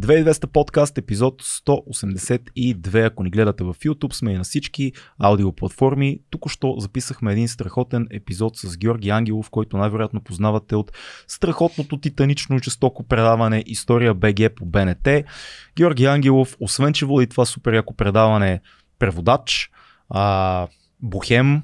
[0.00, 3.06] 2200 подкаст, епизод 182.
[3.06, 6.18] Ако ни гледате в YouTube, сме и на всички аудиоплатформи.
[6.30, 10.92] Тук-що записахме един страхотен епизод с Георги Ангелов, който най-вероятно познавате от
[11.28, 15.08] страхотното титанично жестоко предаване История БГ по БНТ.
[15.76, 18.60] Георги Ангелов, освен че води това супер яко предаване,
[18.98, 19.70] преводач,
[20.10, 20.66] а,
[21.02, 21.62] бухем,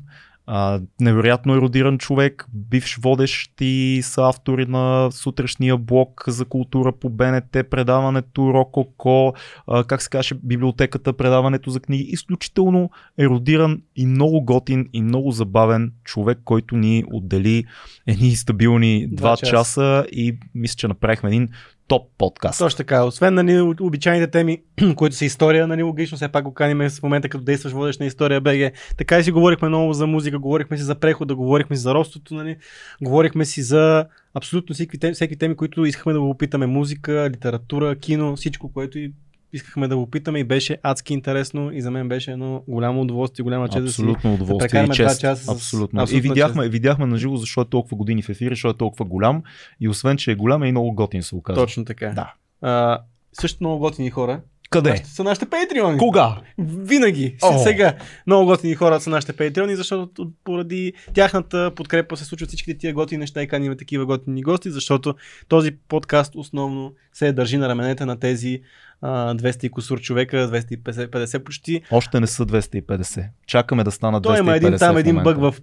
[0.55, 7.11] а, невероятно еродиран човек, бивш водещ и са автори на сутрешния блок за култура по
[7.11, 9.35] БНТ, предаването Рококо,
[9.67, 12.03] а, как се каже, библиотеката, предаването за книги.
[12.03, 17.65] Изключително еродиран и много готин и много забавен човек, който ни отдели
[18.07, 19.51] едни стабилни два, часа.
[19.51, 21.49] часа и мисля, че направихме един
[21.93, 22.59] топ подкаст.
[22.59, 23.05] Точно така.
[23.05, 24.63] Освен нали, обичайните теми,
[24.97, 28.07] които са история, нали, логично все пак го каним в момента, като действаш водещ на
[28.07, 28.73] история БГ.
[28.97, 32.35] Така и си говорихме много за музика, говорихме си за прехода, говорихме си за ростото,
[32.35, 32.57] нали,
[33.03, 36.67] говорихме си за абсолютно всеки теми, всеки теми, които искахме да го опитаме.
[36.67, 39.13] Музика, литература, кино, всичко, което и
[39.53, 43.43] искахме да го питаме и беше адски интересно и за мен беше едно голямо удоволствие,
[43.43, 45.21] голяма чест Абсолютно да си удоволствие да и чест.
[45.21, 46.07] Часа Абсолютно.
[46.07, 46.13] С...
[46.13, 46.73] И видяхме, чест.
[46.73, 49.43] видяхме на живо защо е толкова години в ефир, защо е толкова голям
[49.81, 51.61] и освен, че е голям е и много готин се оказа.
[51.61, 52.09] Точно така.
[52.09, 52.35] Да.
[52.61, 53.01] А,
[53.33, 54.41] също много готини хора.
[54.73, 54.91] Къде?
[54.91, 55.99] Нашите, са нашите патреони.
[55.99, 56.41] Кога?
[56.59, 57.37] Винаги.
[57.37, 57.63] Oh.
[57.63, 57.95] Сега.
[58.27, 63.19] Много готини хора са нашите патреони, защото поради тяхната подкрепа се случват всичките тия готини
[63.19, 65.15] неща и каним такива готини гости, защото
[65.49, 68.63] този подкаст основно се държи на раменете на тези
[69.03, 71.83] 200 и косур човека, 250 почти.
[71.91, 73.25] Още не са 250.
[73.47, 74.27] Чакаме да станат 250.
[74.27, 75.55] Той има един там един бъг в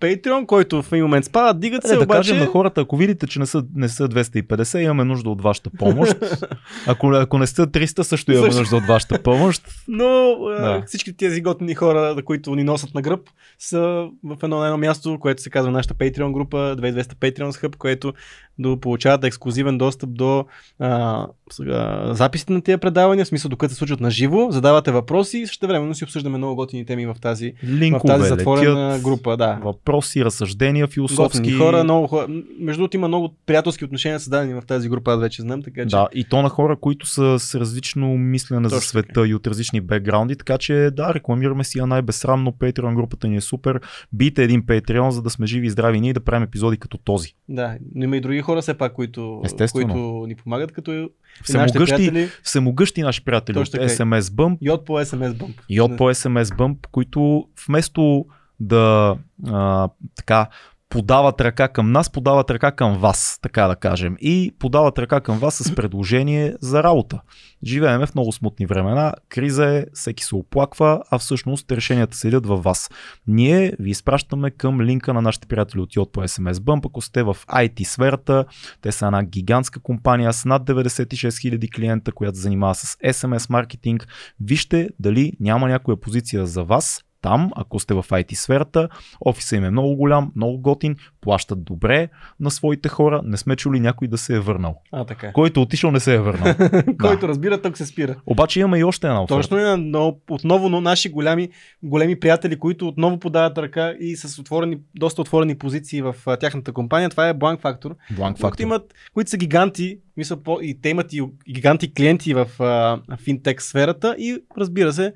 [0.00, 1.94] Patreon, който в един момент спада, дигат се.
[1.94, 2.18] Е, да обаче...
[2.18, 5.70] кажем на хората, ако видите, че не са, не са 250, имаме нужда от вашата
[5.70, 6.14] помощ.
[6.86, 9.62] ако, ако не сте 300, също имаме нужда от вашата помощ.
[9.88, 10.82] Но да.
[10.86, 13.20] всички тези готини хора, които ни носят на гръб,
[13.58, 13.78] са
[14.24, 18.12] в едно, едно място, което се казва нашата Patreon група, 2200 Patreon Hub, което
[18.58, 20.44] да получават ексклюзивен достъп до
[20.78, 25.38] а, сега, записите на тия предавания, в смисъл докато се случват на живо, задавате въпроси
[25.38, 29.02] и също времено си обсъждаме много готини теми в тази, Линкове, в тази затворена летят,
[29.02, 29.36] група.
[29.36, 29.58] Да.
[29.64, 31.38] Въпроси, разсъждения, философски.
[31.38, 32.26] Готини хора, много хора.
[32.60, 35.62] Между другото има много приятелски отношения създадени в тази група, аз вече знам.
[35.62, 35.88] Така, че...
[35.88, 39.46] Да, и то на хора, които са с различно мислене Точно за света и от
[39.46, 42.52] различни бекграунди, така че да, рекламираме си я най-безсрамно.
[42.52, 43.80] Patreon групата ни е супер.
[44.12, 46.98] Бийте един Patreon, за да сме живи и здрави ние и да правим епизоди като
[46.98, 47.34] този.
[47.48, 49.42] Да, но има и други хора все пак, които,
[49.72, 51.10] които ни помагат, като
[51.42, 52.28] всемогъщи, приятели...
[52.42, 54.58] всемогъщи наши приятели от SMS Bump.
[54.60, 55.54] И от по SMS Bump.
[55.68, 58.26] И от по SMS Bump, които вместо
[58.60, 59.16] да
[59.46, 60.46] а, така
[60.88, 64.16] подават ръка към нас, подават ръка към вас, така да кажем.
[64.20, 67.20] И подават ръка към вас с предложение за работа.
[67.64, 72.62] Живееме в много смутни времена, криза е, всеки се оплаква, а всъщност решенията седят във
[72.62, 72.90] вас.
[73.26, 77.22] Ние ви изпращаме към линка на нашите приятели от Yot по SMS Bump, ако сте
[77.22, 78.44] в IT сферата,
[78.82, 84.08] те са една гигантска компания с над 96 000 клиента, която занимава с SMS маркетинг.
[84.40, 88.88] Вижте дали няма някоя позиция за вас, там, ако сте в IT сферата,
[89.26, 92.08] офиса им е много голям, много готин, плащат добре
[92.40, 94.82] на своите хора, не сме чули някой да се е върнал.
[94.92, 95.32] А, така.
[95.32, 96.54] Който отишъл не се е върнал.
[97.00, 98.16] Който разбира, тук се спира.
[98.26, 99.36] Обаче имаме и още една оферта.
[99.40, 101.48] Точно е, но отново но наши голями,
[101.82, 106.72] големи приятели, които отново подават ръка и с отворени, доста отворени позиции в а, тяхната
[106.72, 107.10] компания.
[107.10, 107.94] Това е Blank Factor.
[108.12, 108.40] Blank Factor.
[108.40, 113.00] Които, имат, които са гиганти, мисля, по, и те имат и гиганти клиенти в а,
[113.16, 115.12] финтек сферата и разбира се,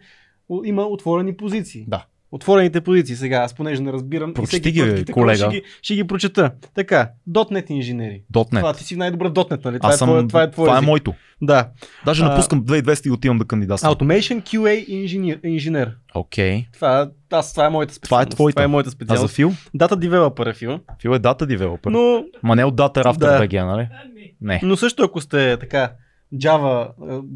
[0.64, 1.84] има отворени позиции.
[1.88, 2.04] Да.
[2.32, 4.34] Отворените позиции сега, аз понеже не разбирам.
[4.34, 5.36] Прочети ги, колега.
[5.36, 6.50] Ще ги, ще ги прочета.
[6.74, 8.22] Така, .NET инженери.
[8.34, 8.58] .NET.
[8.58, 9.78] Това ти си най-добър .NET, нали?
[9.78, 10.66] Това, аз е, твое, това е твое.
[10.66, 11.14] Това е моето.
[11.42, 11.68] Да.
[12.04, 13.94] Даже а, напускам 2200 и отивам да кандидатствам.
[13.94, 15.40] Automation QA инженер.
[15.44, 15.96] инженер.
[16.14, 16.52] Окей.
[16.52, 16.72] Okay.
[16.72, 18.08] Това, аз, това е моята специалност.
[18.08, 18.54] Това е твоята.
[18.54, 19.24] Това е моята специалност.
[19.24, 19.52] А за Фил?
[19.74, 20.80] Дата девелопър е Фил.
[21.02, 21.90] Фил е дата девелопър.
[21.90, 22.24] Но...
[22.42, 23.40] Ма не от дата After да.
[23.40, 23.88] BG, нали?
[24.40, 24.60] Не.
[24.62, 25.92] Но също ако сте така
[26.34, 26.88] Java,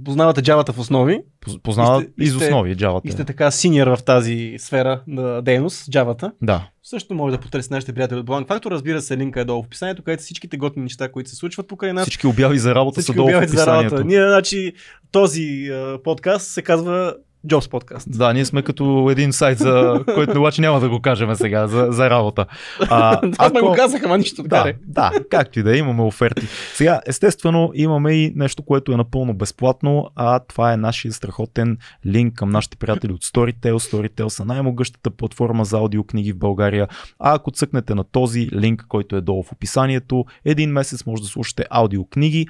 [0.05, 1.21] познавате Java в основи.
[1.63, 3.01] Познават из основи Java.
[3.05, 6.33] И сте така синьор в тази сфера на дейност, Java.
[6.43, 6.69] Да.
[6.83, 8.71] Също може да потърсите нашите приятели от Blank Factor.
[8.71, 11.93] Разбира се, линка е долу в описанието, където всичките готни неща, които се случват покрай
[11.93, 12.03] нас.
[12.03, 13.89] Всички обяви за работа всички са долу в описанието.
[13.89, 14.05] За работа.
[14.05, 14.73] Ние, значи,
[15.13, 17.15] този uh, подкаст се казва
[17.47, 18.19] Jobs подкаст.
[18.19, 21.87] Да, ние сме като един сайт, за който обаче няма да го кажем сега, за,
[21.91, 22.47] за работа.
[22.81, 23.61] А, Това ако...
[23.61, 26.47] го казах, ама нищо да, да, както и да е, имаме оферти.
[26.75, 32.35] Сега, естествено, имаме и нещо, което е напълно безплатно, а това е нашия страхотен линк
[32.35, 33.73] към нашите приятели от Storytel.
[33.73, 36.89] Storytel са най-могъщата платформа за аудиокниги в България.
[37.19, 41.29] А ако цъкнете на този линк, който е долу в описанието, един месец може да
[41.29, 42.47] слушате аудиокниги,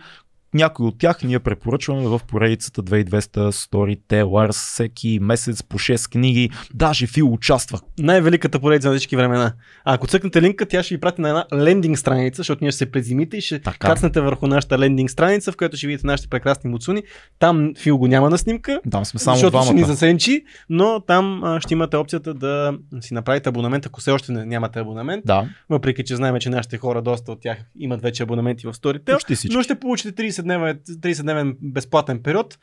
[0.54, 6.50] някой от тях ние препоръчваме в поредицата 2200 Storytellers всеки месец по 6 книги.
[6.74, 7.80] Даже Фил участва.
[7.98, 9.52] Най-великата поредица на всички времена.
[9.84, 12.78] А ако цъкнете линка, тя ще ви прати на една лендинг страница, защото ние ще
[12.78, 13.88] се презимите и ще Така.
[13.88, 17.02] кацнете върху нашата лендинг страница, в която ще видите нашите прекрасни муцуни.
[17.38, 19.94] Там Фил го няма на снимка, Там сме само защото ще ни двамата.
[19.94, 24.44] засенчи, но там а, ще имате опцията да си направите абонамент, ако все още не,
[24.44, 25.26] нямате абонамент.
[25.26, 29.12] Да, Въпреки, че знаем, че нашите хора, доста от тях имат вече абонаменти в Storytel,
[29.12, 29.56] почти всички.
[29.56, 32.58] но ще получите 30-дневен, 30-дневен безплатен период.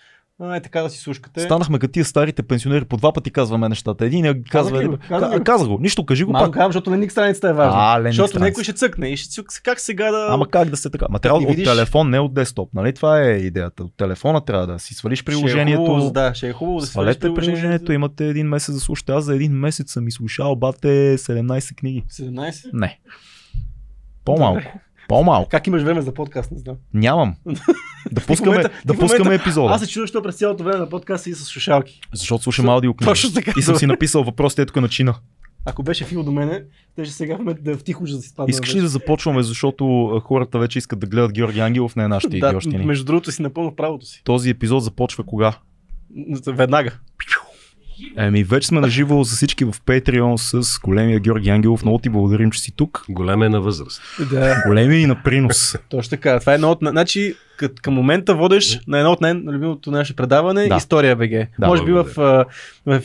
[0.56, 1.40] Е така да си слушкате.
[1.40, 4.06] Станахме като тия старите пенсионери, по два пъти казваме нещата.
[4.06, 4.94] Един я казва, ли го?
[4.94, 5.08] един...
[5.10, 5.78] Каза ли Ка- го?
[5.82, 6.54] нищо, кажи го Малко пак.
[6.54, 7.74] казвам, защото лендинг страницата е важна.
[7.76, 8.40] А, защото страница.
[8.42, 10.28] някой ще цъкне и ще цък, как сега да...
[10.30, 11.06] Ама как да се така?
[11.10, 12.70] Ма трябва от видиш- телефон, не от десктоп.
[12.74, 12.94] Нали?
[12.94, 13.84] Това е идеята.
[13.84, 15.86] От телефона трябва да си свалиш Ще е приложението.
[15.86, 19.12] хубаво, да, ще е хубаво да свалиш Свалете приложението, имате един месец да слушате.
[19.12, 20.88] Аз за един месец съм изслушал бате
[21.18, 22.04] 17 книги.
[22.12, 22.70] 17?
[22.74, 23.00] Не.
[24.26, 24.62] По-малко.
[25.08, 25.50] По-малко.
[25.50, 26.76] Как имаш време за подкаст, не знам.
[26.94, 27.36] Нямам.
[28.12, 29.74] Да пускаме, момента- да пускаме момента- епизода.
[29.74, 32.02] Аз се чудя, що през цялото време на подкаст и с слушалки.
[32.14, 33.10] Защото слушам аудиокниги.
[33.10, 33.54] Точно така.
[33.58, 35.16] И съм си написал въпросите тук на чина.
[35.66, 36.64] Ако беше Фил до мене,
[36.96, 38.50] те ще сега в момента да е в тихо, да си спадна.
[38.50, 39.86] Искаш ли да започваме, защото
[40.26, 42.86] хората вече искат да гледат Георги Ангелов, не нашите да, идиощини.
[42.86, 44.22] между другото си напълно правото си.
[44.24, 45.54] Този епизод започва кога?
[46.48, 46.92] Веднага.
[48.18, 51.84] Еми, вече сме на живо за всички в Patreon с големия Георги Ангелов.
[51.84, 53.06] Много ти благодарим, че си тук.
[53.10, 54.02] Голям е на възраст.
[54.30, 54.64] Да.
[54.68, 55.76] Големия и на принос.
[55.90, 56.40] Точно така.
[56.40, 56.80] Това е едно от...
[56.82, 60.76] Значи, кът- към момента водеш на едно от най-любимото наше предаване Да.
[60.76, 61.30] История БГ.
[61.60, 62.46] Да, Може би в, в,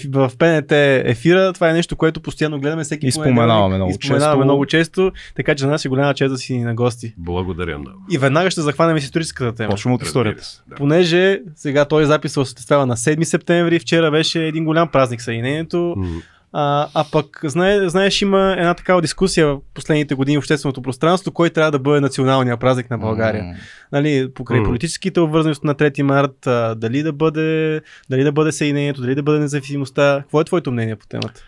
[0.06, 0.72] в, ПНТ
[1.04, 4.44] ефира това е нещо, което постоянно гледаме всеки И споменаваме много и споменаваме често.
[4.44, 7.14] много често, така че за нас е голяма чест да си на гости.
[7.18, 7.98] Благодаря много.
[8.10, 9.70] И веднага ще захванем с историческата тема.
[9.70, 10.42] Почваме от историята.
[10.66, 10.74] Да.
[10.76, 11.18] Понеже
[11.56, 16.06] сега този запис се осъществява на 7 септември, вчера беше един голям празник Съединението, М,
[16.52, 21.32] а, а пък знае, знаеш има една такава дискусия в последните години в общественото пространство,
[21.32, 23.44] кой трябва да бъде националния празник на България.
[23.44, 23.54] М.
[23.92, 24.66] Нали, покрай М.
[24.66, 27.80] политическите обвързаности на 3 март, а, дали да бъде,
[28.10, 30.18] дали да бъде Съединението, дали да бъде независимостта.
[30.22, 31.42] Какво е твоето мнение по темата?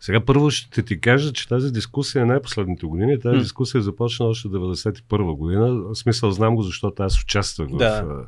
[0.00, 3.20] Сега първо ще ти кажа, че тази дискусия е най-последните години.
[3.20, 3.42] Тази М.
[3.42, 5.74] дискусия започна още 91 година.
[5.74, 8.02] В смисъл знам го, защото аз участвах Да.
[8.02, 8.26] в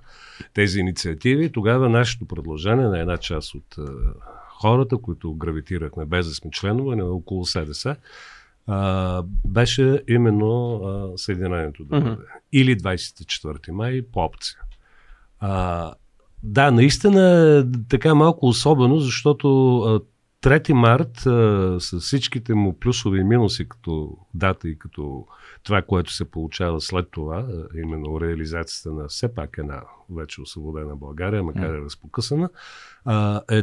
[0.55, 1.52] тези инициативи.
[1.52, 3.76] Тогава нашето предложение на една част от
[4.61, 7.97] хората, които гравитирахме без да сме членове, на около СДС,
[8.67, 12.17] а, беше именно а, Съединението да бъде.
[12.53, 14.58] Или 24 май по опция.
[15.41, 15.93] А,
[16.43, 17.23] да, наистина
[17.58, 20.00] е така малко особено, защото а,
[20.43, 25.26] 3 март а, с всичките му плюсове и минуси като дата и като
[25.62, 30.97] това, което се получава след това, а, именно реализацията на все пак една вече освободена
[30.97, 32.49] България, макар и разпокъсана,
[33.05, 33.62] а, е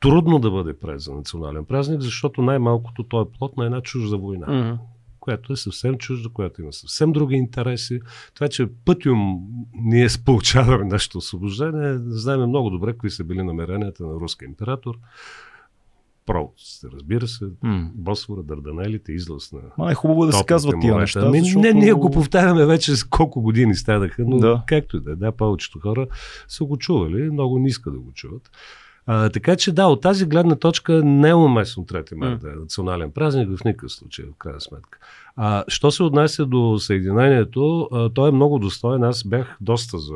[0.00, 4.16] трудно да бъде през за национален празник, защото най-малкото той е плод на една чужда
[4.16, 4.82] война Мгм.
[5.20, 8.00] която е съвсем чужда, която има съвсем други интереси.
[8.34, 9.40] Това, че пътюм
[9.74, 14.94] ние получаваме нашето освобождение, знаем много добре какви са били намеренията на руски император.
[16.26, 17.90] Проводците, разбира се, М.
[17.94, 21.22] Босфора, Дарданелите, излъз на Ма е хубаво да се казват тия неща.
[21.26, 21.60] Ами, защото...
[21.60, 24.62] Не, ние го повтаряме вече с колко години станаха, но Да.
[24.66, 26.06] както и да е, да, повечето хора
[26.48, 28.50] са го чували, много не искат да го чуват.
[29.10, 32.56] А, така че да, от тази гледна точка не е уместно 3 марта да е
[32.56, 34.98] национален празник в никакъв случай, в крайна сметка.
[35.36, 39.04] А, що се отнася до Съединението, а, той е много достоен.
[39.04, 40.14] Аз бях доста за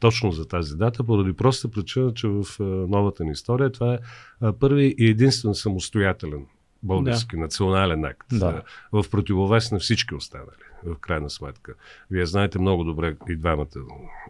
[0.00, 3.98] точно за тази дата, поради проста причина, че в а, новата ни история това е
[4.40, 6.46] а, първи и единствен самостоятелен
[6.82, 8.26] български национален акт.
[8.32, 8.62] Да.
[8.92, 11.74] В противовес на всички останали, в крайна сметка.
[12.10, 13.66] Вие знаете много добре и двамата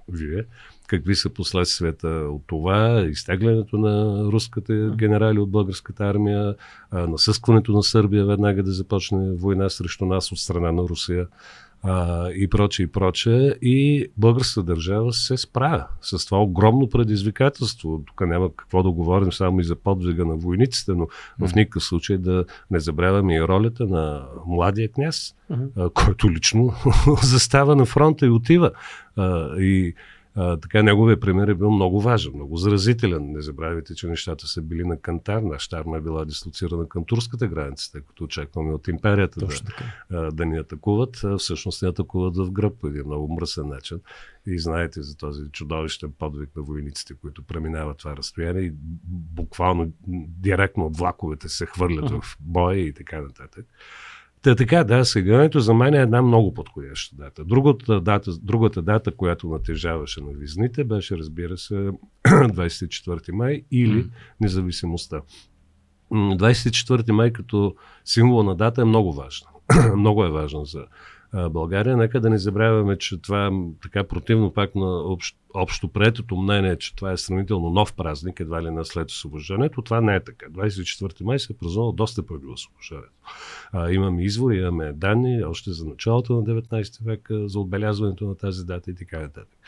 [0.08, 0.44] вие,
[0.87, 6.55] какви са последствията от това, изтеглянето на руските генерали от българската армия,
[6.93, 11.27] насъскването на Сърбия веднага да започне война срещу нас от страна на Русия
[11.83, 13.55] а, и проче, и проче.
[13.63, 18.03] И българската държава се справя с това огромно предизвикателство.
[18.06, 22.19] Тук няма какво да говорим само и за подвига на войниците, но в никакъв случай
[22.19, 25.35] да не забравяме и ролята на младия княз,
[25.77, 26.75] а, който лично
[27.23, 28.71] застава на фронта и отива.
[29.17, 29.95] А, и
[30.38, 33.32] а, така неговия пример е бил много важен, много заразителен.
[33.32, 35.43] Не забравяйте, че нещата са били на кантар.
[35.43, 39.69] Нашата армия е била дислоцирана към турската граница, тъй като очакваме от империята да, Точно
[40.10, 41.24] а, да ни атакуват.
[41.24, 44.00] А, всъщност ни атакуват в гръб по един много мръсен начин.
[44.46, 48.72] И знаете за този чудовищен подвиг на войниците, които преминават това разстояние и
[49.34, 49.93] буквално
[50.38, 53.66] директно от влаковете се хвърлят в боя и така нататък.
[54.43, 57.44] Та така, да, Съединението за мен е една много подходяща дата.
[57.44, 61.74] Другата дата, другата дата, която натежаваше на визните, беше, разбира се,
[62.26, 64.06] 24 май или
[64.40, 65.20] независимостта.
[66.10, 67.74] М, 24 май като
[68.05, 69.48] символ на дата е много важна.
[69.96, 70.86] много е важна за
[71.51, 71.97] България.
[71.97, 73.51] Нека да не забравяме, че това е
[73.83, 78.63] така противно пак на общ, общо приетото мнение, че това е сравнително нов празник, едва
[78.63, 79.09] ли на след.
[79.85, 80.47] Това не е така.
[80.47, 83.11] 24 май се е празнувал доста преди освобождането.
[83.73, 88.65] А, имаме извори, имаме данни още за началото на 19 век за отбелязването на тази
[88.65, 89.59] дата и така нататък.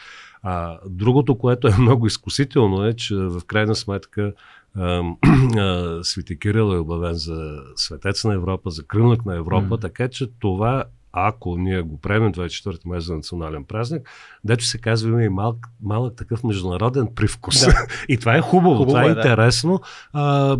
[0.42, 4.32] А, другото, което е много изкусително е, че в крайна сметка
[6.02, 9.80] Свети Кирил е обявен за светец на Европа, за кръвник на Европа, mm.
[9.80, 14.08] така че това ако ние го приемем 24 май за национален празник,
[14.44, 17.66] дето се казва има и малък, малък такъв международен привкус.
[17.66, 17.86] Да.
[18.08, 19.80] и това е хубаво, хубаво това е, е интересно.
[20.12, 20.56] А,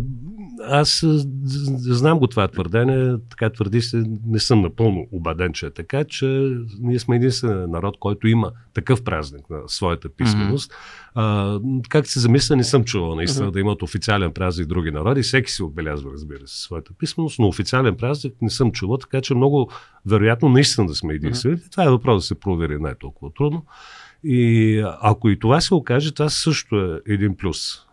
[0.63, 1.03] аз
[1.79, 6.57] знам го това твърдение, така твърди се, не съм напълно убеден, че е така, че
[6.79, 10.71] ние сме единствен народ, който има такъв празник на своята писменост.
[10.71, 11.08] Mm-hmm.
[11.21, 11.59] А,
[11.89, 13.51] как се замисля, не съм чувал наистина mm-hmm.
[13.51, 15.21] да имат официален празник други народи.
[15.21, 19.35] Всеки си отбелязва, разбира се, своята писменост, но официален празник не съм чувал, така че
[19.35, 19.71] много
[20.05, 21.57] вероятно наистина да сме единствени.
[21.57, 21.71] Mm-hmm.
[21.71, 23.65] Това е въпрос да се провери, не е толкова трудно.
[24.23, 27.88] И ако и това се окаже, това също е един плюс.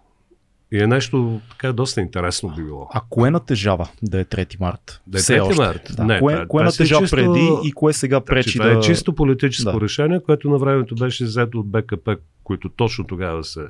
[0.77, 2.89] И е нещо така доста интересно би било.
[2.93, 5.01] А кое натежава да е 3 март?
[5.07, 5.97] Да е 3 март?
[5.97, 6.05] Да.
[6.05, 7.17] Не, кое, това, кое това натежава чисто...
[7.17, 8.79] преди и кое сега пречи това да...
[8.79, 9.81] е чисто политическо да.
[9.81, 13.61] решение, което на времето беше взето от БКП, които точно тогава се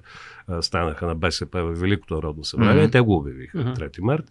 [0.47, 2.89] а, станаха на БСП в Великото народно събрание.
[2.89, 2.93] Mm-hmm.
[2.93, 3.79] Те го обявиха mm-hmm.
[3.79, 4.25] 3 март.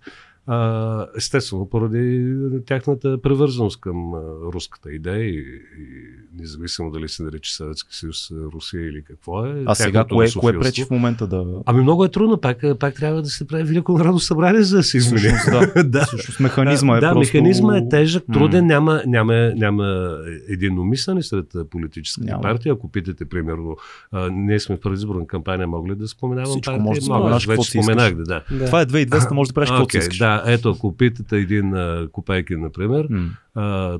[0.47, 2.35] А, естествено, поради
[2.65, 4.13] тяхната превързаност към
[4.53, 9.63] руската идея и, и независимо дали се нарича Съветски съюз, Русия или какво е.
[9.65, 11.45] А сега кое, кое пречи в момента да...
[11.65, 14.83] Ами много е трудно, пак, пак трябва да се прави Велико народно събрание, за да
[14.83, 15.33] се измени.
[15.51, 16.05] да, да.
[16.05, 17.37] Всъщност механизма е Да, просто...
[17.37, 18.67] механизма е тежък, труден, mm.
[18.67, 20.17] няма, няма, няма
[20.49, 22.41] единно мислене сред политическите няма.
[22.41, 22.71] партии.
[22.71, 23.77] Ако питате, примерно,
[24.11, 26.83] а, ние сме в предизборна кампания, могли ли да споменавам Всичко партия?
[26.83, 28.65] може да споменаш, вече споменах, да, да.
[28.65, 30.17] Това е 2200, може да правиш okay, каквото искаш.
[30.17, 33.29] Да, ето, ако питате един uh, Копейкин, например, mm.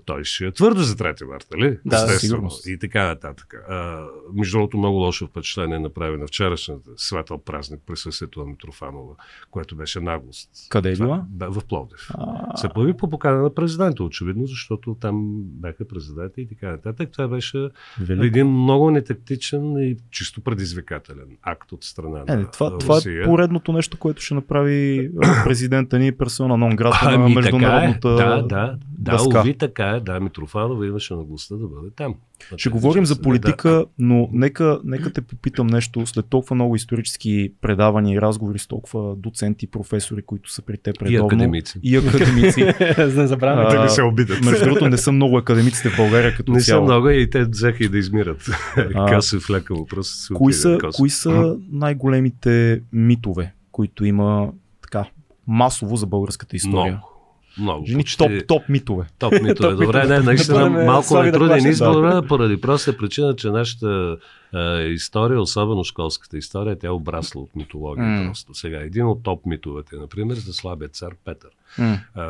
[0.06, 1.78] Той ще е твърдо за 3 марта, нали?
[1.86, 2.50] Да, сигурно.
[2.68, 3.66] И така нататък.
[3.70, 9.14] Uh, между другото, много лошо впечатление направи на вчерашната светъл празник присъствието на Митрофанова,
[9.52, 10.50] което беше наглост.
[10.70, 11.26] Къде е била?
[11.40, 12.10] В Пловдив.
[12.56, 17.10] Се появи по покана на президента, очевидно, защото там бяха президенти и така нататък.
[17.12, 17.70] Това беше
[18.00, 18.26] Велико.
[18.26, 22.80] един много нетактичен и чисто предизвикателен акт от страна е, на това, Русия.
[22.80, 25.12] Това е поредното нещо, което ще направи
[25.44, 28.16] президента ни персона нон град ами, на международната е.
[28.16, 30.00] Да, да, да, уви така е.
[30.00, 32.16] Да, Митрофанова имаше наглостта да бъде там.
[32.58, 33.86] Ще говорим за политика, да.
[34.00, 36.06] но нека, нека те попитам нещо.
[36.06, 41.02] След толкова много исторически предавания и разговори с толкова доценти, професори, които са при теб
[41.02, 41.26] редовно.
[41.26, 41.80] И академици.
[41.84, 42.74] И академици.
[43.16, 44.46] не забравяме да не се обидят.
[44.46, 46.82] Между другото, не са много академиците в България като не цяло.
[46.82, 48.50] Не са много и те взеха и да измират.
[49.08, 50.30] Каса в лека въпрос.
[50.34, 55.06] Кои са, кои са най-големите митове, които има така
[55.48, 56.92] масово за българската история?
[56.92, 57.15] Много.
[57.58, 57.86] Много.
[57.86, 58.18] Жени, почти...
[58.18, 59.06] топ, топ митове.
[59.20, 59.76] Топ митове.
[59.86, 64.18] Добре, не, наистина малко е труден избор, поради проста причина, че нашата
[64.54, 68.28] а, история, особено школската история, тя е обрасла от митология mm.
[68.28, 68.54] просто.
[68.54, 71.50] Сега, един от топ митовете, например, за слабия цар Петър.
[71.78, 72.00] Mm.
[72.14, 72.24] А,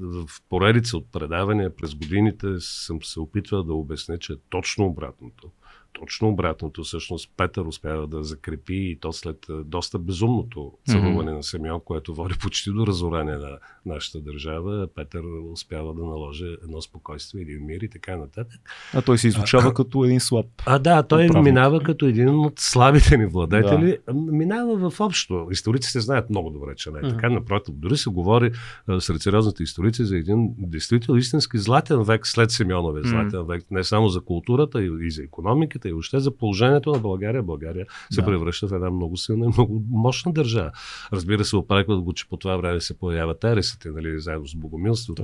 [0.00, 5.48] в поредица от предавания през годините съм се опитвал да обясня, че е точно обратното
[5.92, 6.82] точно обратното.
[6.82, 11.36] Всъщност Петър успява да закрепи и то след доста безумното царуване mm-hmm.
[11.36, 14.88] на Семьон, което води почти до разорение на нашата държава.
[14.94, 15.22] Петър
[15.52, 18.60] успява да наложи едно спокойствие, един мир и така нататък.
[18.94, 20.46] А той се изучава а, като един слаб.
[20.66, 21.44] А да, той управник.
[21.44, 23.98] минава като един от слабите ни владетели.
[24.06, 24.14] Да.
[24.14, 25.48] Минава в общо.
[25.50, 27.14] Историците знаят много добре, че не е mm-hmm.
[27.14, 27.30] така.
[27.30, 28.52] Напротив, дори се говори
[28.98, 33.00] сред сериозните историци за един действително истински златен век след Семьонове.
[33.04, 33.48] Златен mm-hmm.
[33.48, 37.42] век не само за културата и за економиката, политиката и въобще за положението на България.
[37.42, 38.26] България се да.
[38.26, 40.70] превръща в една много силна и много мощна държава.
[41.12, 45.22] Разбира се, опрекват го, че по това време се появяват ересите, нали, заедно с богомилството,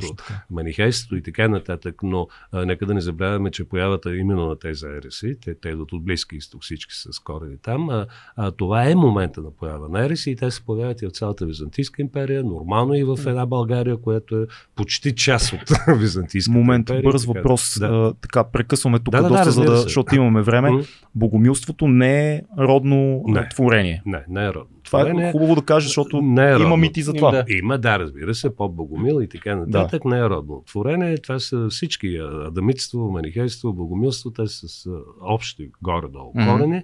[0.50, 4.86] манихейството и така нататък, но а, нека да не забравяме, че появата именно на тези
[4.86, 8.94] ереси, те, те идват от Близки изток, всички с корени там, а, а, това е
[8.94, 12.94] момента на поява на ереси и те се появяват и в цялата Византийска империя, нормално
[12.94, 14.46] и в една България, която е
[14.76, 15.60] почти част от
[15.98, 17.02] Византийска Момент, империя.
[17.02, 17.78] бърз въпрос.
[17.78, 17.86] Да.
[17.86, 22.42] А, така, прекъсваме тук да, доста, да, за да, защото имаме време, богомилството не е
[22.58, 24.02] родно не, творение.
[24.06, 24.76] Не, не е родно.
[24.82, 27.30] Това е хубаво да кажеш, защото не е има мити за това.
[27.30, 27.44] Да.
[27.48, 30.02] Има, да, разбира се, по-богомил и така нататък.
[30.02, 30.08] Да.
[30.08, 31.18] Не е родно творение.
[31.18, 34.30] Това са всички адамитство, манихейство, богомилство.
[34.30, 34.90] Те са с
[35.20, 36.56] общи горе-долу mm-hmm.
[36.56, 36.82] корени.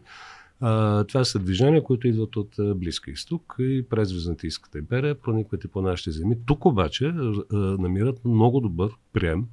[0.61, 5.69] А, това са движения, които идват от Близка изток и през Византийската империя, проникват и
[5.69, 6.37] по нашите земи.
[6.47, 9.45] Тук обаче а, намират много добър прием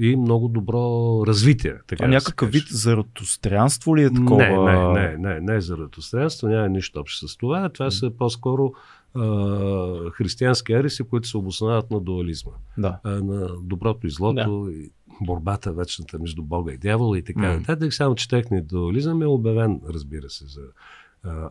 [0.00, 1.74] и много добро развитие.
[1.86, 4.36] Така а някакъв вид заратострианство ли е такова?
[4.36, 7.68] Не, не, не, не, не е заратострианство, няма нищо общо с това.
[7.68, 8.72] Това са по-скоро
[9.14, 12.52] а, християнски ереси, които се обосновават на дуализма.
[12.78, 12.98] Да.
[13.04, 14.64] А, на доброто и злото.
[14.64, 14.72] Да.
[14.72, 14.90] И
[15.20, 17.94] борбата вечната между Бога и дявола и така нататък.
[17.94, 20.62] Само че техният дуализъм е обявен, разбира се, за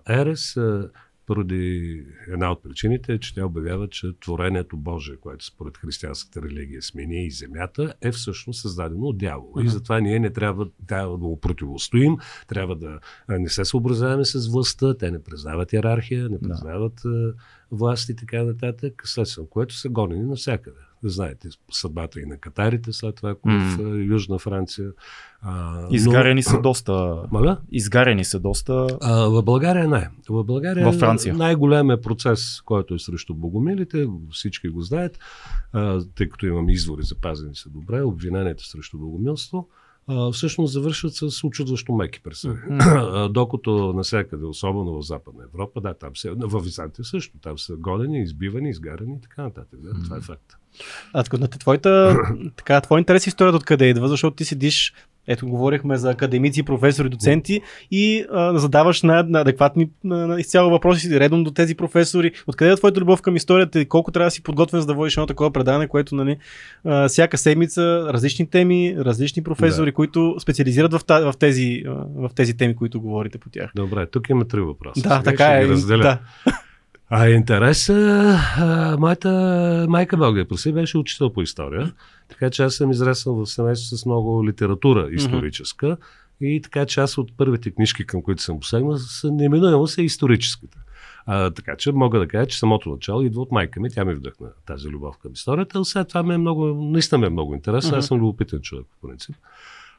[0.10, 0.58] Ерес.
[0.58, 0.90] А,
[1.30, 6.82] поради една от причините е, че тя обявява, че творението Божие, което според християнската религия
[6.82, 9.54] смени и земята, е всъщност създадено от дявола.
[9.58, 9.70] И Мгм.
[9.70, 12.18] затова ние не трябва, трябва да му противостоим,
[12.48, 16.50] трябва да не се съобразяваме с властта, те не признават иерархия, не Да.
[16.50, 17.34] признават а,
[17.72, 20.89] власт и така нататък, следствие което са гонени навсякъде.
[21.04, 23.60] Знаете съдбата и на катарите след това, ако М.
[23.60, 24.90] в Южна Франция.
[25.42, 27.24] А, Изгарени са доста.
[27.32, 27.58] Моля?
[27.72, 28.88] Изгарени са доста.
[29.02, 30.10] А, в България не.
[30.30, 31.34] В България Във Франция.
[31.36, 35.20] най-големият процес, който е срещу богомилите, всички го знаят,
[35.74, 39.68] а, тъй като имам извори запазени са добре, обвиненията срещу богомилство,
[40.34, 42.60] всъщност завършват с очудващо меки присъди.
[42.80, 47.76] А, Докато навсякъде, особено в Западна Европа, да, там се, в Византия също, там са
[47.76, 49.80] гонени, избивани, изгарани и така нататък.
[49.82, 50.56] Да, това е факт.
[51.14, 52.18] А твоята,
[52.56, 54.94] така, твой интерес и историята откъде идва, защото ти седиш,
[55.28, 57.62] ето говорихме за академици, професори, доценти
[57.92, 62.32] и а, задаваш на, на адекватни на, на изцяло въпроси редом до тези професори.
[62.48, 65.18] Откъде е твоята любов към историята и колко трябва да си подготвен за да водиш
[65.18, 66.38] едно такова предаване, което нали,
[66.86, 69.96] а, всяка седмица различни теми, различни професори, Да.
[69.96, 71.84] които специализират в, в, тези,
[72.16, 73.72] в тези теми, които говорите по тях.
[73.76, 75.02] Добре, тук има три въпроса.
[75.02, 75.98] Да, Сега така ще е.
[75.98, 76.20] Да.
[77.12, 77.94] А интереса,
[78.58, 81.94] а, моята майка Бога проси беше учител по история,
[82.28, 85.98] така че аз съм израснал в семейство с много литература историческа
[86.42, 90.78] и така част от първите книжки, към които съм посегнал, са неминуемо са историческите.
[91.26, 94.14] А, така че мога да кажа, че самото начало идва от майка ми, тя ми
[94.14, 97.56] вдъхна тази любов към историята, а след това ми е много, наистина ми е много
[97.56, 99.36] интересно, аз съм любопитен човек по принцип.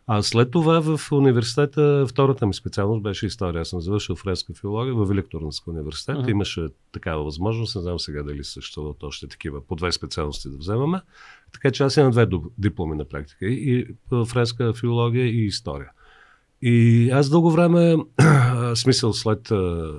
[0.07, 3.61] А след това в университета, втората ми специалност беше история.
[3.61, 6.19] Аз съм завършил френска филология в Великторнска университет.
[6.19, 6.31] Мгм.
[6.31, 11.01] Имаше такава възможност, не знам сега дали съществуват още такива, по две специалности да вземаме.
[11.53, 12.29] Така че аз имам две
[12.59, 13.47] дипломи на практика.
[13.47, 13.87] И,
[14.27, 15.91] френска филология и история.
[16.63, 17.97] И аз дълго време,
[18.75, 19.93] смисъл след а,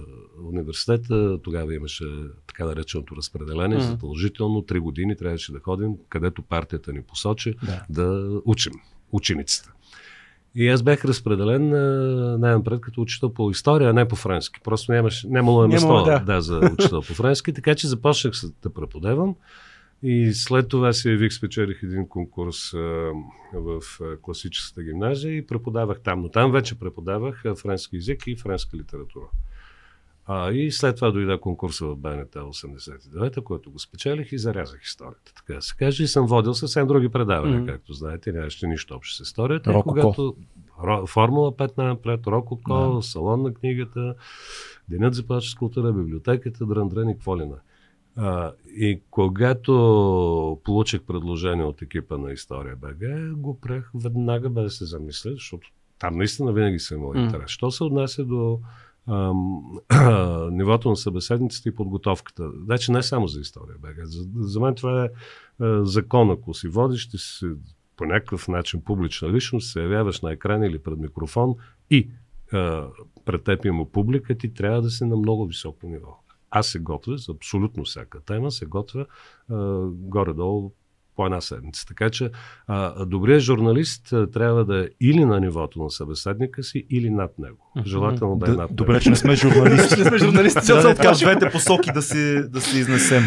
[0.44, 2.06] университета, тогава имаше
[2.48, 3.88] така нареченото разпределение, Мгм.
[3.88, 7.86] задължително, три години трябваше да ходим, където партията ни посочи Да.
[7.90, 8.74] да учим
[9.12, 9.70] учениците.
[10.56, 11.70] И аз бях разпределен
[12.40, 14.60] най-напред като учител по история, а не по френски.
[14.64, 16.20] Просто нямаш, нямало е место да.
[16.20, 16.42] да.
[16.42, 18.34] за учител по френски, така че започнах
[18.64, 19.36] да преподавам.
[20.04, 22.78] И след това се явих, спечелих един конкурс а,
[23.54, 26.22] в а, класическата гимназия и преподавах там.
[26.22, 29.26] Но там вече преподавах а, френски язик и френска литература.
[30.34, 35.34] А, и след това дойде конкурса в БНТ 89-та, който го спечелих и зарязах историята.
[35.36, 36.04] Така да се каже.
[36.04, 37.68] И съм водил съвсем други предавания, Мгм.
[37.72, 38.32] както знаете.
[38.32, 39.74] Нямаше нищо общо с историята.
[39.74, 39.94] Рококо.
[39.94, 40.36] Когато,
[40.84, 43.02] Ро, Формула 5 напред, Рококо, Да.
[43.02, 44.16] Салон на книгата,
[44.90, 47.56] Денят за плача с култура, библиотеката, Дрън Дрън и какво ли не.
[48.16, 54.70] А, и когато получих предложение от екипа на История БГ, го приех веднага без да
[54.70, 55.68] се замисля, защото
[56.00, 57.52] там наистина винаги съм имал интерес.
[57.52, 58.60] Що се отнася до
[60.52, 62.52] нивото на събеседниците и подготовката.
[62.64, 64.06] Значи не само за история БГ.
[64.06, 65.10] За, за мен това е
[65.60, 66.32] а, закон.
[66.32, 67.46] Ако си водиш, ти си
[67.98, 71.56] по някакъв начин публична личност, се явяваш на екран или пред микрофон
[71.90, 72.10] и
[72.54, 72.88] а,
[73.26, 76.18] пред теб има публика, ти трябва да си на много високо ниво.
[76.50, 79.06] Аз се готвя за абсолютно всяка тема, се готвя
[79.50, 80.74] а, горе-долу
[81.22, 81.86] по една седмица.
[81.88, 82.32] Така че
[82.68, 87.40] а, добрият журналист а, трябва да е или на нивото на събеседника си, или над
[87.40, 87.72] него.
[87.86, 90.00] Желателно да е над добре, че не сме журналисти.
[90.00, 93.24] Не сме журналисти, да, така, двете посоки да си, да си изнесем.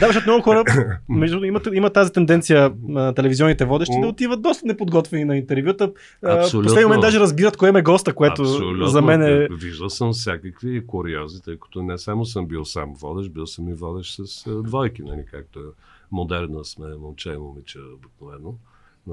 [0.00, 0.64] Да, защото много хора
[1.08, 5.92] между, имат, има тази тенденция на телевизионните водещи да отиват доста неподготвени на интервюта.
[6.24, 6.66] Абсолютно.
[6.66, 8.86] последния момент даже разбират кой е госта, което Абсолютно.
[8.86, 9.48] за мен е...
[9.50, 13.74] Виждал съм всякакви куриози, тъй като не само съм бил сам водещ, бил съм и
[13.74, 15.62] водещ с двойки, нали, както е
[16.12, 18.54] модерно сме момче и момиче обикновено.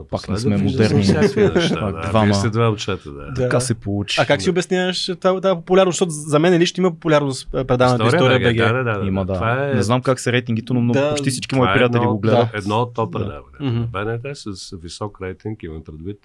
[0.09, 0.97] Пак не сме модерни.
[1.55, 1.79] неща.
[1.79, 2.25] Пак Да, двама.
[2.25, 3.25] Вие сте два момчета, да.
[3.25, 3.33] Да.
[3.33, 4.21] Така се получи.
[4.21, 5.95] А как си обясняваш това, тази популярност?
[5.95, 8.57] Защото за мен лично има популярност а, предаването История, БГ, БГ.
[8.57, 9.33] Да, да, да, Има, да.
[9.33, 11.97] Това е, Не знам как са рейтингите, но много, Да, почти всички мои е приятели
[12.01, 12.51] едно, го гледат.
[12.51, 13.19] Да, едно от топ Да.
[13.19, 13.57] предаване.
[13.59, 13.83] Мгм.
[13.91, 16.19] БНТ с висок рейтинг, имам предвид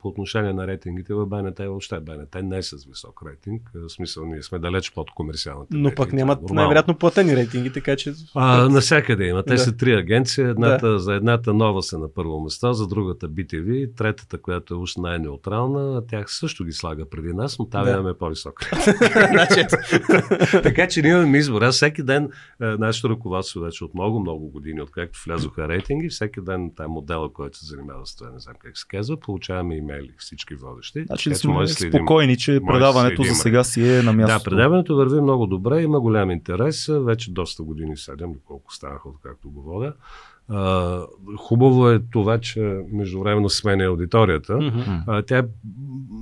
[0.00, 2.00] по отношение на рейтингите в БНТ въобще.
[2.00, 3.70] БНТ не е с висок рейтинг.
[3.74, 5.76] В смисъл, ние сме далеч под комерциалните.
[5.76, 6.54] Но пък нямат е нормално.
[6.60, 8.12] най-вероятно платени рейтинги, така че...
[8.34, 9.42] А, насякъде има.
[9.42, 9.58] Те Да.
[9.58, 10.44] са три агенции.
[10.44, 14.96] Едната, За едната нова са на първо место, за другата BTV, третата, която е уж
[14.96, 17.90] най-неутрална, тях също ги слага преди нас, но там Да.
[17.90, 18.60] имаме по-висок.
[19.30, 19.66] Значи,
[20.62, 21.62] така че ние имаме избор.
[21.62, 26.40] Аз всеки ден, е, нашето ръководство вече от много, много години, откакто влязоха рейтинги, всеки
[26.40, 29.16] ден там модела, който се занимава с това, не знам как се казва,
[29.48, 31.04] получаваме имейли всички водещи.
[31.04, 31.98] Значи може сме следим.
[31.98, 33.42] спокойни, че предаването за следим.
[33.42, 34.38] сега си е на място.
[34.38, 39.08] Да, предаването върви много добре, има голям интерес, вече доста години, 7 или колко станаха,
[39.08, 39.92] откакто го водя.
[40.50, 41.02] А,
[41.36, 44.56] хубаво е това, че междувременно сменя аудиторията.
[44.56, 44.80] Мгм.
[45.06, 45.42] А, тя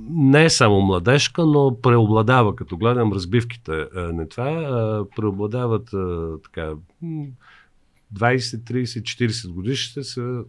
[0.09, 5.89] не е само младежка, но преобладава, като гледам разбивките а, на това, преобладават
[6.43, 7.25] така, м,
[8.13, 8.37] 20,
[8.71, 10.43] 30, 40 годишните са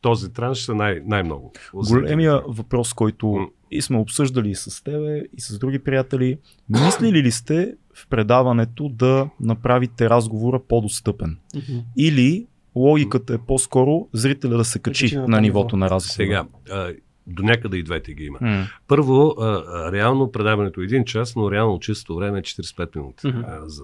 [0.00, 1.52] този транш са най- най-много.
[1.74, 7.30] Големия въпрос, който и сме обсъждали и с тебе, и с други приятели, мислили ли
[7.30, 11.38] сте в предаването да направите разговора по-достъпен?
[11.96, 15.84] Или логиката е по-скоро зрителя да се качи качи на на, нивото ниво.
[15.84, 16.12] на разговора?
[16.12, 16.92] Сега, а,
[17.26, 18.38] до някъде и двете ги има.
[18.88, 23.60] Първо, а, реално предаването е един час, но реално чисто време е 45 минути а,
[23.68, 23.82] за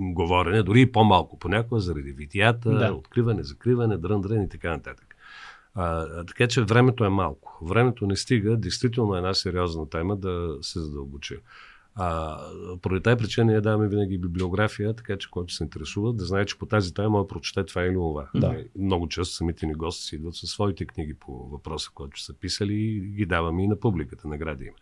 [0.00, 2.92] говорене, дори и по-малко понякога, заради витията, Да.
[2.92, 5.05] откриване, закриване, дрън-дрън и така нататък.
[5.76, 7.58] А, така че времето е малко.
[7.62, 11.36] Времето не стига, действително е една сериозна тема да се задълбочи.
[11.98, 12.38] А,
[12.82, 16.58] поради тази причина ние даваме винаги библиография, така че който се интересува да знае, че
[16.58, 18.28] по тази тема може да прочете това или това.
[18.34, 18.64] Да.
[18.78, 22.74] Много често самите ни гости си идват със своите книги по въпроса, който са писали
[22.74, 24.74] и ги даваме и на публиката, награди им.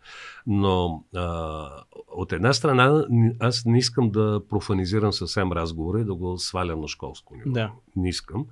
[0.47, 1.67] Но а,
[2.07, 3.05] от една страна
[3.39, 7.51] аз не искам да профанизирам съвсем разговора и да го свалям на школско ниво.
[7.51, 7.71] Да.
[7.95, 8.45] Не искам.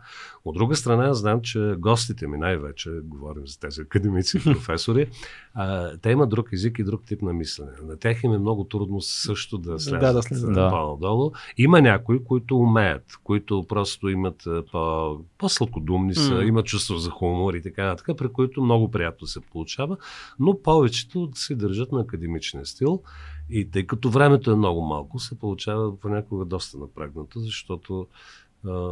[0.46, 5.10] От друга страна, знам, че гостите ми най-вече, говорим за тези академици професори,
[5.54, 7.72] а, те имат друг език и друг тип на мислене.
[7.84, 10.70] На тях им е много трудно също да слязат, Да, да слязат, да.
[10.70, 11.32] по-надолу.
[11.58, 16.44] Има някои, които умеят, които просто имат по, по-сладкодумни са, М.
[16.44, 19.98] имат чувство за хумор и така нататък, при които много приятно се получава,
[20.40, 23.02] но повечето се държат на академичния стил.
[23.50, 28.08] И тъй като времето е много малко, се получава понякога доста напрегнато, защото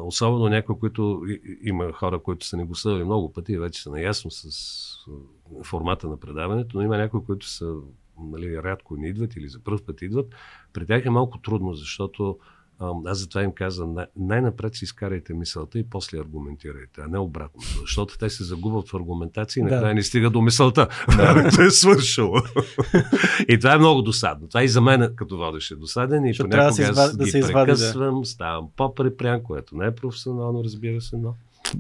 [0.03, 1.21] особено някои, които
[1.63, 4.49] има хора, които са ни го съдали много пъти вече са наясно с
[5.63, 7.75] формата на предаването, но има някои, които са
[8.19, 10.36] нали, рядко не идват или за първ път идват.
[10.73, 12.39] При тях е малко трудно, защото
[13.06, 17.62] аз затова им казвам, най- най-напред си изкарайте мисълта и после аргументирайте, а не обратно.
[17.82, 19.72] Защото те се загубват в аргументации и Да.
[19.72, 20.88] накрая не стига до мисълта.
[21.10, 21.50] Да.
[21.56, 22.36] Те е свършило.
[23.50, 24.48] и това е много досадно.
[24.48, 27.17] Това и за мен като водещ е досаден и Защото трябва да се понякога аз
[27.17, 27.65] да ги се извади, да.
[27.65, 31.34] прекъсвам, ставам по-припрян, което не е професионално, разбира се, но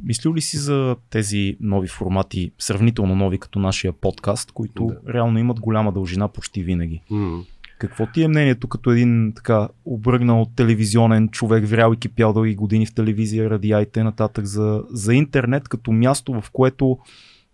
[0.03, 5.13] Мислил ли си за тези нови формати, сравнително нови като нашия подкаст, които Да.
[5.13, 7.01] реално имат голяма дължина почти винаги?
[7.09, 7.43] м-
[7.81, 12.85] Какво ти е мнението като един така обръгнал телевизионен човек, врял и кипял дълги години
[12.85, 14.13] в телевизия, радиа и т.н.
[14.37, 16.97] За, за интернет като място, в което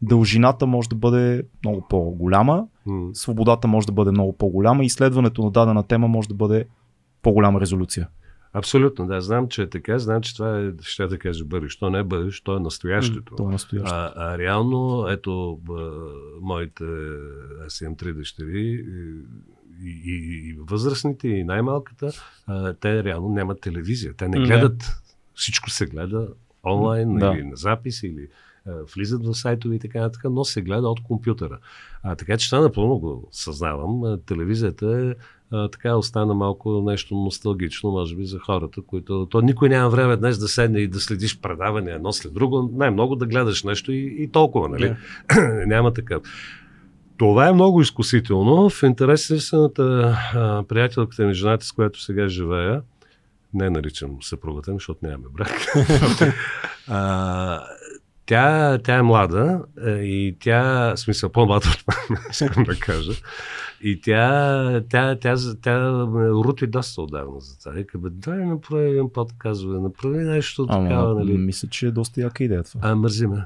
[0.01, 2.67] дължината може да бъде много по-голяма,
[3.13, 6.65] свободата може да бъде много по-голяма, изследването на дадена тема може да бъде
[7.21, 8.07] по-голяма резолюция.
[8.53, 9.21] Абсолютно, да.
[9.21, 9.99] Знам, че е така.
[9.99, 11.79] Знам, че това е, ще да кажа бъдеще.
[11.79, 13.35] То не е бъдеще, то е настоящето.
[13.35, 13.95] Това е настоящо.
[13.95, 15.73] А, а реално, ето, б,
[16.41, 16.83] моите,
[17.65, 18.85] аз имам три дъщери,
[19.83, 22.11] и, и, възрастните, и най-малката,
[22.47, 24.13] а, те реално нямат телевизия.
[24.13, 24.45] Те не Да.
[24.45, 24.83] гледат,
[25.35, 26.27] всичко се гледа
[26.65, 27.33] онлайн Да.
[27.35, 28.27] или на запис, или
[28.67, 31.59] а, влизат в сайтове и така нататък, но се гледа от компютъра.
[32.03, 34.03] А, така че това напълно го съзнавам.
[34.03, 35.13] А, телевизията е
[35.51, 39.27] а, така остана малко нещо носталгично, може би, за хората, които...
[39.31, 43.15] То никой няма време днес да седне и да следиш предаване едно след друго, най-много
[43.15, 44.95] да гледаш нещо и, и толкова, нали?
[45.67, 46.21] няма такъв.
[47.17, 48.69] Това е много изкусително.
[48.69, 49.51] В интерес
[50.33, 52.81] на приятелката ми, жената, с която сега живея,
[53.53, 55.65] не наричам съпругата ми, защото нямаме брак.
[56.87, 57.61] а,
[58.25, 63.13] тя, тя е млада е, и тя, в смисъл по-млада от мен, искам да кажа.
[63.83, 66.07] И тя, тя, тя, тя, тя
[66.45, 67.71] рути доста отдавна за това.
[67.71, 71.37] Вика, бе, дай направи един подкаст, бе, направи нещо Ама, такава, нали?
[71.37, 72.79] мисля, че е доста яка идея това.
[72.83, 73.43] А, мързи ме.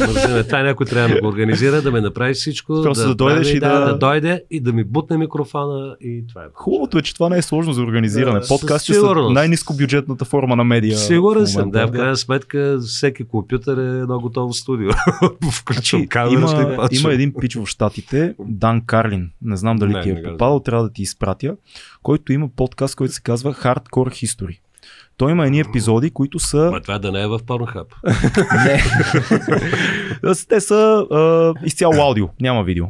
[0.00, 0.44] Мързи ме.
[0.44, 2.82] Това някой трябва да го организира, да ме направи всичко.
[2.82, 3.80] Просто да дойдеш прави, и да...
[3.80, 6.46] да- да дойде и да ми бутне микрофона и това е.
[6.54, 8.40] Хубавото е, че това не е сложно за организиране.
[8.40, 10.96] Да, Подкасти са най-низко бюджетната форма на медия.
[10.96, 11.86] Сигурен съм, да.
[11.86, 14.90] В крайна сметка всеки компютър е едно готово студио.
[15.52, 19.92] Включвам Значи, камера, ще има, има един пич в Штатите, Дан Карлин, не знам дали
[19.92, 21.56] Не, ти е попадал, трябва да ти изпратя,
[22.02, 24.58] който има подкаст, който се казва Hardcore History.
[25.16, 26.70] Той има едни епизоди, които са...
[26.72, 27.86] Ма това да не е в Pornhub.
[28.64, 30.34] Не.
[30.48, 32.86] Те са а, изцяло аудио, няма видео.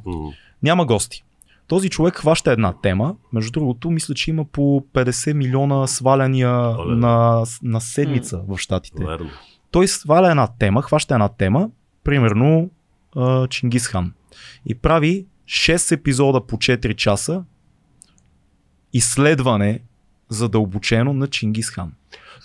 [0.63, 1.25] Няма гости.
[1.69, 3.15] Този човек хваща една тема.
[3.33, 6.97] Между другото, мисля, че има по 50 милиона сваляния Оле.
[6.97, 9.05] на, на седмица в Штатите.
[9.05, 9.31] Верно.
[9.71, 11.69] Той сваля една тема, хваща една тема,
[12.05, 12.71] примерно
[13.17, 14.13] а, Чингис Хан.
[14.67, 17.45] И прави 6 епизода по 4 часа
[18.93, 19.81] изследване
[20.29, 21.93] задълбочено на Чингис Хан.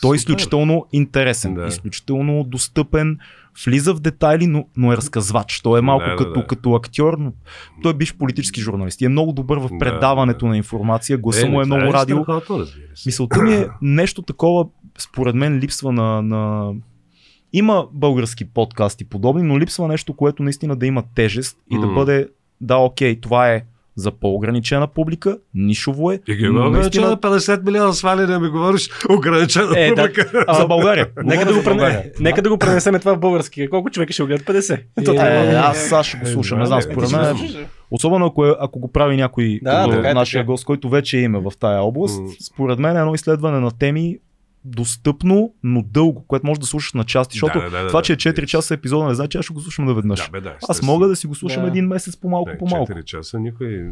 [0.01, 1.65] Той е изключително интересен, Да.
[1.67, 3.17] изключително достъпен,
[3.65, 5.61] влиза в детайли, но, но е разказвач.
[5.61, 6.47] Той е малко Да, да, като, да.
[6.47, 7.33] като актьор, но
[7.83, 11.17] той е биш политически журналист и е много добър в Да, предаването на информация.
[11.17, 12.25] Гласа му е това много радио.
[13.05, 14.65] Мисълта ми е нещо такова,
[14.97, 16.71] според мен, липсва на, на
[17.53, 21.93] има български подкасти подобни, но липсва нещо, което наистина да има тежест и да М.
[21.93, 22.27] бъде,
[22.61, 23.61] да, окей, това е
[23.95, 26.19] за по-ограничена публика, нишово е.
[26.27, 29.95] И ги но има наистина- на 50 милиона свали да ми говориш ограничена Е, да.
[29.95, 30.45] публика.
[30.51, 31.07] за България.
[31.17, 32.11] Нека да, го прене...
[32.19, 33.69] Нека да го пренесем това в български.
[33.69, 34.45] Колко човека ще го гледат?
[34.45, 34.81] 50.
[34.95, 37.35] То Е, това Е, е, аз сега ще го слушам, не знам, Е, според мен.
[37.91, 40.45] Особено ако, е, ако го прави някой Да, като така е, нашия така е.
[40.45, 44.17] гост, който вече е име в тая област, според мен е едно изследване на теми
[44.65, 48.13] достъпно, но дълго, което може да слушаш на части, защото Да, да, да, това, че
[48.13, 48.21] е да.
[48.21, 50.25] 4 часа епизода, не значи аз ще го слушам наведнъж.
[50.25, 51.67] Да, бе, да, аз мога да си го слушам Да.
[51.67, 52.91] един месец по-малко, по-малко.
[52.91, 53.91] 4 часа никой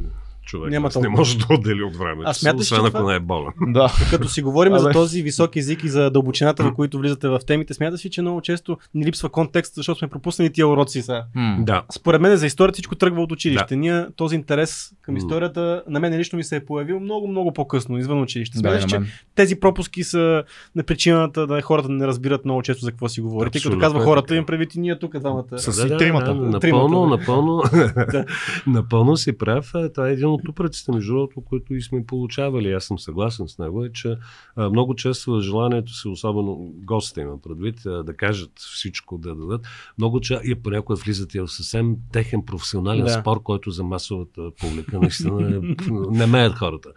[0.49, 1.09] човек Няма не толкова.
[1.11, 2.23] може да отдели от времето.
[2.25, 3.51] А смяташ, освен ако не е болен.
[3.67, 3.93] Да.
[4.09, 7.73] Като си говорим за този висок език и за дълбочината, в които влизате в темите,
[7.73, 11.23] смяташ ли, че много често ни липсва контекст, защото сме пропуснали тия уроци сега?
[11.35, 11.57] М.
[11.59, 11.83] Да.
[11.91, 13.65] Според мен за историята всичко тръгва от училище.
[13.69, 13.75] Да.
[13.75, 17.97] Ние този интерес към историята на мен лично ми се е появил много, много по-късно,
[17.97, 18.55] извън училище.
[18.55, 20.43] Да, Смяташ, на че тези пропуски са
[20.75, 23.59] на причината да хората не разбират много често за какво си говорите.
[23.59, 25.45] Като казва е хората, им предвид и ние тук двамата.
[25.57, 26.35] С- тримата.
[26.35, 27.07] напълно, да.
[27.07, 27.63] напълно,
[28.11, 28.25] Да.
[28.67, 29.71] напълно си прав.
[29.73, 32.71] А, Това е един от упреците, между другото, които и сме получавали.
[32.71, 34.17] Аз съм съгласен с него, е, че
[34.55, 39.61] а, много често желанието си, особено гостите има предвид, а, да кажат всичко, да дадат.
[39.97, 43.09] Много често и понякога влизат и в съвсем техен професионален Да.
[43.21, 45.75] спор, който за масовата публика наистина е-
[46.11, 46.89] не меят хората.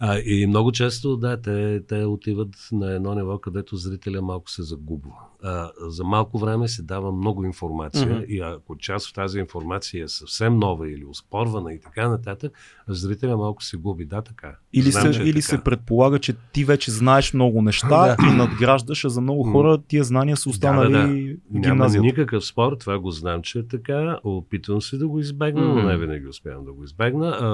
[0.00, 4.62] А, и много често, да, те, те отиват на едно ниво, където зрителя малко се
[4.62, 5.10] загубва.
[5.42, 8.24] А, за малко време се дава много информация Мгм.
[8.28, 12.52] и ако част от тази информация е съвсем нова или оспорвана и така нататък,
[12.88, 14.04] зрителя малко се губи.
[14.04, 14.56] Да, така.
[14.72, 15.42] Или, Знам, се, е или така.
[15.46, 20.04] се предполага, че ти вече знаеш много неща и надграждаш, а за много хора тия
[20.04, 21.12] знания са останали Да, да, да.
[21.12, 22.06] в Няма гимназията.
[22.06, 24.18] никакъв спор, това го знам, че е така.
[24.24, 25.82] Опитвам се да го избегна, но М.
[25.82, 27.26] не винаги успявам да го избегна.
[27.40, 27.46] А,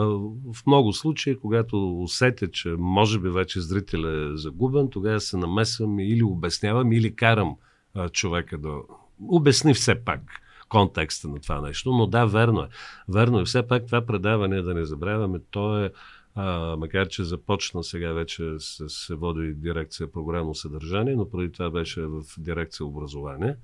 [0.55, 6.01] в много случаи, когато усетя, че може би вече зрителя е загубен, тогава се намесвам
[6.01, 7.57] или обяснявам, или карам
[7.95, 8.81] а, човека да
[9.29, 10.21] обясни все пак
[10.69, 11.93] контекста на това нещо.
[11.93, 12.69] Но да, верно е.
[13.09, 13.45] Верно е.
[13.45, 15.93] Все пак това предаване, да не забравяме, то е
[16.35, 21.71] а, макар, че започна сега вече се, се води дирекция програмно съдържание, но преди това
[21.71, 23.57] беше в дирекция образование.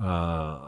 [0.00, 0.58] А,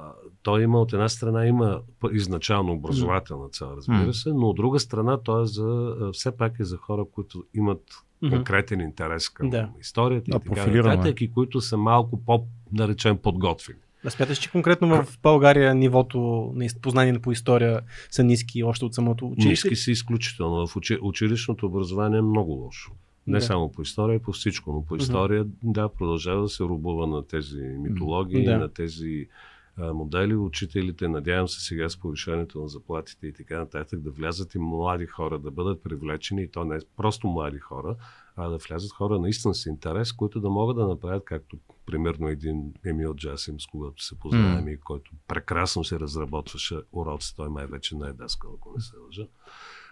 [0.42, 1.80] той има от една страна има
[2.12, 6.64] изначално образователна цел, разбира се, но от друга страна той е за, все пак е
[6.64, 7.82] за хора, които имат
[8.30, 9.68] конкретен интерес към Да.
[9.80, 10.96] историята Да, и така профилирано е.
[10.96, 13.78] нататък, и които са малко по, да речем, подготвени.
[14.04, 16.18] Да смяташ, че конкретно в България нивото
[16.54, 19.68] на познание по история са ниски още от самото училище?
[19.68, 20.66] Ниски са изключително.
[20.66, 22.92] В учи, училищното образование е много лошо.
[23.26, 23.44] Не Да.
[23.44, 27.60] само по история, по всичко, но по история, да, продължава да се рубува на тези
[27.60, 28.58] митологии, Да.
[28.58, 29.28] на тези
[29.76, 30.34] а, модели.
[30.34, 35.06] Учителите, надявам се сега с повишението на заплатите и така нататък, да влязат и млади
[35.06, 37.96] хора, да бъдат привлечени, и то не просто млади хора,
[38.36, 41.56] а да влязат хора наистина с интерес, които да могат да направят, както
[41.86, 47.48] примерно един Емил Джасим, с когато се познаваме, и който прекрасно се разработваше уроци, той
[47.48, 49.26] май вече не е даскал, ако не се лъжа,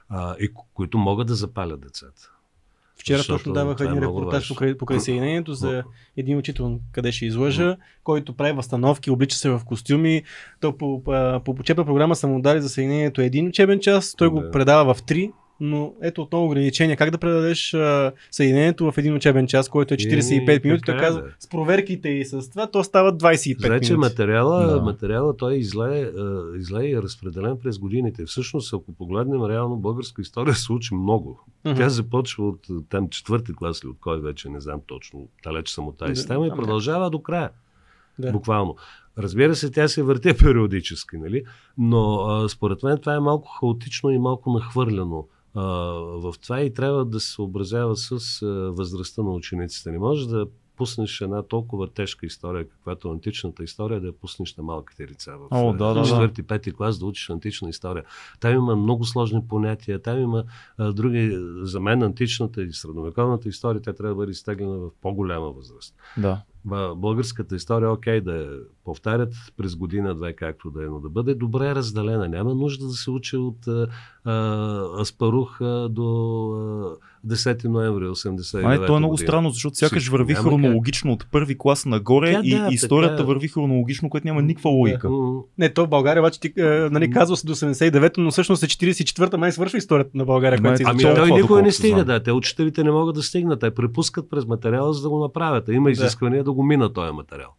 [0.08, 2.32] а, и ко- които могат да запалят децата.
[3.00, 5.82] Вчера Защото точно даваха е един репортаж покрай, покрай съединението за
[6.16, 10.22] един учител, къде ще излъжа, който прави възстановки, облича се в костюми.
[10.60, 14.28] То по, по, по учебна програма са му дали за съединението един учебен час, той
[14.28, 14.50] го Да.
[14.50, 16.96] предава в три, но ето отново ограничение.
[16.96, 20.82] Как да предадеш а, съединението в един учебен час, който е 45 Еми, минути?
[20.86, 23.94] Така е, казва, с проверките и с това, то става 25 Значи минути.
[24.10, 24.82] материала, Да.
[24.82, 26.08] материала той е изле, е,
[26.58, 28.24] изле и е разпределен през годините.
[28.24, 31.40] Всъщност, ако погледнем реално българска история, се учи много.
[31.64, 31.76] Мгм.
[31.76, 35.68] Тя започва от е, там четвърти клас или от кой вече, не знам точно, далеч
[35.68, 37.50] съм от тази Да, система и продължава до края.
[38.18, 38.32] Да.
[38.32, 38.76] Буквално.
[39.18, 41.42] Разбира се, тя се върти периодически, нали?
[41.78, 45.28] но а, според мен това е малко хаотично и малко нахвърляно.
[45.54, 45.62] А,
[45.94, 49.90] в това и трябва да се съобразява с а, възрастта на учениците.
[49.90, 50.46] Не може да
[50.80, 55.36] пуснеш една толкова тежка история, каквато е античната история, да я пуснеш на малките лица
[55.36, 56.02] в О, да, да.
[56.02, 58.04] четвърти, пети клас да учиш антична история.
[58.40, 60.44] Там има много сложни понятия, там има
[60.78, 65.50] а, други, за мен античната и средновековната история, тя трябва да бъде изтеглена в по-голяма
[65.50, 65.94] възраст.
[66.16, 66.42] Да.
[66.96, 68.48] Българската история, окей, да я
[68.84, 72.28] повтарят през година-две, както да е, но да бъде добре разделена.
[72.28, 73.86] Няма нужда да се учи от а,
[74.24, 76.06] а, Аспарух а, до
[77.24, 79.26] а, 10 ноември 89 А то е много година.
[79.28, 80.12] странно, защото сякаш Всичко.
[80.12, 80.52] върви Няма как.
[80.52, 83.26] хронологично от първи клас нагоре Тя, и да, историята така е.
[83.26, 85.10] върви хронологично, което няма никаква логика.
[85.58, 88.66] Не, то в България обаче ти, е, нали, казва се до 79-то, но всъщност е
[88.66, 91.72] 44-та май свършва историята на България, Ама която се е- Ами толкова, той никой не
[91.72, 92.22] стига, да.
[92.22, 93.60] Те учителите не могат да стигнат.
[93.60, 95.68] Те препускат през материала, за да го направят.
[95.68, 97.50] Има изисквания да го мина този материал.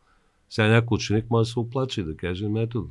[0.49, 2.87] Сега някой ученик може да се оплаче и да каже, «Ами ето,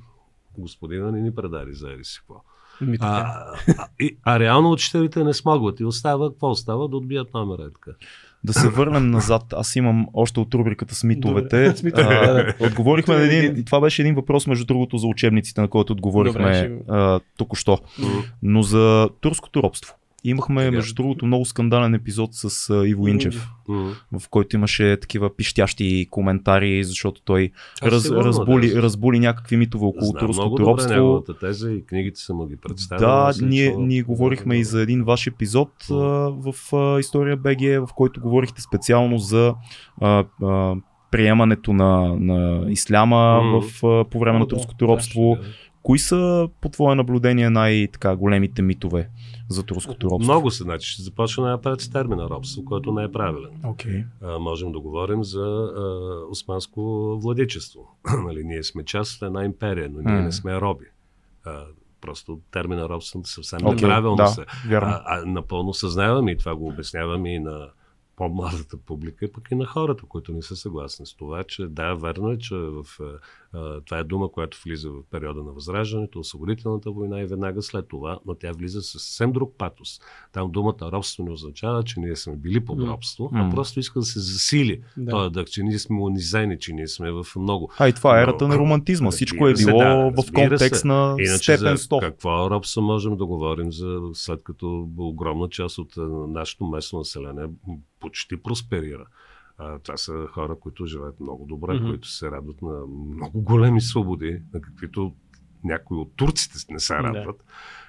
[0.59, 2.43] господина не ни предари за ели си какво.
[2.81, 3.07] Ми, така.
[3.07, 6.89] А, а, и, а реално учителите не смогват и остава, какво остава?
[6.89, 7.63] Да отбият номера.
[7.63, 7.91] е Така.
[8.45, 9.43] Да се върнем назад.
[9.53, 11.73] Аз имам още от рубриката с митовете.
[11.73, 12.55] Добре, да, да.
[12.61, 13.65] А, отговорихме на един.
[13.65, 17.79] Това беше един въпрос, между другото, за учебниците, на който отговорихме Добре, а, току-що.
[18.43, 19.95] Но за турското робство.
[20.25, 20.71] Имахме, Сега.
[20.77, 23.93] между другото, много скандален епизод с а, Иво Инчев, М.
[24.13, 27.51] в който имаше такива пищящи коментари, защото той
[27.83, 28.83] Аз раз, сигурно, разбули, да.
[28.83, 30.95] разбули някакви митове около Знам много турското добре робство.
[30.95, 33.07] неговата теза и книгите са му ги представили.
[33.07, 37.61] Да, ние, лично- ние говорихме и за един ваш епизод а, в а, История БГ,
[37.61, 39.55] в който говорихте специално за
[40.01, 40.75] а, а,
[41.11, 43.61] приемането на, на исляма М.
[43.61, 45.39] в, а, по време на да, турското да, робство.
[45.83, 49.09] Кои са по твое наблюдение най-така големите митове
[49.49, 50.33] за турското робство?
[50.33, 53.51] Много се, значи ще започна най-напред с термина робство, който не е правилен.
[53.65, 54.05] Окей.
[54.23, 55.83] А, можем да говорим за а,
[56.31, 56.81] османско
[57.23, 57.97] владичество.
[58.27, 60.23] нали, ние сме част от една империя, но ние М.
[60.23, 60.87] не сме роби.
[61.45, 61.65] А,
[62.01, 64.45] просто термина робство съвсем Окей, неправилно да, се.
[64.71, 67.69] А, а, напълно съзнавам и това го обяснявам и на
[68.17, 72.31] по-младата публика, пък и на хората, които не са съгласни с това, че да, верно
[72.31, 72.85] е, че в,
[73.87, 78.19] това е дума, която влиза в периода на Възраждането, освободителната война и веднага след това,
[78.27, 80.01] но тя влиза с съвсем друг патос.
[80.33, 83.47] Там думата робство не означава, че ние сме били под робство, М.
[83.47, 85.11] а просто иска да се засили Да.
[85.11, 87.71] този дъх, че ние сме унизени, че ние сме в много.
[87.79, 89.11] А и това е ерата на романтизма.
[89.11, 90.87] Всичко е било да, в контекст се.
[90.87, 92.01] на Иначе степен за 100.
[92.01, 95.93] какво робство можем да говорим, за, след като огромна част от
[96.29, 97.47] нашето местно население
[98.01, 99.07] почти просперира.
[99.63, 101.89] А, това са хора, които живеят много добре, Мгм.
[101.89, 105.15] които се радват на много големи свободи, на каквито
[105.65, 107.03] някои от турците не се Да.
[107.03, 107.45] радват,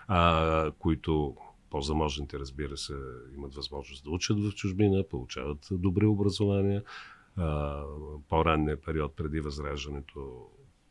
[0.07, 1.36] а, които
[1.69, 2.93] по-заможните, разбира се,
[3.38, 6.84] имат възможност да учат в чужбина, получават добри образования.
[7.38, 7.81] А,
[8.29, 10.47] по-ранния период преди възраждането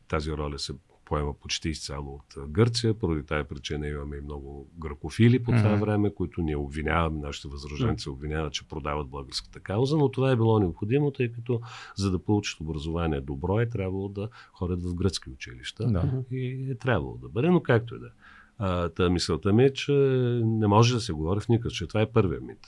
[0.07, 0.73] тази роля се
[1.11, 2.93] поема почти изцяло от Гърция.
[2.93, 5.79] Поради тази причина имаме и много гръкофили по това Мгм.
[5.79, 10.59] време, които ние обвиняваме, нашите възраженци обвиняват, че продават българската кауза, но това е било
[10.59, 11.61] необходимо, тъй като
[11.95, 16.23] за да получат образование добро е трябвало да ходят в гръцки училища Да.
[16.31, 18.89] и е трябвало да бъде, но както и да е.
[18.89, 19.91] Та мисълта ми е, че
[20.45, 22.59] не може да се говори в никакъв, че това е първият мит.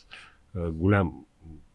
[0.55, 1.13] А, голям.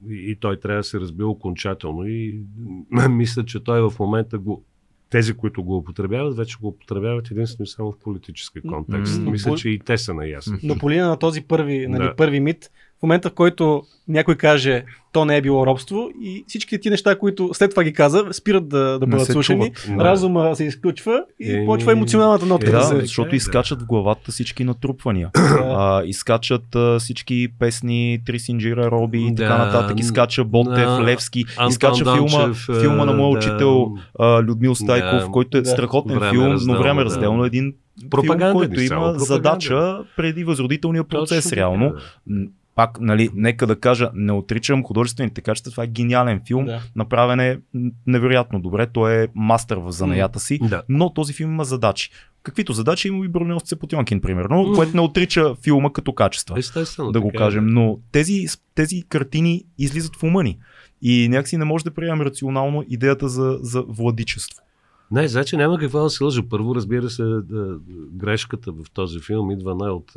[0.08, 2.06] И, и той трябва да се разбие окончателно.
[2.06, 2.42] И
[3.10, 4.64] мисля, че той в момента го.
[5.10, 9.20] Тези, които го употребяват, вече го употребяват единствено само в политически контекст.
[9.22, 9.30] М.
[9.30, 10.58] Мисля, че и те са наясни.
[10.62, 12.16] Но по линия на този първи, нали, Да.
[12.16, 16.80] първи мит, в момента в който някой каже, то не е било робство и всички
[16.80, 19.98] ти неща, които след това ги каза, спират да, да бъдат слушани, чуват.
[19.98, 20.04] Да.
[20.04, 23.00] разума се изключва и Еми, почва емоционалната нотка е, да Да, се...
[23.00, 23.36] защото да.
[23.36, 25.30] изкачат в главата всички натрупвания.
[25.38, 25.64] Да.
[25.68, 30.00] А, изкачат а, всички песни Трисинджира, Роби и така Да, нататък.
[30.00, 31.44] Изкача Ботев, на Левски.
[31.56, 35.26] Антон изкача филма, Дончев, а, филма на моя да, учител а, Людмил Стайков, Да.
[35.26, 35.70] който е Да.
[35.70, 37.04] страхотен Време филм, разделно, но време да.
[37.04, 37.44] разделно.
[37.44, 37.74] Един
[38.10, 39.24] Пропаганден филм, който има пропаганден.
[39.26, 41.92] задача преди възродителния процес, Точно реално.
[42.26, 42.46] М,
[42.78, 46.82] Пак, нали, нека да кажа, не отричам художествените качества, това е гениален филм, Да.
[46.96, 47.60] направен е
[48.06, 50.82] невероятно добре, той е мастър в занаята си, Да.
[50.88, 52.10] но този филм има задачи.
[52.42, 57.12] Каквито задачи има и Бронеосце Потионкин, примерно, което не отрича филма като качества, Естествено.
[57.12, 57.46] да го така е.
[57.46, 57.66] кажем.
[57.66, 60.58] Но тези, тези картини излизат в ума ни.
[61.02, 64.62] И някакси не може да приемем рационално идеята за, за владичество.
[65.10, 66.42] Не, значи няма какво да се лъжа.
[66.50, 67.78] Първо, разбира се, да,
[68.12, 70.12] грешката в този филм идва не от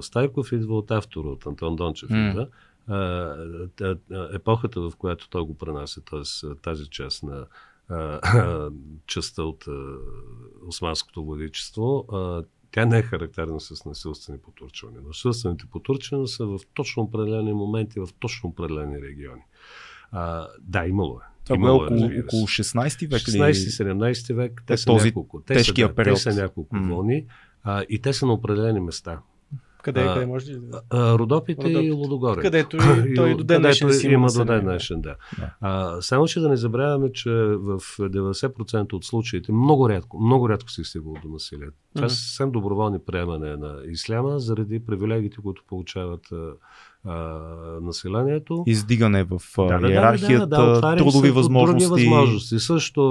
[0.00, 2.10] Стайков, идва от автора, от Антон Дончев.
[2.10, 2.28] М.
[2.30, 2.48] Идва.
[2.88, 2.96] А,
[3.80, 6.54] а, а, епохата, в която той го пренася, т.е.
[6.62, 7.46] тази част на
[9.06, 9.64] частта от
[10.68, 12.06] османското владичество,
[12.72, 15.00] тя не е характерна с насилствени потурчвания.
[15.06, 19.42] Насилствените потурчвания са в точно определени моменти, в точно определени региони.
[20.12, 21.32] А, да, имало е.
[21.44, 22.24] Това е Имало около, разбира се.
[22.24, 23.32] около 16 век ли?
[23.32, 25.42] 16-17 век, те Е, са този няколко.
[25.46, 26.16] Те тежкия са, да, период.
[26.16, 27.26] Те са няколко вълни
[27.62, 29.20] а, и те са на определени места.
[29.82, 30.60] Къде, А, къде може ли?
[30.90, 31.90] А, Родопите и Родопите.
[31.90, 32.42] Лудогорец.
[32.42, 35.16] Където и той до ден днешен си има до ден днешен, да.
[35.38, 35.50] Да.
[35.60, 40.70] А, само, че да не забравяме, че в 90% от случаите много рядко, много рядко
[40.70, 41.68] се е стигало до насилие.
[41.94, 42.10] Това Мгм.
[42.10, 46.26] са съвсем доброволни приемане на исляма, заради привилегиите, които получават
[47.04, 47.14] а,
[47.82, 48.64] населението.
[48.66, 51.90] Издигане в Да, да, да, иерархията, да, да, им трудови възможности.
[51.90, 52.58] Възможности.
[52.58, 53.02] Също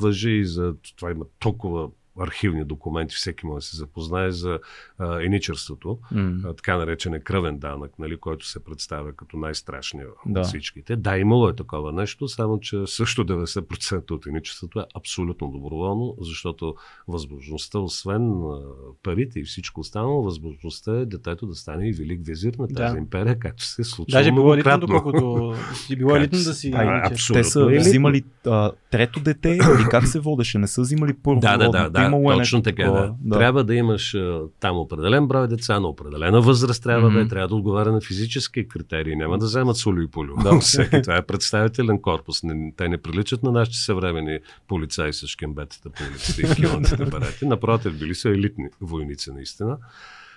[0.00, 1.88] въжи и за това има толкова
[2.20, 4.58] архивни документи, всеки може да се запознае за
[4.98, 6.32] а, еничерството, М.
[6.44, 10.40] а, така наречен кръвен данък, нали, който се представя като най-страшния Да.
[10.40, 10.96] от всичките.
[10.96, 16.74] Да, имало е такова нещо, само че също 90% от еничеството е абсолютно доброволно, защото
[17.08, 18.60] възможността, освен а,
[19.02, 22.98] парите и всичко останало, възможността е детето да стане и велик визир на тази Да.
[22.98, 26.72] империя, както се е случва Даже било елитно, доколкото си било елитно да си...
[26.74, 27.10] А.
[27.32, 30.58] Те са взимали а, трето дете или как се водеше?
[30.58, 33.14] Не са взимали първо Да, да, да, да, да, имало е точно така, да.
[33.20, 33.38] да.
[33.38, 34.16] Трябва да имаш
[34.60, 37.14] там определен брой деца, на определена възраст трябва mm-hmm.
[37.14, 39.16] да е, трябва да отговаря на физически критерии.
[39.16, 40.36] Няма да вземат соли и полю.
[40.42, 40.58] Да.
[40.60, 42.42] Всеки това е представителен корпус.
[42.42, 44.38] Не, те не приличат на нашите съвремени
[44.68, 47.46] полицаи с шкембетата по улиците и килоните барати.
[47.46, 49.78] Напротив, били са елитни войници наистина.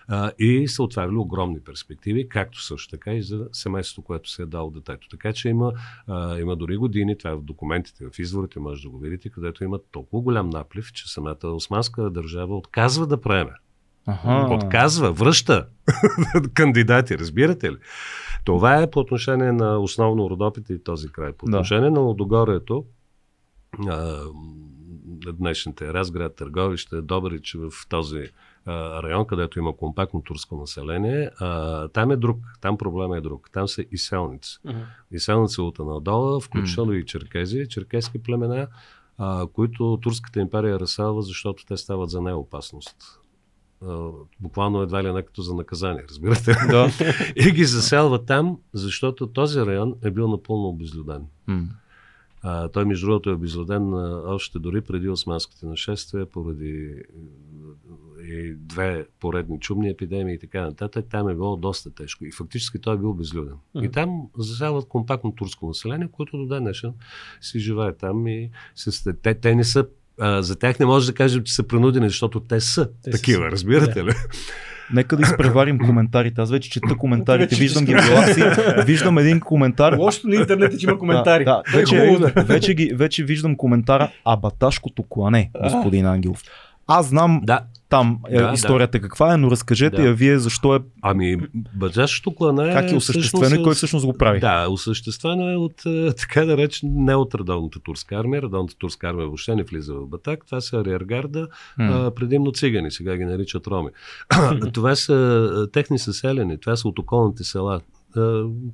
[0.08, 4.45] А, и са отваряли огромни перспективи, както също така и за семейството, което се е
[4.45, 5.08] дало детето.
[5.10, 5.74] Така че има,
[6.08, 9.64] а, има дори години, това е в документите, в изворите, може да го видите, където
[9.64, 13.53] има толкова голям наплив, че самата османска държава отказва да приеме.
[14.08, 14.56] Ага.
[14.56, 15.68] Отказва, връща
[16.53, 17.78] кандидати, разбирате ли?
[18.43, 21.34] Това е по отношение на основно Родопите и този край.
[21.34, 21.91] По отношение да.
[21.91, 22.86] на Лодогорието,
[25.34, 28.30] днешните Разград, Търговище, Добрич в този
[28.68, 33.49] район, където има компактно турско население, а, там е друг, там проблема е друг.
[33.53, 34.59] Там са изселници.
[34.66, 34.86] Uh-huh.
[35.11, 37.03] Изселници от Анадола, включително uh-huh.
[37.03, 38.68] и черкези, черкески племена,
[39.18, 42.97] а, които турската империя разселва, защото те стават за неопасност.
[43.88, 44.09] А,
[44.39, 46.55] буквално едва ли не като за наказание, разбирате?
[46.70, 46.89] Да.
[47.36, 51.26] и ги заселва там, защото този район е бил напълно обезлюден.
[51.49, 51.68] Uh-huh.
[52.41, 53.93] А, той, между другото, е обезлюден
[54.26, 57.03] още дори преди османските нашествия, поради
[58.30, 62.26] и две поредни чумни епидемии и така нататък, там е било доста тежко.
[62.26, 63.53] И фактически той е бил безлюден.
[63.76, 63.86] Uh-huh.
[63.86, 66.93] И там заселват компактно турско население, което до ден днешен
[67.41, 69.86] си живее там и се, те, те не са
[70.19, 73.43] а, за тях не може да кажем, че са принудени, защото те са те такива,
[73.43, 73.51] са.
[73.51, 74.11] разбирате ли?
[74.93, 76.41] Нека да изпреварим коментарите.
[76.41, 78.43] Аз вече чета коментарите, виждам ги в глава си.
[78.86, 79.97] Виждам един коментар.
[79.97, 81.45] Лошото на интернет е, че има коментари.
[81.45, 86.43] Да, да, вече, вече, ги, вече виждам коментара Абаташкото клане, господин Ангелов.
[86.88, 87.61] Аз знам да.
[87.89, 89.01] Там е, да, историята да.
[89.01, 90.07] каква е, но разкажете да.
[90.07, 90.79] я вие защо е.
[91.01, 91.38] Ами,
[91.75, 92.73] баджашното клане.
[92.73, 94.39] Как е осъществено и кой всъщност го прави?
[94.39, 98.41] Да, осъществено е от, е, така да речем, не от редовната турска армия.
[98.41, 100.45] Редовната турска армия въобще не влиза в Батак.
[100.45, 103.89] Това са ариергарда, а, предимно цигани, сега ги наричат роми.
[104.73, 107.81] това са е, техни съселени, това са от околните села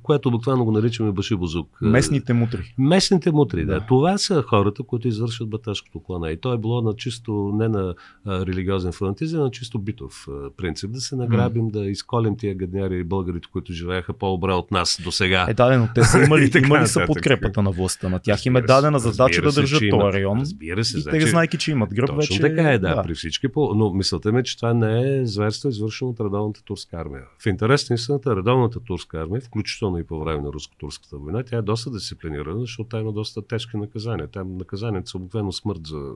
[0.02, 1.78] което обикновено го наричаме башибозук.
[1.80, 2.74] Местните мутри.
[2.78, 3.74] Местните мутри, да.
[3.74, 3.86] да.
[3.86, 6.30] Това са хората, които извършват баташкото клана.
[6.30, 7.94] И то е било на чисто, не на
[8.26, 10.90] а, религиозен фанатизъм, а на чисто битов а, принцип.
[10.90, 11.72] Да се награбим, mm.
[11.72, 15.46] да изколим тия гадняри и българите, които живееха по-добре от нас до сега.
[15.48, 18.08] Е, да, но те са имали, имали са подкрепата на властта.
[18.08, 20.40] На тях им е дадена задача да държат този район.
[20.40, 20.98] Разбира се.
[20.98, 22.40] И те, знайки, че имат гръб, вече...
[22.40, 23.02] така е, да, да.
[23.02, 23.74] При всички по...
[23.74, 27.22] Но мисълта ми е, че това не е зверство, извършено от редовната турска армия.
[27.38, 31.42] В интерес на истината, редовната турска армия армия, включително и по време на руско-турската война,
[31.42, 34.28] тя е доста дисциплинирана, защото тя има доста тежки наказания.
[34.28, 36.12] Там наказанията са обикновено смърт за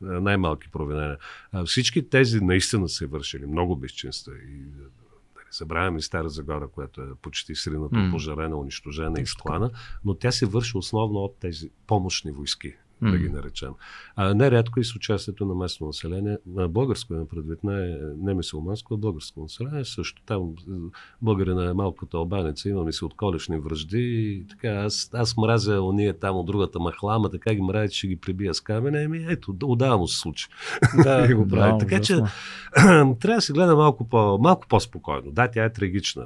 [0.00, 1.18] най-малки провинения.
[1.66, 4.62] Всички тези наистина са вършили много безчинства и
[5.58, 8.10] Забравяме и Стара Загора, която е почти срината, mm.
[8.10, 9.70] пожарена, унищожена и склана,
[10.04, 13.10] но тя се върши основно от тези помощни войски mm.
[13.10, 13.70] да ги наречем.
[14.16, 18.94] А нерядко и с участието на местно население, на българско има предвид, не, не мисулманско,
[18.94, 19.84] а българско население.
[19.84, 20.52] Също там
[21.22, 24.00] българина е малката албанеца, имаме си отколешни връжди.
[24.00, 28.08] И така, аз, аз мразя ония там от другата махла, ама така ги мразя, че
[28.08, 29.02] ги прибия с камене.
[29.02, 30.48] Еми, ето, отдава му се случи.
[31.02, 31.72] Да, и го прави.
[31.72, 32.14] Да, така че
[33.20, 35.30] трябва да се гледа малко, по, малко по-спокойно.
[35.30, 36.24] Да, тя е трагична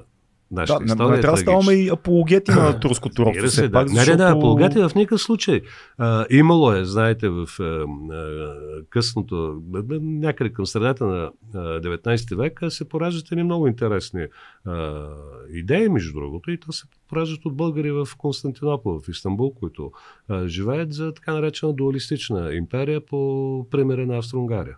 [0.51, 1.11] нашата да, история.
[1.11, 3.49] Не, не трябва да ставаме и апологети на турското робство.
[3.49, 3.85] Се, да.
[3.89, 4.17] защото...
[4.17, 5.61] Не, не, не, апологети в никакъв случай.
[5.99, 8.55] А, имало е, знаете, в а, а,
[8.91, 9.63] късното,
[10.01, 14.27] някъде към средата на а, 19 век се пораждат едни много интересни
[14.65, 15.07] а,
[15.53, 19.93] идеи, между другото, и то се пораждат от българи в Константинопол, в Истанбул, които
[20.29, 24.77] а, живеят за така наречена дуалистична империя по примера на Австро-Унгария,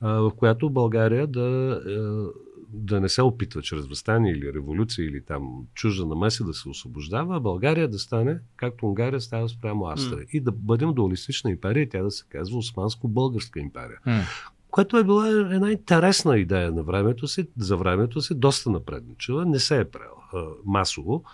[0.00, 2.26] в която България да а,
[2.68, 7.36] да не се опитва чрез възстание или революция или там чужда намеса да се освобождава,
[7.36, 10.26] а България да стане, както Унгария става спрямо Австрия.
[10.26, 10.30] Mm.
[10.30, 13.98] И да бъдем дуалистична империя, тя да се казва Османско-българска империя.
[14.06, 14.22] Mm.
[14.70, 19.58] Което е била една интересна идея на времето си, за времето си, доста напредничава, не
[19.58, 21.24] се е правила масово.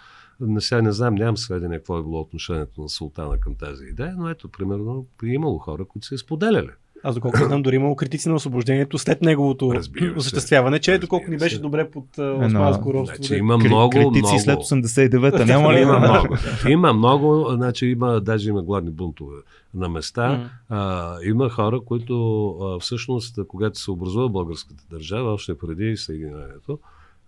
[0.40, 4.14] Не, сега не знам, нямам сведения какво е било отношението на султана към тази идея,
[4.18, 6.70] но ето, примерно, имало хора, които се споделяли.
[7.02, 9.72] Аз доколкото знам, дори имало критици на освобождението след неговото
[10.16, 13.16] осъществяване, че ето колко ни беше добре под uh, османско робство.
[13.16, 14.40] Значи, има много, критици много...
[14.40, 15.80] след 89-та, няма ли?
[15.80, 16.36] има много.
[16.68, 19.36] Има много, значи има, даже има гладни бунтове
[19.74, 20.22] на места.
[20.22, 20.48] Mm.
[20.68, 26.78] А, има хора, които а, всъщност, когато се образува българската държава, още преди съединението,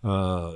[0.02, 0.50] а,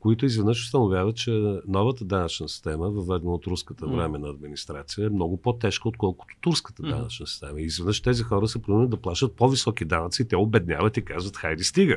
[0.00, 5.88] които изведнъж установяват, че новата данъчна система, въведена от руската временна администрация, е много по-тежка,
[5.88, 7.60] отколкото турската данъчна система.
[7.60, 11.64] И изведнъж тези хора са принудени да плащат по-високи данъци, те обедняват и казват, хайде
[11.64, 11.96] стига.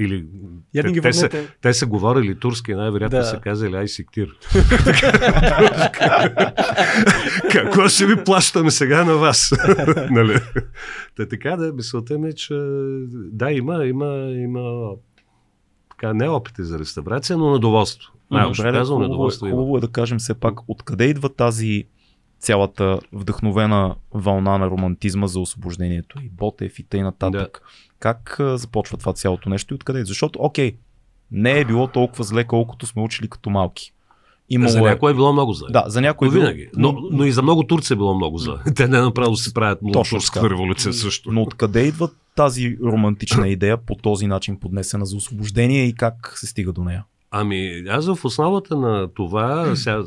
[0.00, 0.26] Или
[0.74, 1.30] Я да ги те, са,
[1.60, 3.24] те са говорили турски, най-вероятно Да.
[3.24, 4.28] са казали ай сектир.
[7.52, 9.52] Какво ще ви плащаме сега на вас?
[10.10, 10.40] нали?
[11.16, 12.54] Та така да, мисълта ми е, че
[13.12, 14.90] да, има, има, има
[15.98, 18.12] така, не опити за реставрация, но недоволство.
[18.30, 19.50] Най-общо да, казвам, е, има.
[19.50, 21.84] хубаво е да кажем все пак откъде идва тази
[22.40, 27.62] цялата вдъхновена вълна на романтизма за освобождението и Ботев и тъй нататък.
[27.98, 30.04] Как а, започва това цялото нещо и откъде?
[30.04, 30.76] Защото, окей,
[31.30, 33.92] не е било толкова зле, колкото сме учили като малки.
[34.50, 35.66] Имало За е- някой е било много зле.
[35.70, 36.68] Да, за някой Но винаги.
[36.76, 38.54] Но, но и за много турци е било много зле.
[38.76, 39.78] Те не направо си правят
[40.40, 40.50] така.
[40.50, 41.32] революция също.
[41.32, 46.46] Но откъде идва тази романтична идея по този начин поднесена за освобождение и как се
[46.46, 47.04] стига до нея?
[47.30, 50.02] Ами, аз в основата на това, сега,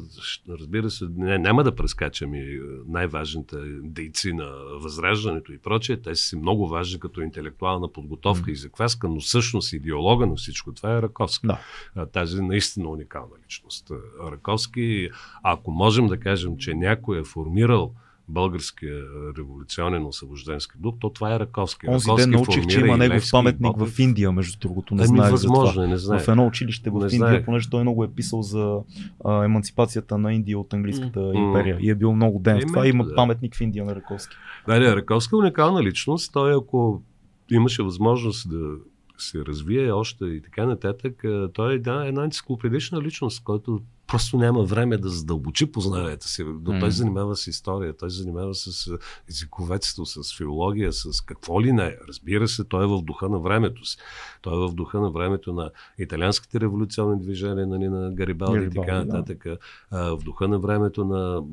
[0.49, 4.49] разбира се, не, няма да прескачам и най-важните дейци на
[4.81, 5.97] възраждането и прочее.
[5.97, 10.73] Те са си много важни като интелектуална подготовка и закваска, но всъщност идеолога на всичко
[10.73, 11.47] това е Раковски.
[11.47, 12.05] Да.
[12.05, 13.91] Тази наистина уникална личност.
[13.91, 15.09] А, Раковски,
[15.43, 17.93] ако можем да кажем, че някой е формирал
[18.31, 19.03] българския
[19.37, 21.87] революционен освобожденски дух, то това е Раковски.
[21.89, 23.95] Онзи Раковски ден научих, че има негов паметник Ботев.
[23.95, 24.95] в Индия, между другото.
[24.95, 25.59] Не Ами, знаех за това.
[25.59, 26.19] възможно е, не знае.
[26.19, 27.45] В едно училище в Не Индия, знаех.
[27.45, 28.79] понеже той много е писал за
[29.25, 31.31] а, емансипацията на Индия от английската М.
[31.35, 32.87] империя и е бил много ден Еми, това.
[32.87, 33.15] Има да.
[33.15, 34.35] паметник в Индия на Раковски.
[34.67, 36.33] Да, да, Раковски е уникална личност.
[36.33, 37.01] Той, ако
[37.51, 38.75] имаше възможност да
[39.17, 41.23] се развие още и така нататък,
[41.53, 43.79] той е да, една енциклопедична личност, който
[44.11, 46.43] просто няма време да задълбочи познанията си.
[46.43, 48.97] Но той занимава с история, той занимава с
[49.29, 51.97] езиковедство, с филология, с какво ли не.
[52.07, 53.97] Разбира се, той е в духа на времето си.
[54.41, 58.93] Той е в духа на времето на италианските революционни движения, нали, на Гарибалди, и така
[58.93, 59.05] да.
[59.05, 59.57] нататък така,
[59.91, 61.43] а, в духа на времето на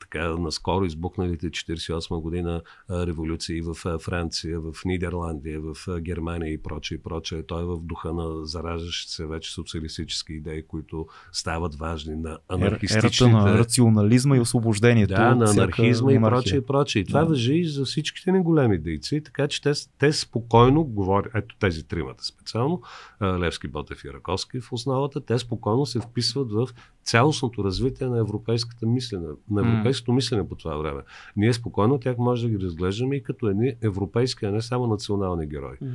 [0.00, 6.52] така наскоро избухналите 48 година а, революции в а, Франция, в Нидерландия, в а, Германия
[6.52, 7.42] и прочее и прочее.
[7.42, 12.38] Той е в духа на зараждащите се вече социалистически идеи, които стават важни на Ер-
[12.48, 13.24] анархистичните...
[13.24, 15.14] Ерата на рационализма и освобождението.
[15.14, 17.02] Да, на анархизма и прочее, и прочее.
[17.02, 17.26] И това Да.
[17.26, 21.88] въжи и за всичките ни големи дейци, така че те, те спокойно говорят, ето тези
[21.88, 22.82] тримата специално,
[23.22, 26.68] Левски, Ботев и Раковски в основата, те спокойно се вписват в
[27.04, 31.00] цялостното развитие на европейската мислене, на европейското мислене по това време.
[31.36, 35.46] Ние спокойно тях може да ги разглеждаме и като едни европейски, а не само национални
[35.46, 35.76] герои.
[35.80, 35.88] М.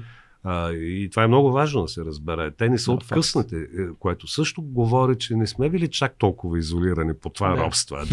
[0.45, 2.51] А, и това е много важно да се разбере.
[2.51, 3.67] Те не са Да, откъснати, е,
[3.99, 7.61] което също говори, че не сме били чак толкова изолирани по това Да.
[7.63, 7.95] робство.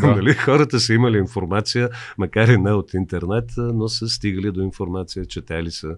[0.00, 0.16] Да.
[0.16, 0.34] нали?
[0.34, 5.70] Хората са имали информация, макар и не от интернет, но са стигали до информация, четели
[5.70, 5.96] са,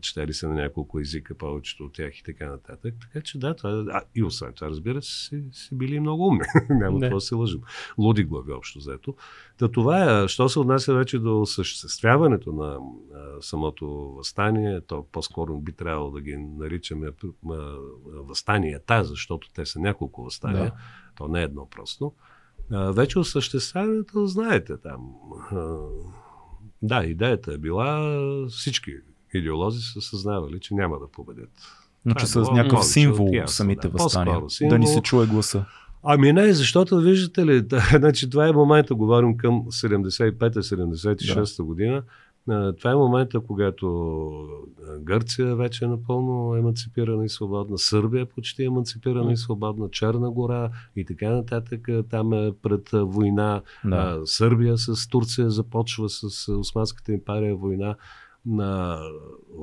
[0.00, 2.94] четели са на няколко езика, повечето от тях и така нататък.
[3.00, 6.40] Така че да, това, а, и освен това, разбира се, си, си били много умни.
[6.70, 7.00] Няма Не.
[7.00, 7.60] какво да се лъжим.
[7.98, 9.14] Луди глави общо взето.
[9.58, 12.78] Та това е, що се отнася вече до осъществяването на
[13.14, 13.86] а, самото
[14.16, 17.10] възстание, то по-скоро би трябвало да ги наричаме
[17.50, 17.56] а,
[18.04, 20.64] възстанията, защото те са няколко възстания.
[20.64, 20.72] Да.
[21.16, 22.12] То не е едно просто.
[22.72, 25.14] А, вече осъществяването, знаете там.
[25.50, 25.76] А,
[26.82, 28.16] да, идеята е била,
[28.48, 28.92] всички
[29.34, 31.50] идеолози са съзнавали, че няма да победят.
[32.04, 33.98] Но че е с някакъв символ ясно, самите да.
[33.98, 34.40] възстания.
[34.40, 35.02] По-скоро Да ни се символ.
[35.02, 35.64] чуе гласа.
[36.04, 42.02] Ами не, защото виждате ли, да, значи това е момента, говорим към 75-76 година.
[42.48, 44.30] А, Това е момента, когато
[45.00, 50.70] Гърция вече е напълно емансипирана и свободна, Сърбия почти е емансипирана и свободна, Черна гора
[50.96, 51.88] и така нататък.
[52.10, 53.62] Там е пред война.
[53.84, 54.20] Да.
[54.24, 57.96] Сърбия с Турция започва с Османската империя война.
[58.46, 59.00] На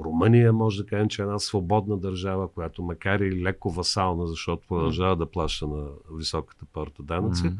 [0.05, 4.67] Румъния може да кажем, че е една свободна държава, която макар и леко васална, защото
[4.67, 7.51] продължава да плаща на високата порта данъци,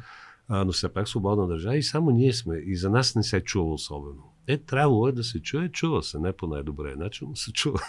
[0.47, 2.57] а, но все пак свободна държава и само ние сме.
[2.57, 4.23] И за нас не се чува особено.
[4.47, 7.79] Е, трябвало е да се чуе, чува се, не по най-добрия начин, но се чува.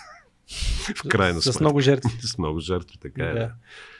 [0.97, 1.65] В крайна С сметка.
[1.65, 2.11] много жертви.
[2.21, 3.33] С много жертви, така е.
[3.33, 3.51] Да.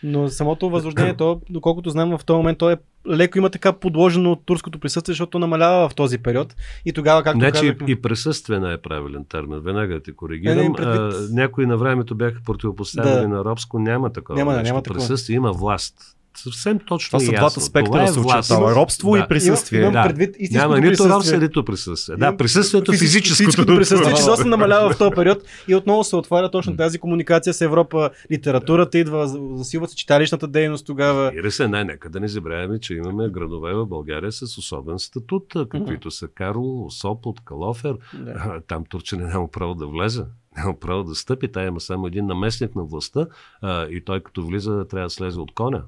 [0.03, 2.77] Но самото възрождение, то, доколкото знам в този момент, то е
[3.09, 6.55] леко има така подложено от турското присъствие, защото намалява в този период.
[6.85, 7.87] И тогава, както Значи казахме...
[7.89, 9.61] и присъствие не е правилен термин.
[9.61, 10.57] Веднага те коригирам.
[10.57, 13.29] Не, не, предвид- а, някои на времето бяха противопоставени Да.
[13.29, 13.79] на робско.
[13.79, 14.39] Няма такова.
[14.39, 14.65] Няма, нещо.
[14.65, 15.01] няма такова.
[15.01, 15.95] Присъствие има власт.
[16.35, 17.43] Съвсем точно Това и са ясно.
[17.43, 18.75] двата спектъра е се очертава.
[18.75, 19.19] Робство Да.
[19.19, 19.81] и присъствие.
[19.81, 20.09] Имам, имам Да.
[20.09, 22.17] предвид истинското Няма нито робство, нито присъствие.
[22.17, 23.37] Да, присъствието физи- физическото.
[23.37, 27.55] Физическото присъствие, че се намалява в този период и отново се отваря точно тази комуникация
[27.55, 28.11] с Европа.
[28.33, 31.27] Литературата идва, засилва се читалищната дейност тогава.
[31.27, 35.45] Разбира се, не, нека да не забравяме, че имаме градове в България с особен статут,
[35.71, 37.95] каквито са Карло, Сопот, Калофер.
[38.15, 38.61] Да.
[38.69, 40.23] Там турчене няма право да влезе.
[40.57, 41.49] Няма право да стъпи.
[41.49, 43.27] Та има само един наместник на властта
[43.63, 45.83] а, и той като влиза трябва да слезе от коня.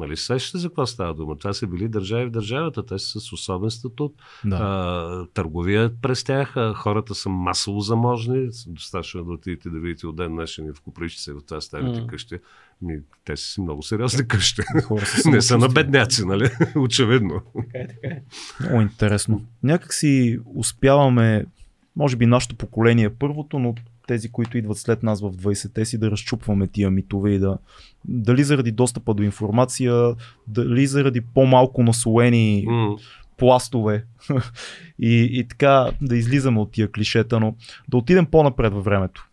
[0.00, 1.38] Нали, сещате за какво става дума?
[1.38, 4.14] Това са били държави в държавата, те са с особен статут.
[4.44, 4.56] Да.
[4.56, 8.48] А, търговия през тях, а, хората са масово заможни.
[8.66, 12.00] Достатъчно е да отидете да видите от ден днешен и в Коприщица, в това старите
[12.00, 12.06] М.
[12.06, 12.38] къщи.
[12.82, 14.62] Ми, те са си много сериозни къщи.
[14.84, 16.50] Хора с Не са на бедняци, нали?
[16.76, 17.42] Очевидно.
[17.54, 18.22] Така е, така е.
[18.60, 19.46] Много интересно.
[19.62, 21.44] Някак си успяваме,
[21.96, 23.74] може би нашето поколение е първото, но
[24.10, 27.58] тези, които идват след нас в 20-те си, да разчупваме тия митове и да
[28.04, 30.14] дали заради достъпа до информация,
[30.48, 32.96] дали заради по-малко наслоени М.
[33.36, 34.04] пластове
[34.98, 37.54] и, и така да излизаме от тия клишета, но
[37.88, 39.28] да отидем по-напред във времето.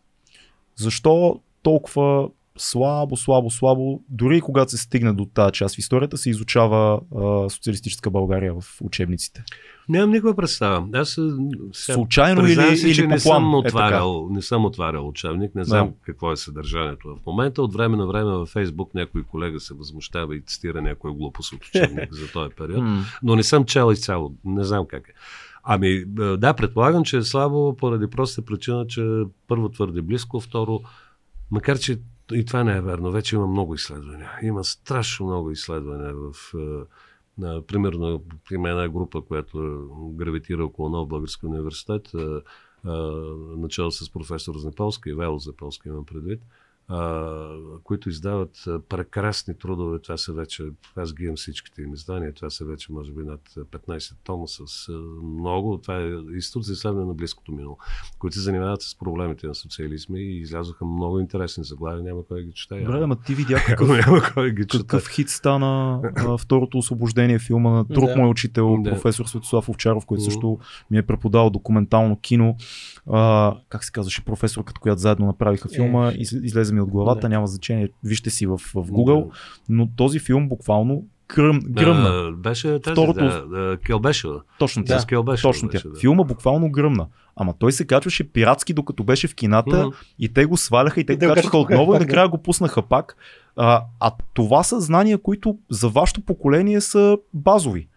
[0.75, 6.17] Защо толкова слабо, слабо, слабо, дори и когато се стигне до тази част в историята,
[6.17, 9.43] се изучава а, социалистическа България в учебниците?
[9.89, 10.87] Нямам никаква представа.
[10.93, 11.09] Аз
[11.73, 13.67] сега, Случайно или, си, или по не съм, Е, така.
[13.67, 17.61] отварял, не съм отварял учебник, не знам какво е съдържанието в момента.
[17.61, 21.65] От време на време във Фейсбук някой колега се възмущава и цитира някоя глупост от
[21.65, 22.83] учебник за този период.
[23.23, 24.33] Но не съм чел изцяло.
[24.45, 25.13] Не знам как е.
[25.63, 26.05] Ами, е,
[26.37, 30.81] да, предполагам, че е слабо поради проста причина, че първо твърде близко, второ,
[31.51, 31.99] макар че
[32.33, 34.31] и това не е верно, вече има много изследвания.
[34.41, 36.85] Има страшно много изследвания в е,
[37.37, 42.39] на, примерно, има една група, която гравитира около нов български университет, е, е,
[43.57, 46.41] начало с професор Знеполска и Вело Знеполска имам предвид,
[47.83, 48.49] които издават
[48.89, 49.99] прекрасни трудове.
[49.99, 50.63] Това са вече,
[50.95, 54.59] аз ги имам всичките им издания, това са вече може би над 15 тома с
[54.89, 55.77] а, много.
[55.77, 57.77] Това е институт за изследване на близкото минало,
[58.19, 62.43] които се занимават с проблемите на социализма и излязоха много интересни заглавия, няма кой да
[62.43, 62.79] ги чете.
[62.79, 64.83] Добре, ама ти видя Какъв, няма кой да ги чете.
[64.83, 68.15] какъв хит стана а, второто освобождение филма на друг Да.
[68.15, 68.89] мой учител, Да.
[68.89, 70.59] професор Светослав Овчаров, който също
[70.91, 72.55] ми е преподавал документално кино.
[73.07, 77.29] А, как се казваше професорката, която заедно направиха филма, из, излезе ми от главата, Да.
[77.29, 79.29] няма значение, вижте си в, в Google,
[79.69, 82.09] но този филм буквално гръм, гръмна.
[82.11, 84.41] Да, беше тази, Второто- да, да, Келбешева.
[84.59, 84.87] Точно Да.
[84.87, 84.99] тя.
[84.99, 85.71] С Келбешева Точно тя.
[85.71, 85.99] беше, да.
[85.99, 87.07] Филма буквално гръмна.
[87.35, 89.95] Ама той се качваше пиратски, докато беше в кината Мгм.
[90.19, 92.05] и те го сваляха и те И го качваха отново и да.
[92.05, 93.15] накрая го пуснаха пак.
[93.55, 97.87] А, а това са знания, които за вашето поколение са базови.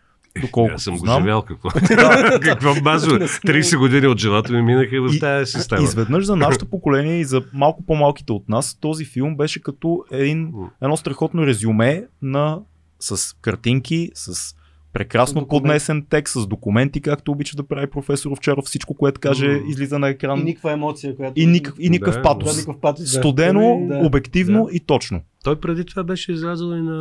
[0.41, 1.23] Доколкото Аз съм го знам.
[1.23, 1.69] живял какво.
[2.41, 3.17] какво базово.
[3.17, 5.83] 30 години от живота ми минаха в И- тази система.
[5.83, 10.53] Изведнъж за нашето поколение и за малко по-малките от нас, този филм беше като един,
[10.83, 12.59] едно страхотно резюме на
[13.01, 14.55] с картинки, с
[14.93, 18.65] прекрасно поднесен текст, с документи, както обича да прави професор Овчаров.
[18.65, 19.61] Всичко, което каже, М.
[19.69, 20.41] излиза на екран.
[20.41, 21.33] И никаква емоция, която...
[21.37, 22.53] И, никакъв, и никакъв Да, патос.
[22.53, 23.13] Да, никакъв патос.
[23.13, 23.97] Студено, Да.
[23.99, 24.77] обективно Да.
[24.77, 25.21] и точно.
[25.45, 26.97] Той преди това беше излязъл и на,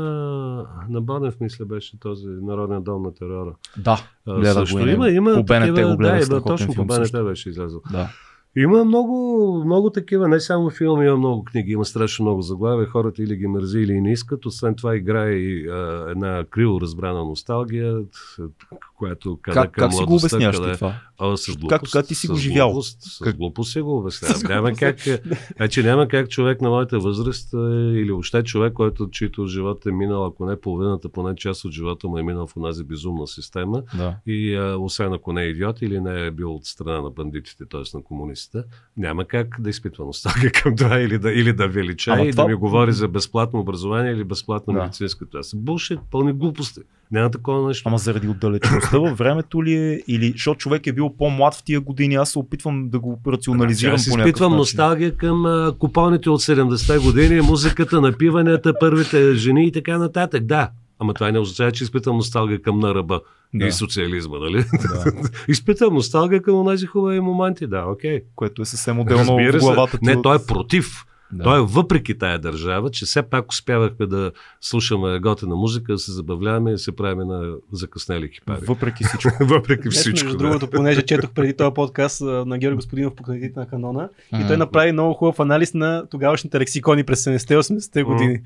[0.90, 3.52] на Банев, мисля, беше този Народен дом на терора.
[3.78, 6.86] Да, А, гледах също го има, има По БНТ такива, го гледах, да, точно по
[6.86, 7.82] БНТ беше излязъл.
[7.92, 8.10] да.
[8.60, 13.24] Има много, много такива, не само филми, има много книги, има страшно много заглавия, хората
[13.24, 14.46] или ги мързи, или не искат.
[14.46, 17.98] Освен това играе и а, една криво разбрана носталгия,
[18.98, 20.94] която къде Как, към как си го обясняваш къде- това?
[21.22, 21.70] А, с глупост.
[21.70, 22.68] Както- как ти си го живял?
[22.68, 24.42] Глупост, с Как- глупост си го обяснявам.
[24.50, 24.98] Няма как,
[25.58, 27.58] значи няма как човек на моята възраст е,
[27.94, 32.08] или въобще човек, който чийто живот е минал, ако не половината, поне част от живота
[32.08, 34.16] му е минал в онази безумна система, Да.
[34.28, 37.64] и а, освен ако не е идиот или не е бил от страна на бандитите,
[37.66, 37.98] т.е.
[37.98, 38.64] на комунистите,
[38.98, 42.44] няма как да изпитва носталгия към това или да, или да велича Ама и това-
[42.44, 44.80] да ми говори за безплатно образование или безплатна Да.
[44.80, 45.26] медицинска.
[45.26, 46.80] Това са булшит, пълни глупости.
[47.12, 47.84] Няма такова нещо.
[47.86, 50.02] Ама заради отдалечеността във времето ли е?
[50.08, 53.96] Или защото човек е бил по-млад в тия години, аз се опитвам да го рационализирам
[53.96, 55.74] Аз по някакъв изпитвам носталгия към а,
[56.30, 60.44] от 70-те години, музиката, напиванията, първите жени и така нататък.
[60.46, 63.22] Да, ама това не означава, че изпитвам носталгия към на ръба
[63.54, 63.66] Да.
[63.68, 64.64] и социализма, нали?
[64.64, 65.12] Да.
[65.48, 68.22] изпитвам носталгия към тези хубави моменти, да, окей.
[68.36, 69.66] Което е съвсем отделно Разбира в се.
[69.66, 70.06] главата ти.
[70.06, 71.06] Не, той е против.
[71.32, 71.44] Да.
[71.44, 76.12] Той е въпреки тая държава, че все пак успявахме да слушаме готина музика, да се
[76.12, 78.60] забавляваме и се правим на закъснели кипари.
[78.68, 79.32] Въпреки всичко.
[79.46, 80.26] Въпреки всичко.
[80.26, 80.44] между да.
[80.44, 84.58] другото, понеже четох преди този подкаст на Георги Господинов по книгите на канона и той
[84.58, 88.12] направи много хубав анализ на тогавашните лексикони през 70-80-те Мгм.
[88.12, 88.42] години.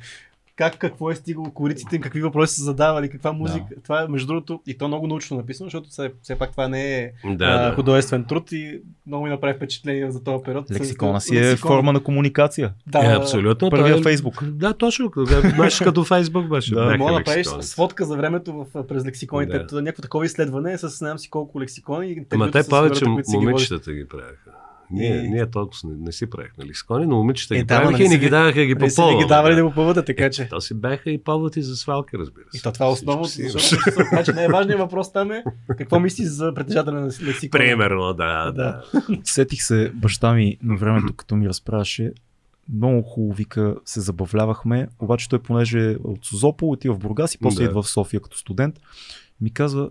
[0.56, 3.66] Как, какво е стигало кориците, какви въпроси са задавали, каква музика.
[3.84, 6.96] Това е, между другото, и то много научно написано, защото все, все пак това не
[6.96, 7.76] е Да, а, да.
[7.76, 10.72] художествен труд и много ми направи впечатление за този период.
[10.72, 11.70] Лексикона си е Лексикон.
[11.70, 12.74] форма на комуникация.
[12.88, 13.70] Да, Е, абсолютно.
[13.70, 14.44] Първия той е- Фейсбук.
[14.44, 15.12] Да, точно.
[15.56, 16.74] Знаеш, като Фейсбук беше.
[16.76, 16.98] Да.
[16.98, 19.58] Мога да направиш сводка за времето в, през лексиконите.
[19.60, 19.66] Да.
[19.66, 19.82] Да.
[19.82, 22.26] Някакво такова изследване с знам си колко лексикони.
[22.32, 24.52] Ама те повече момичетата ги правяха.
[24.94, 28.02] Ние, И- ние толкова не, не си правихме лексикони, но момичета Е, ги да, правиха
[28.02, 29.18] и не си ги даваха да ги Не са ви попълваме.
[29.18, 30.48] ги давали да го поводят, така че.
[30.48, 32.58] То си бяха и повод и за свалки, разбира се.
[32.58, 33.30] И то това е основното.
[33.30, 34.06] Защото, имаше.
[34.10, 37.50] значи най-важният въпрос там е какво мислиш за притежателя на лексикона.
[37.52, 38.52] Примерно, да, да.
[38.54, 38.84] Да.
[39.24, 42.12] Сетих се баща ми на времето, като ми разправяше.
[42.74, 47.38] много хубаво, вика, се забавлявахме, обаче той понеже е от Созопол, отива в Бургас и
[47.38, 47.70] после Да.
[47.70, 48.76] идва в София като студент,
[49.42, 49.90] ми казва,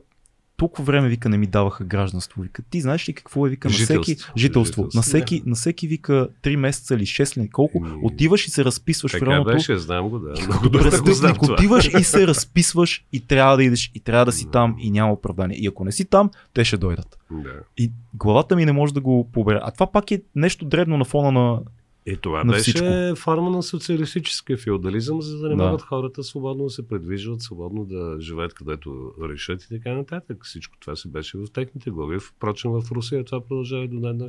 [0.62, 2.42] толкова време, вика, не ми даваха гражданство.
[2.42, 4.32] Вика, ти знаеш ли какво е, вика, на всеки Жителство.
[4.36, 4.88] жителство.
[4.94, 8.64] На всеки, на всеки, вика, 3 месеца или 6 ли, колко, Еми, отиваш и се
[8.64, 9.52] разписваш в Така районото.
[9.52, 10.34] беше, знам го, да.
[10.46, 11.54] Много добре го знам това.
[11.54, 15.12] отиваш и се разписваш и трябва да идеш и трябва да си там и няма
[15.12, 15.56] оправдание.
[15.56, 17.18] И ако не си там, те ще дойдат.
[17.30, 17.50] Да.
[17.78, 19.60] И главата ми не може да го побере.
[19.62, 21.60] А това пак е нещо дребно на фона на...
[22.06, 22.86] И това На беше всичко.
[23.16, 25.64] форма на социалистическия феодализъм, за да не Да.
[25.64, 30.44] могат хората свободно да се предвижват, свободно да живеят където решат и така нататък.
[30.44, 32.18] Всичко това се беше в техните глави.
[32.20, 34.28] Впрочем, в Русия това продължава и до ден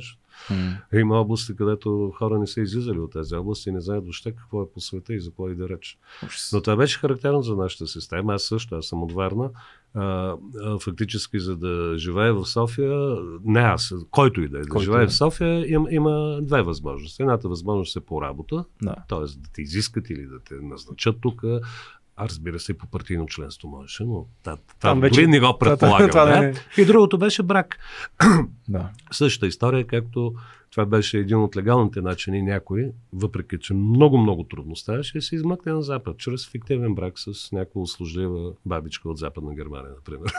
[0.50, 0.78] днешен.
[0.94, 4.62] Има области, където хора не са излизали от тези области и не знаят въобще какво
[4.62, 5.98] е по света и за какво и да реч.
[6.52, 8.34] Но това беше характерно за нашата система.
[8.34, 9.50] Аз също, аз съм от Варна.
[9.96, 14.68] А, а, фактически, за да живея в София, не аз, който и да е, да
[14.68, 15.06] Който живее да е.
[15.06, 17.22] в София, има, има две възможности.
[17.22, 18.94] Едната възможност е по работа, Да.
[19.08, 19.18] т.е.
[19.18, 21.42] да те изискат или да те назначат тук.
[22.16, 25.40] А разбира се, и по партийно членство можеше, но та, Там там вече- дори не
[25.40, 26.10] го предполагам.
[26.10, 26.40] това да.
[26.40, 26.54] не е.
[26.76, 27.78] И другото беше брак.
[28.68, 28.90] Да.
[29.12, 30.34] Същата история, както
[30.74, 35.72] това беше един от легалните начини някой, въпреки че много-много трудно ставаше, да се измъкне
[35.72, 40.32] на Запад, чрез фиктивен брак с някаква услужлива бабичка от Западна Германия, например.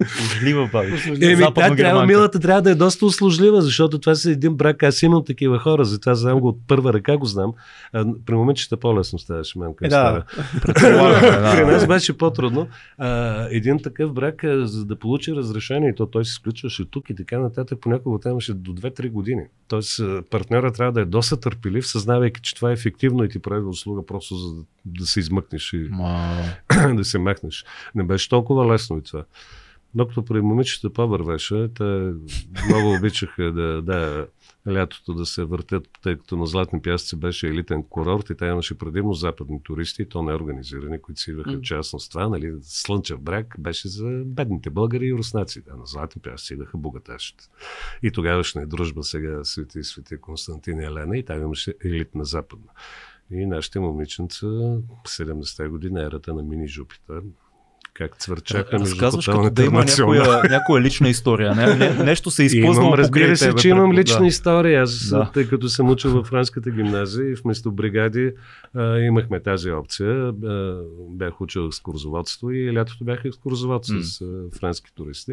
[0.00, 0.92] Услужлива баби.
[1.32, 4.82] Еми, тя трябва, милата трябва да е доста услужлива, защото това са един брак.
[4.82, 7.52] Аз имам такива хора, затова знам го от първа ръка го знам.
[7.92, 9.84] А, при момичета по-лесно ставаше мамка.
[9.84, 10.24] Е, Е, да.
[10.62, 11.66] При да.
[11.66, 12.68] нас беше по-трудно.
[12.98, 17.14] А, един такъв брак, за да получи разрешение, и то той се изключваше тук и
[17.14, 19.42] така нататък, понякога там имаше до 2-3 години.
[19.68, 23.38] Тоест, а, партньора трябва да е доста търпелив, съзнавайки, че това е ефективно и ти
[23.38, 26.42] прави услуга просто за да, да се измъкнеш и Ма,
[26.94, 27.64] да се махнеш.
[27.94, 29.24] Не беше толкова лесно и това.
[29.94, 32.12] Докато при момичета по-вървеше, те
[32.68, 34.26] много обичаха да, да,
[34.68, 38.78] лятото да се въртят, тъй като на Златни пясъци беше елитен курорт и там имаше
[38.78, 41.60] предимно западни туристи, и то не организирани, които си идваха М.
[41.62, 42.28] частно с това.
[42.28, 45.62] Нали, Слънчев бряг беше за бедните българи и руснаци.
[45.62, 47.44] Да, на Златни пясъци идваха богаташите.
[48.02, 52.24] И тогавашна е дружба сега Свети и Свети Константин и Елена и там имаше елитна
[52.24, 52.70] западна.
[53.30, 54.46] И нашите момиченца,
[55.06, 57.22] 70-те години, ерата на мини Жупитър,
[57.94, 61.54] как цвърчаха между разказваш като да има някоя, някоя лична история.
[61.54, 64.26] Не, не, нещо се изплъзнало Имам, разбира се, тебе, че имам лична да.
[64.26, 64.82] история.
[64.82, 65.30] Аз, Да.
[65.34, 68.32] тъй като съм учил в франската гимназия и вместо бригади
[68.74, 70.28] а, имахме тази опция.
[70.44, 74.02] А, бях учил екскурзоводство и лятото бях екскурзовод М.
[74.02, 75.32] с а, френски туристи.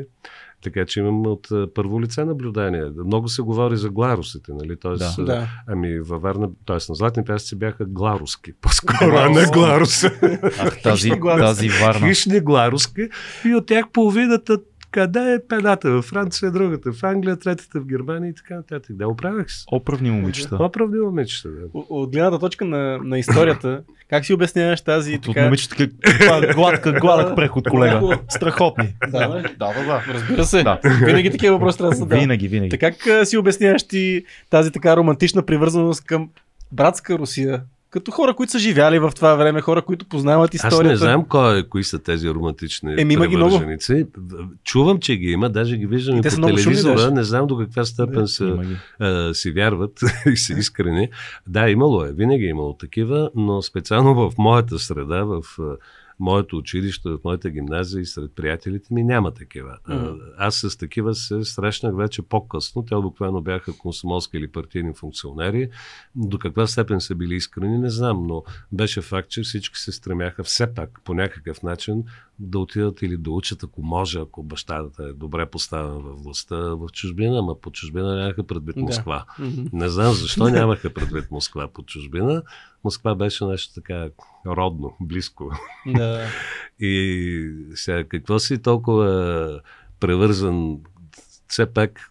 [0.63, 2.85] Така че имам от а, първо лице наблюдение.
[3.05, 4.79] Много се говори за гларусите, нали?
[4.79, 5.21] Тоест, Да.
[5.21, 5.47] а, Да.
[5.67, 6.77] Ами във Варна, т.е.
[6.89, 10.03] на Златни пясъци бяха гларуски, по-скоро, а не гларус.
[10.03, 12.07] Ах, тази, тази варна.
[12.07, 13.07] Хищни гларуски
[13.45, 14.57] и от тях половината
[14.91, 15.91] къде е педата?
[15.91, 18.95] Във Франция е другата, в Англия, третата в Германия и така нататък.
[18.95, 19.63] Да, оправях се.
[19.71, 20.55] Оправни момичета.
[20.55, 21.65] Оправди момичета, да.
[21.73, 25.43] От- От гледната точка на, на историята, как си обясняваш тази От така...
[25.43, 25.89] момичета как,
[26.55, 28.19] гладка, гладък преход, колега.
[28.29, 28.95] Страхотни.
[29.11, 29.73] Да, да, да.
[29.85, 30.03] да.
[30.13, 30.63] Разбира се.
[30.63, 30.79] Да.
[31.05, 32.15] Винаги такива въпроси трябва да са да.
[32.15, 32.69] Винаги, винаги.
[32.69, 36.29] Така как си обясняваш ти тази така романтична привързаност към
[36.71, 37.61] братска Русия?
[37.91, 40.83] Като хора, които са живяли в това време, хора, които познават историята.
[40.85, 43.61] Аз не знам кой, кои са тези романтични Еми, има ги много.
[44.63, 47.11] Чувам, че ги има, даже ги виждам И по телевизора.
[47.11, 48.59] Не знам до каква степен Да, са,
[48.99, 51.09] а, си вярват и са искрени.
[51.47, 55.63] Да, имало е, винаги е имало такива, но специално в моята среда, в а,
[56.21, 59.77] моето училище, в моята гимназия и сред приятелите ми няма такива.
[59.87, 60.15] Мгм.
[60.37, 62.85] Аз с такива се срещнах вече по-късно.
[62.85, 65.69] Те обикновено бяха консумолски или партийни функционери.
[66.15, 70.43] До каква степен са били искрени, не знам, но беше факт, че всички се стремяха
[70.43, 72.03] все пак по някакъв начин
[72.41, 76.87] да отидат или да учат, ако може, ако бащата е добре поставен във властта в
[76.93, 78.81] чужбина, ама по чужбина нямаха предвид Да.
[78.81, 79.25] Москва.
[79.39, 79.63] Мгм.
[79.73, 82.43] Не знам защо нямаха предвид Москва по чужбина.
[82.83, 84.09] Москва беше нещо така
[84.45, 85.51] родно, близко.
[85.85, 86.27] Да.
[86.79, 89.61] И сега, какво си толкова
[89.99, 90.79] превързан,
[91.47, 92.09] все пак,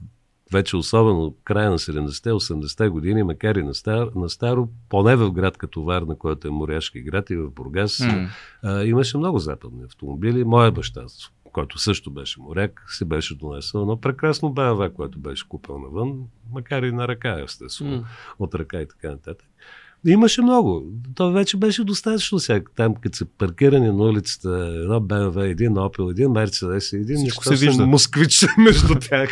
[0.52, 5.30] вече особено края на 70-те, 80-те години, макар и на, стар, на старо, поне в
[5.30, 8.28] град като Варна, който е моряшки град и в Бургас, М.
[8.62, 10.44] а, имаше много западни автомобили.
[10.44, 11.04] Моя баща,
[11.52, 16.22] който също беше моряк, си беше донесъл едно прекрасно БМВ, което беше купил навън,
[16.52, 18.06] макар и на ръка, естествено М.
[18.38, 19.49] от ръка и така нататък.
[20.06, 20.84] Имаше много.
[21.14, 22.64] То вече беше достатъчно сега.
[22.76, 27.66] Там, като са паркирани на улицата, едно БМВ, един Опел, един Мерцедес, един Всичко се
[27.66, 27.86] вижда.
[27.86, 29.30] москвич между тях.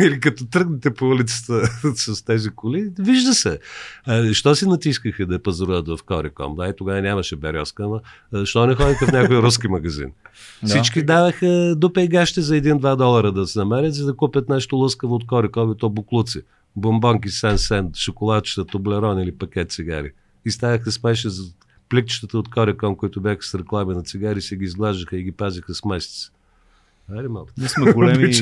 [0.00, 3.58] Или като тръгнете по улицата с тези коли, вижда се.
[4.06, 6.54] А, що си натискаха да пазаруват в Кориком?
[6.54, 7.88] Да, и тогава нямаше березка,
[8.32, 10.12] но що не ходиха в някой руски магазин?
[10.62, 10.68] Да.
[10.68, 15.14] Всички даваха до пейгащи за 1-2 долара да се намерят, за да купят нещо лъскаво
[15.14, 16.42] от Кориком и то буклуци.
[16.76, 20.12] Бомбонки Сен-Сен, шоколадчета, Тоблерон или пакет цигари.
[20.44, 21.42] И ставаха смеше за
[21.88, 25.74] пликчетата от Кореком, които бяха с реклами на цигари, се ги изглаждаха и ги пазиха
[25.74, 26.30] с месец.
[27.10, 27.50] Айде малко.
[27.58, 28.32] Ние сме големи,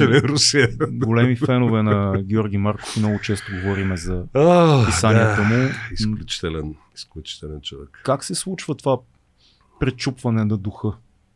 [0.91, 5.49] големи фенове на Георги Марков и много често говориме за О, писанията да.
[5.49, 5.71] му.
[5.93, 8.01] Изключителен, изключителен човек.
[8.05, 8.99] Как се случва това
[9.81, 10.93] пречупване на духа?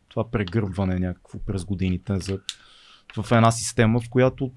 [0.09, 2.39] Това прегърбване някакво през годините за,
[3.17, 4.51] в една система, в която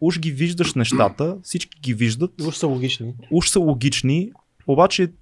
[0.00, 3.14] уж ги виждаш нещата, всички ги виждат, Уж са логични.
[3.30, 4.32] уж са логични,
[4.66, 5.12] обаче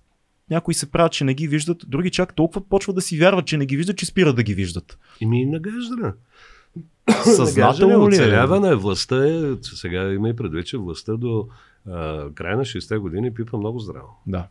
[0.51, 3.57] някои се правят, че не ги виждат, други чак толкова почват да си вярват, че
[3.57, 4.99] не ги виждат, че спират да ги виждат.
[5.21, 6.13] И ми нагаждане.
[7.25, 8.21] Съзнателно ли е?
[8.21, 8.75] Оцеляване.
[8.75, 11.49] Властта е, сега има и предвид, че властта до
[11.91, 14.09] а, края на 60-те години пипа много здраво.
[14.27, 14.47] Да.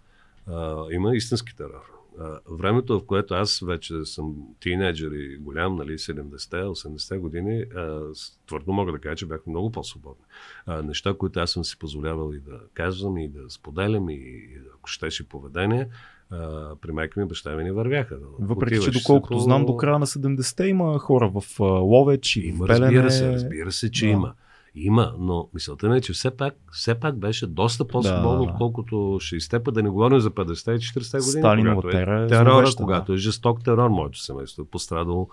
[0.48, 1.93] А, има истински терор.
[2.20, 8.00] А, времето, в което аз вече съм тинейджър и голям, нали, 70-те, 80-те години, а,
[8.48, 10.24] твърдо мога да кажа, че бяхме много по-свободни.
[10.66, 14.48] А, неща, които аз съм си позволявал и да казвам, и да споделям, и, и
[14.70, 15.88] ако щеше поведение,
[16.30, 16.38] а,
[16.76, 18.18] при майка ми баща ми не вървяха.
[18.40, 22.36] Въпреки, че Отиваш си доколкото по- знам, до края на 70-те има хора в Ловеч
[22.36, 22.86] и в Има, Белене.
[22.86, 24.12] разбира се, разбира се, че Да.
[24.12, 24.34] има.
[24.76, 28.96] Има, но мисълта ми е, че все пак, все пак беше доста по-свободно, Да, отколкото
[28.96, 31.42] 60-те, да не говорим за 50-те и 40-те години.
[31.42, 33.14] Сталинова когато е тера е терора, зловеща, когато да.
[33.14, 35.30] е жесток терор, моето семейство е пострадало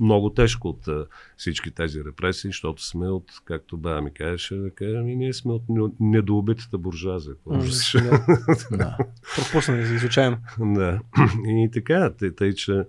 [0.00, 4.10] много тежко от а, всички тези репресии, защото сме от, както баба ми
[4.50, 7.34] да кажем, и ние сме от не- недоубитата буржуазия.
[7.46, 7.92] Ужас.
[7.94, 8.24] да.
[8.76, 8.96] Да.
[9.36, 10.36] Пропуснали случайно.
[10.60, 11.00] Да.
[11.46, 12.84] И така, тъй, тъй че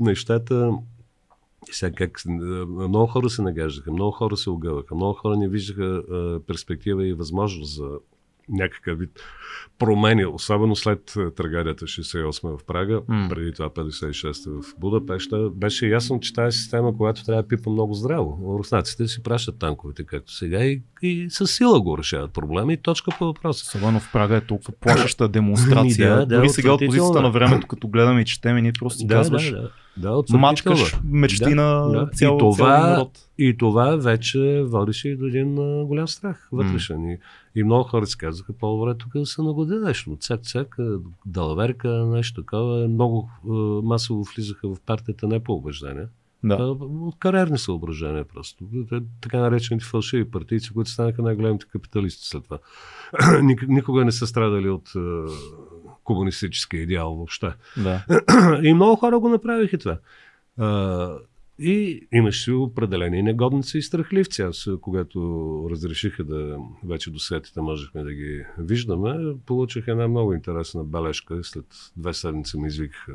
[0.00, 0.72] нещата
[1.70, 6.40] сега как, много хора се нагаждаха, много хора се огъваха, много хора не виждаха а,
[6.46, 7.88] перспектива и възможност за
[8.48, 9.10] някакъв вид
[9.78, 13.26] промени, особено след трагедията 68 в Прага, М.
[13.30, 17.94] преди това 56 в Будапешта, беше ясно, че тази система, която трябва да пипа много
[17.94, 18.56] здраво.
[18.58, 23.10] Руснаците си пращат танковете, както сега, и, и с сила го решават проблема и точка
[23.18, 23.64] по въпроса.
[23.68, 26.16] Особено в Прага е толкова плашеща демонстрация.
[26.16, 29.06] Да, да, Дори сега от позицията на времето, като гледаме и четем, ние просто си
[29.06, 29.70] казваш, да, да.
[29.96, 32.10] Да, мачкаш мечти Да, на да.
[32.10, 33.28] цял, И това- цял народ.
[33.38, 37.04] И това вече водеше и до един а, голям страх вътрешен.
[37.04, 37.18] И,
[37.54, 40.10] и много хора си казаха, по-добре тук да се нагоди нещо.
[40.10, 42.88] Цак-цак, далаверка, нещо такова.
[42.88, 46.06] Много а, масово влизаха в партията не по убеждение.
[46.44, 46.54] Да.
[46.54, 48.64] А, от кариерни съображения просто.
[48.88, 52.58] Те, Така наречените фалшиви партийци, които станаха най-големите капиталисти след това.
[53.42, 54.92] Ник- Никога не са страдали от
[56.04, 57.52] комунистическия идеал въобще.
[57.76, 58.04] да.
[58.62, 59.98] И много хора го направиха това.
[60.58, 61.18] А,
[61.58, 64.42] и имаше определени негодници и страхливци.
[64.42, 65.20] Аз, когато
[65.70, 71.44] разрешиха да вече до сетите можехме да ги виждаме, получих една много интересна бележка.
[71.44, 73.12] След две седмици ме извикаха.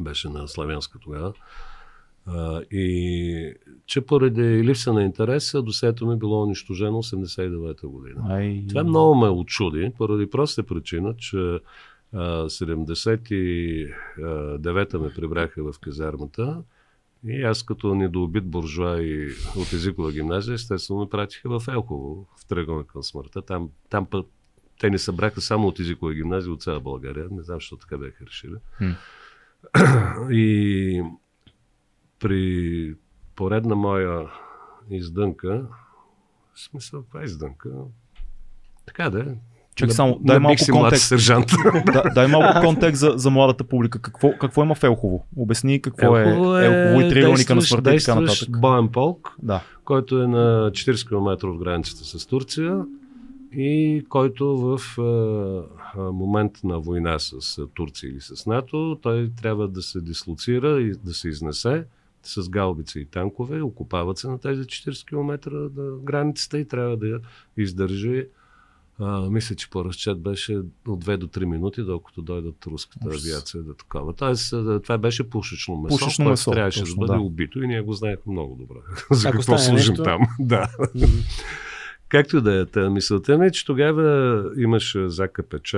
[0.00, 1.32] Беше на Славянска тогава.
[2.26, 3.54] А, и
[3.86, 8.24] че поради липса на интерес, досето ми било унищожено 89-та година.
[8.28, 8.64] Ай...
[8.68, 11.58] Това много ме очуди, поради проста причина, че
[12.12, 16.62] а, 79-та ме прибраха в казармата
[17.26, 22.46] и аз като недоубит буржуа и от езикова гимназия, естествено ме пратиха в Елхово, в
[22.46, 23.42] Тръгълна към смъртта.
[23.42, 24.26] Там, там път
[24.80, 27.28] те не събраха само от езикова гимназия, от цяла България.
[27.30, 28.54] Не знам, защо така бяха решили.
[28.80, 28.94] М.
[30.30, 31.02] И
[32.20, 32.94] при
[33.36, 34.26] поредна моя
[34.90, 35.62] издънка,
[36.54, 37.68] в смисъл, каква издънка?
[38.86, 39.24] Така да е.
[39.82, 41.06] На- само, дай малко контекст.
[41.06, 41.46] сержант.
[41.86, 44.02] да, дай малко контекст за, за младата публика.
[44.02, 45.26] Какво, какво има в Елхово?
[45.36, 48.60] Обясни какво Елхово е Елхово и триъгълника на смъртта и така нататък.
[48.60, 49.62] боен полк, Да.
[49.84, 52.84] който е на 40 км от границата с Турция
[53.52, 59.82] и който в а, момент на война с Турция или с НАТО, той трябва да
[59.82, 61.84] се дислоцира и да се изнесе
[62.26, 67.06] с галбици и танкове, окупават се на тези 40 км на границата и трябва да
[67.06, 67.20] я
[67.56, 68.26] издържи
[68.98, 70.56] а, мисля, че по разчет беше
[70.86, 73.24] от 2 до 3 минути, докато дойдат руската Ужас.
[73.24, 74.12] авиация да такова.
[74.12, 77.20] Тоест, а, това беше пушечно месо, Пушечно което месо, трябваше точно, да бъде да.
[77.20, 78.76] убито и ние го знаехме много добре.
[79.10, 80.20] За Ако какво служим нещо- там.
[80.40, 80.68] да.
[82.08, 85.74] Както да е, та мисълта ми е, че тогава имаше за КПЧ,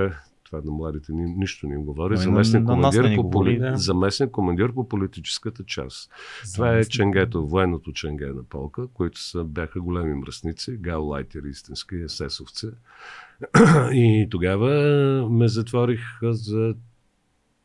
[0.49, 3.77] това на младите ни, нищо не им говори, Ами, заместник командир, по, говори, да.
[3.77, 6.11] заместник командир по политическата част.
[6.53, 12.67] Това е ченгето, военното ченге на полка, които са, бяха големи мръсници, гаулайтери истински, есесовци.
[13.91, 14.69] И тогава
[15.29, 16.75] ме затвориха за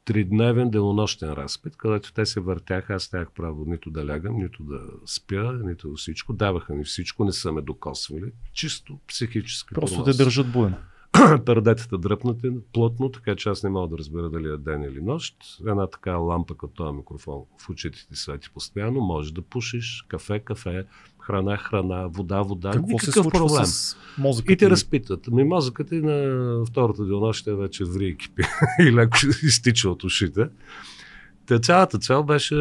[0.05, 4.81] тридневен денонощен разпит, където те се въртяха, аз нямах право нито да лягам, нито да
[5.07, 6.33] спя, нито всичко.
[6.33, 8.33] Даваха ми всичко, не са ме докосвали.
[8.53, 10.75] Чисто психически Просто те държат буден.
[11.47, 15.37] пердетата дръпнати плътно, така че аз не мога да разбера дали е ден или нощ.
[15.67, 20.39] Една така лампа като този микрофон в очите ти свети постоянно, можеш да пушиш, кафе,
[20.39, 20.85] кафе,
[21.21, 22.71] храна, храна, вода, вода.
[22.71, 23.65] Какво се случва проблем.
[23.65, 24.53] с мозъка?
[24.53, 24.71] И те ти?
[24.71, 25.27] разпитват.
[25.27, 28.43] Ми мозъкът и на втората денонощие вече ври и кипи
[28.81, 30.49] и леко изтича от ушите.
[31.47, 32.55] Та цялата цел беше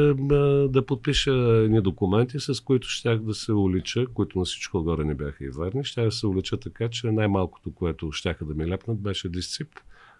[0.69, 5.15] да подпиша едни документи, с които щях да се улича, които на всичко отгоре не
[5.15, 5.83] бяха и верни.
[5.83, 9.67] Щях да се улича така, че най-малкото, което щяха да ми лепнат, беше дисцип,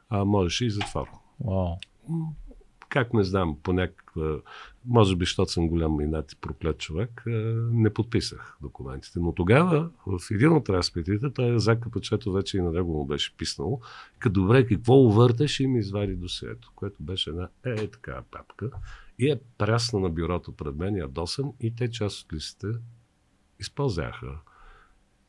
[0.09, 1.07] а можеше и затвор.
[1.45, 1.67] Вау.
[2.89, 4.37] Как не знам, по някаква,
[4.85, 7.29] може би, защото съм голям инат и проклет човек, а,
[7.71, 9.19] не подписах документите.
[9.19, 13.37] Но тогава, в един от разпитите, той Зак Капачето вече и на него му беше
[13.37, 13.81] писнало,
[14.19, 18.69] като добре, какво увърташ и ми извади досието, което беше една е, такава папка
[19.19, 22.67] и е прясна на бюрото пред мен, ядосан и те част от листите
[23.59, 24.39] изпълзяха.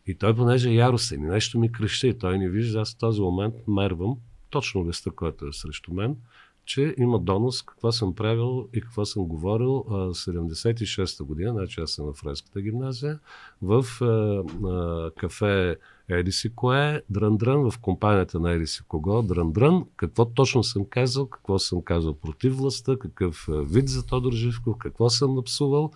[0.07, 3.21] И той, понеже е яростен и нещо ми крещи, той не вижда, аз в този
[3.21, 4.17] момент мервам
[4.51, 6.17] точно листа, който е срещу мен,
[6.65, 11.91] че има донос какво съм правил и какво съм говорил а, 76-та година, значи аз
[11.91, 13.19] съм в Френската гимназия,
[13.63, 15.77] в а, а, кафе
[16.09, 21.27] Еди си кое, дрън-дрън, в компанията на Еди си кого, дрън-дрън, какво точно съм казал,
[21.27, 25.93] какво съм казал против властта, какъв а, вид за Тодор Живков, какво съм напсувал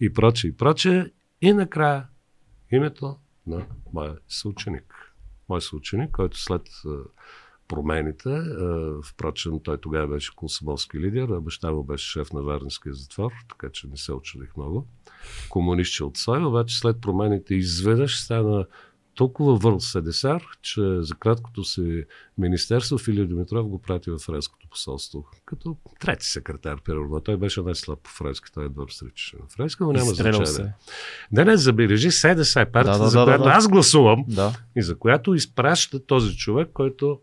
[0.00, 1.12] и проче, и проче.
[1.40, 2.06] И накрая
[2.72, 3.16] името
[3.46, 5.14] на моя съученик.
[5.48, 6.88] Мой съученик, който след а,
[7.72, 8.28] промените.
[8.28, 13.32] а, Впрочем, той тогава беше комсомолски лидер, а баща му беше шеф на Варненския затвор,
[13.48, 14.86] така че не се очудих много.
[15.48, 18.66] Комунистче от Сой, обаче след промените изведнъж стана
[19.14, 22.04] толкова върл седесар, че за краткото си
[22.38, 25.24] министерство Филип Димитров го прати в френското посолство.
[25.44, 27.20] Като трети секретар, примерно.
[27.20, 30.46] Той беше най-слаб по френски, той едва сричаше на френски, но няма значение.
[30.46, 30.72] се.
[31.32, 33.54] Не, не, забележи, СДС е партията, Да, да, за да, която да, да.
[33.56, 34.52] аз гласувам Да.
[34.76, 37.20] и за която изпраща този човек, който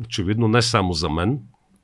[0.00, 1.38] очевидно не само за мен,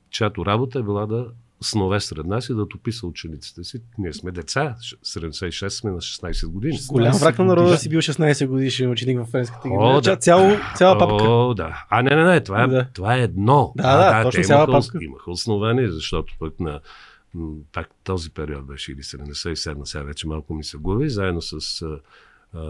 [0.09, 1.27] чиято работа е била да
[1.61, 3.81] снове сред нас и да тописа учениците си.
[3.97, 6.77] Ние сме деца, 76 сме на 16 години.
[6.91, 10.01] Голям враг на народа си бил 16 годишен ученик в френската О, гимназия.
[10.01, 10.19] да.
[10.19, 11.23] Цяло, цяла папка.
[11.23, 11.85] О, да.
[11.89, 12.87] А, не, не, не, това е, Да.
[12.93, 13.73] това е едно.
[13.77, 14.97] Да, а, да, точно цяла имаха, папка.
[15.05, 16.79] имаха основание, защото пък на
[17.73, 21.83] пак този период беше или 77, сега вече малко ми се губи, заедно с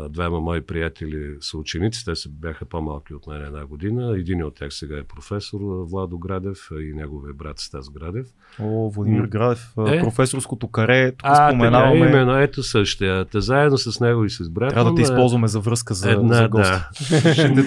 [0.09, 4.17] двама мои приятели са ученици, те са, бяха по-малки от мен една година.
[4.17, 5.59] Един от тях сега е професор
[5.89, 8.27] Владо Градев и неговия брат Стас Градев.
[8.59, 9.25] О, Владимир.
[9.27, 9.99] Градев, Е.
[10.01, 12.07] професорското каре, тук А, така, споменаваме.
[12.09, 13.25] именно, ето същия.
[13.25, 14.73] Та заедно с него и с брата.
[14.73, 16.71] Трябва да те е използваме за връзка за, една, за гост.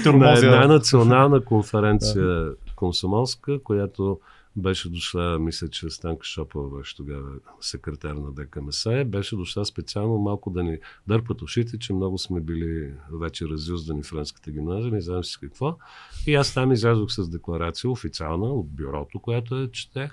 [0.03, 0.13] да.
[0.13, 4.19] На една национална конференция комсомолска, която
[4.57, 7.30] беше дошла, мисля, че Станка Шопова беше тогава
[7.61, 12.94] секретар на ДКМС, беше дошла специално малко да ни дърпат ушите, че много сме били
[13.12, 15.78] вече разюздани в Френската гимназия, не знам си какво.
[16.26, 20.12] И аз там излязох с декларация официална от бюрото, която я четех.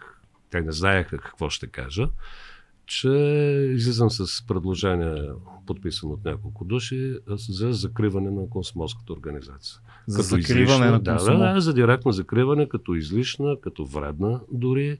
[0.49, 2.09] Те не знаеха какво ще кажа
[2.88, 3.09] че
[3.75, 5.29] излизам с предложение,
[5.65, 9.79] подписано от няколко души, за закриване на консумолската организация.
[10.07, 11.39] За Като закриване излишна, на да, консума.
[11.39, 14.97] да, да, за директно закриване, като излишна, като вредна дори,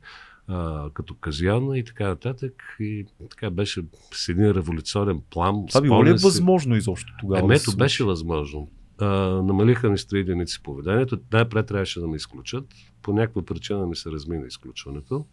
[0.48, 2.64] а, като казианна и така нататък.
[2.80, 3.82] И така беше
[4.14, 5.66] с един революционен план.
[5.68, 7.42] Това било ли е възможно изобщо тогава?
[7.42, 7.78] да Емето случи?
[7.78, 8.70] беше възможно.
[9.00, 9.08] А,
[9.44, 11.20] намалиха ми с единици поведението.
[11.34, 12.66] Най-пред трябваше да ме изключат.
[13.02, 15.26] По някаква причина ми се размина изключването.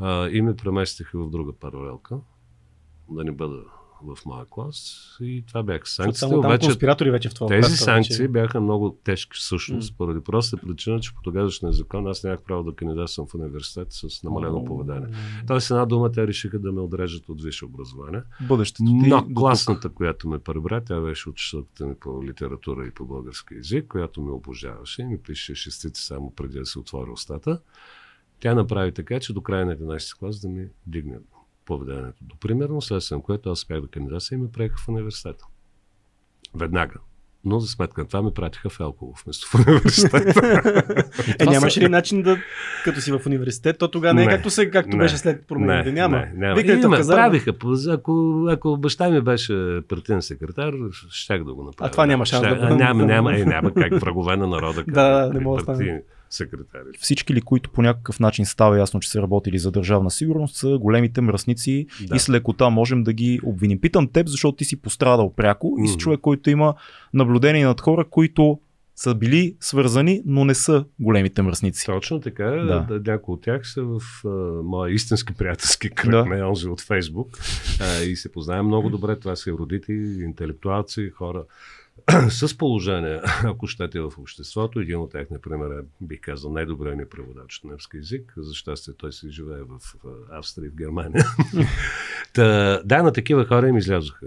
[0.00, 2.18] А, и ме преместиха в друга паралелка,
[3.10, 3.62] да не бъда
[4.04, 5.06] в моя клас.
[5.20, 6.18] И това бяха санкциите.
[6.18, 7.46] Само там Обаче конспиратори вече в това.
[7.46, 8.28] тези класа санкции вече.
[8.28, 9.96] бяха много тежки всъщност, М.
[9.98, 14.22] поради проста причина, че по тогавашния закон аз нямах право да кандидатствам в университет с
[14.22, 15.08] намалено поведение.
[15.46, 18.22] Тоест една дума те решиха да ме отрежат от висше образование.
[18.40, 23.04] Бъдещето ти Но класната, която ме пребра, тя беше учителката ми по литература и по
[23.06, 27.60] български язик, която ме обожаваше и ми пише шестици само преди да се отвори устата.
[28.40, 31.16] Тя направи така, че до края на 11 клас да ми дигне
[31.66, 35.44] поведението до примерно, следствие на което аз успях да кандидатствам и ме приеха в университета.
[36.54, 36.94] Веднага.
[37.44, 40.72] Но за сметка на това ме пратиха в Елково вместо в университета.
[41.38, 42.38] Е, нямаше ли начин да,
[42.84, 45.92] като си в университет, то тогава не е както, се, както не, беше след промените.
[45.92, 46.16] Няма.
[46.16, 46.54] Не, няма.
[46.54, 47.16] Викайте в Има, казарма.
[47.22, 47.52] правиха.
[47.88, 50.74] Ако, ако баща ми беше партиен секретар,
[51.10, 51.88] щях да го направя.
[51.88, 52.74] А това няма шанс да Щях- бъде.
[52.74, 54.84] Няма, няма, е, няма как врагове на народа.
[54.88, 56.00] Да, не мога да партийни
[56.30, 56.84] секретари.
[57.00, 60.78] Всички ли, които по някакъв начин става ясно, че са работили за държавна сигурност, са
[60.80, 62.16] големите мръсници Да.
[62.16, 63.80] и с лекота можем да ги обвиним.
[63.80, 66.74] Питам теб, защото ти си пострадал пряко и си човек, който има
[67.14, 68.60] наблюдение над хора, които
[68.96, 71.86] са били свързани, но не са големите мръсници.
[71.86, 72.44] Точно така.
[72.44, 72.86] Да.
[72.98, 73.12] Да.
[73.12, 74.28] Някои от тях са в а,
[74.62, 76.24] моя истински приятелски кръг, Да.
[76.24, 77.28] не онзи от Фейсбук.
[77.80, 79.18] А, и се познавам много добре.
[79.18, 81.44] Това са родители, интелектуалци, хора
[82.30, 84.80] с положение, ако щете в обществото.
[84.80, 88.32] Един от тях, например, е, бих казал, най-добре ни преводач от немски язик.
[88.36, 89.94] За щастие той си живее в,
[90.30, 91.24] Австрия в Германия.
[92.34, 94.26] Та, да, на такива хора им излязоха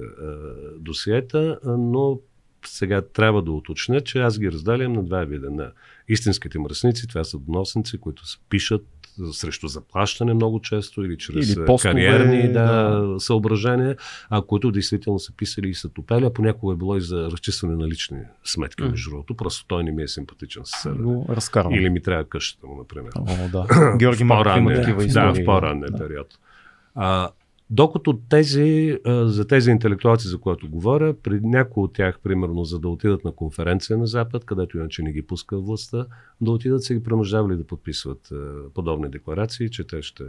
[0.79, 2.19] досиета, но
[2.65, 5.51] сега трябва да уточня, че аз ги разделям на два вида.
[5.51, 5.71] На
[6.07, 8.85] истинските мръсници, това са доносници, които пишат
[9.31, 12.65] срещу заплащане много често или чрез или постове, кариерни да,
[12.99, 13.19] да.
[13.19, 13.95] съображения,
[14.29, 17.75] а които действително са писали и са топели, а понякога е било и за разчистване
[17.75, 18.89] на лични сметки, mm.
[18.89, 19.35] между другото.
[19.35, 20.91] Просто той не ми е симпатичен съсед.
[21.71, 23.11] Или ми трябва къщата му, например.
[23.15, 23.95] О, да.
[23.97, 25.05] Георги Марков има такива.
[25.05, 25.97] Да, в по-ранния да.
[25.97, 26.39] период.
[26.95, 27.29] А,
[27.69, 32.89] докато тези, за тези интелектуалци, за които говоря, при някои от тях, примерно, за да
[32.89, 36.05] отидат на конференция на Запад, където иначе не ги пуска властта,
[36.41, 38.29] да отидат са ги принуждавали да подписват
[38.73, 40.23] подобни декларации, че те ще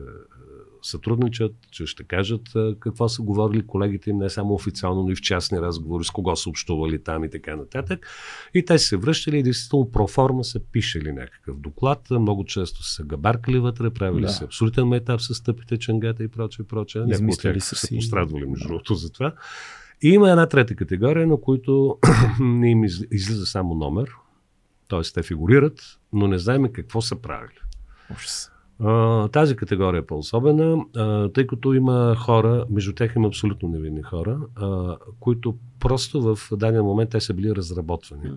[0.85, 2.43] сътрудничат, че ще кажат
[2.81, 6.37] какво са говорили колегите им, не само официално, но и в частни разговори, с кого
[6.37, 8.07] са общували там и така нататък.
[8.55, 12.11] И те се връщали и действително проформа са пишели някакъв доклад.
[12.11, 14.29] Много често са габаркали вътре, правили да.
[14.29, 17.03] се абсолютен метап с стъпите, ченгата и прочее, прочее.
[17.03, 19.35] Някои са, са пострадвали, между другото, за това.
[20.03, 21.99] И има една трета категория, на които
[22.41, 24.09] не им излиза само номер,
[24.89, 25.01] т.е.
[25.15, 27.59] те фигурират, но не знаем какво са правили.
[28.11, 28.51] Ужас.
[29.33, 30.85] Тази категория е по-особена,
[31.35, 34.39] тъй като има хора, между тях има абсолютно невинни хора,
[35.21, 38.31] които просто в даден момент те са били разработвани.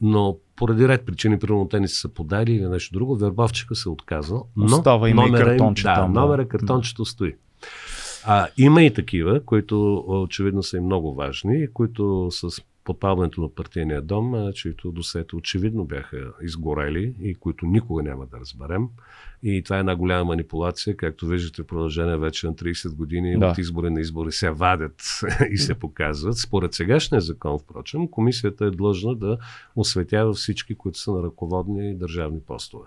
[0.00, 4.42] Но поради ред причини, примерно те не са подали или нещо друго, вербовчика се отказва.
[4.56, 6.08] Но Остава има номера, и картонче да.
[6.08, 7.06] Номера, картончето да.
[7.06, 7.34] стои.
[8.26, 14.02] А, има и такива, които очевидно са и много важни, които с подпалването на партийния
[14.02, 18.88] дом, чието досета очевидно бяха изгорели и които никога няма да разберем.
[19.42, 23.46] И това е една голяма манипулация, както виждате в продължение вече на 30 години да.
[23.46, 25.02] от избори на избори се вадят
[25.50, 26.38] и се показват.
[26.38, 29.38] Според сегашния закон, впрочем, комисията е длъжна да
[29.76, 32.86] осветява всички, които са на ръководни държавни постове.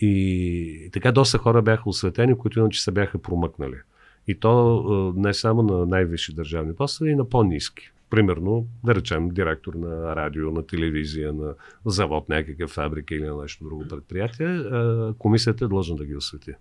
[0.00, 3.76] И така доста хора бяха осветени, които иначе се бяха промъкнали.
[4.28, 7.90] И то не само на най-висши държавни постове, и на по-низки.
[8.10, 11.54] Примерно, да речем, директор на радио, на телевизия, на
[11.86, 14.62] завод, някакъв фабрика или на нещо друго предприятие,
[15.18, 16.52] комисията е длъжна да ги освети.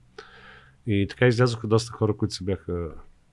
[0.87, 2.89] И така излязоха доста хора, които се бяха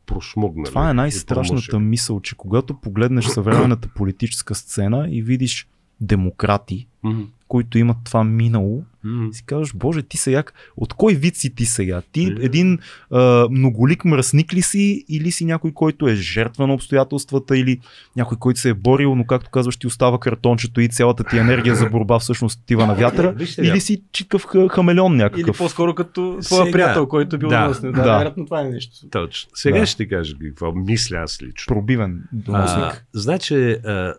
[0.06, 0.66] прошмугнали.
[0.66, 5.68] Това е най-страшната мисъл, че когато погледнеш съвременната политическа сцена и видиш
[6.00, 7.26] демократи, mm-hmm.
[7.48, 9.32] Които имат това минало, mm-hmm.
[9.32, 10.44] си казваш, боже, ти сега,
[10.76, 12.02] от кой вид си ти сега?
[12.12, 12.44] Ти mm-hmm.
[12.44, 12.78] един
[13.10, 17.80] а, многолик мръсник ли си или си някой, който е жертва на обстоятелствата или
[18.16, 21.74] някой, който се е борил, но както казваш, ти остава картончето и цялата ти енергия
[21.74, 25.40] за борба всъщност тива на вятъра или си чикав хамелеон някакъв.
[25.40, 28.02] Или по-скоро като твоя приятел, който е бил да, да, да.
[28.02, 29.08] вероятно това е нещо.
[29.10, 29.50] Точно.
[29.54, 29.86] Сега да.
[29.86, 31.74] ще ти кажа какво мисля аз лично.
[31.74, 32.84] Пробивен доносник.
[32.84, 34.14] А, значи, а,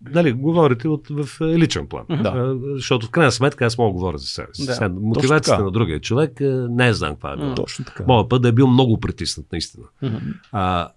[0.00, 2.04] Дали, говорите от, в е, личен план.
[2.08, 2.58] Да.
[2.74, 4.66] Защото в крайна сметка аз мога да говоря за себе си.
[4.66, 4.88] Да.
[4.88, 7.54] Мотивацията на другия човек е, не е знам каква е била.
[7.54, 8.04] Точно така.
[8.08, 9.84] Моя път да е бил много притиснат, наистина.
[10.02, 10.34] Mm-hmm.
[10.52, 10.88] А,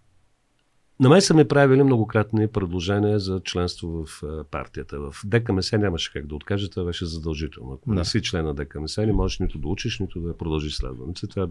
[0.99, 4.99] на мен са ми правили многократни предложения за членство в партията.
[4.99, 7.73] В ДКМС нямаше как да откаже, това беше задължително.
[7.73, 7.95] Ако да.
[7.95, 11.27] не си член на ДКМС, не можеш нито да учиш, нито да продължиш следването.
[11.27, 11.47] Това,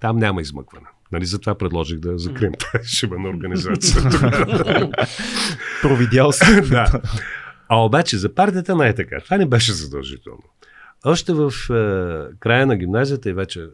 [0.00, 0.86] там няма измъкване.
[1.12, 4.02] Нали, затова предложих да закрием тази шибана организация.
[5.82, 6.60] Провидял се.
[6.70, 7.00] да.
[7.68, 9.20] А обаче за партията не е така.
[9.20, 10.42] Това не беше задължително.
[11.04, 13.68] Още в е, края на гимназията и вече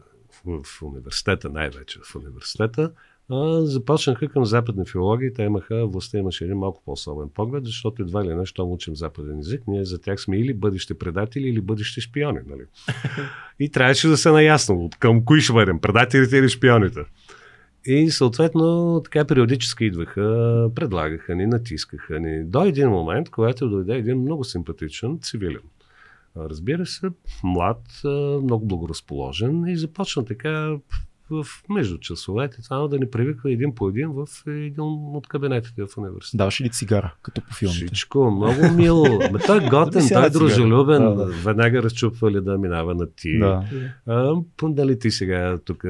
[0.45, 2.91] в, университета, най-вече в университета,
[3.31, 5.33] а, започнаха към западни филологии.
[5.33, 9.61] Те имаха, властта имаше един малко по-особен поглед, защото едва ли нещо учим западен език,
[9.67, 12.39] ние за тях сме или бъдещи предатели, или бъдещи шпиони.
[12.47, 12.63] Нали?
[13.59, 16.99] И трябваше да се наясно към кои ще бъдем, предателите или шпионите.
[17.85, 22.43] И съответно така периодически идваха, предлагаха ни, натискаха ни.
[22.43, 25.61] До един момент, когато дойде един много симпатичен цивилен.
[26.37, 27.07] Разбира се,
[27.43, 27.81] млад,
[28.43, 30.77] много благоразположен и започна така
[31.29, 34.83] в между часовете, само да ни привиква един по един в един
[35.15, 36.37] от кабинетите в университета.
[36.37, 37.85] Даваше ли цигара, като по филмите?
[37.85, 39.05] Всичко, много мило.
[39.31, 41.25] Ме той е готен, той е дружелюбен, да, да.
[41.25, 43.39] веднага разчупвали да минава на ти.
[43.39, 43.63] Да.
[44.05, 45.83] А, дали ти сега тук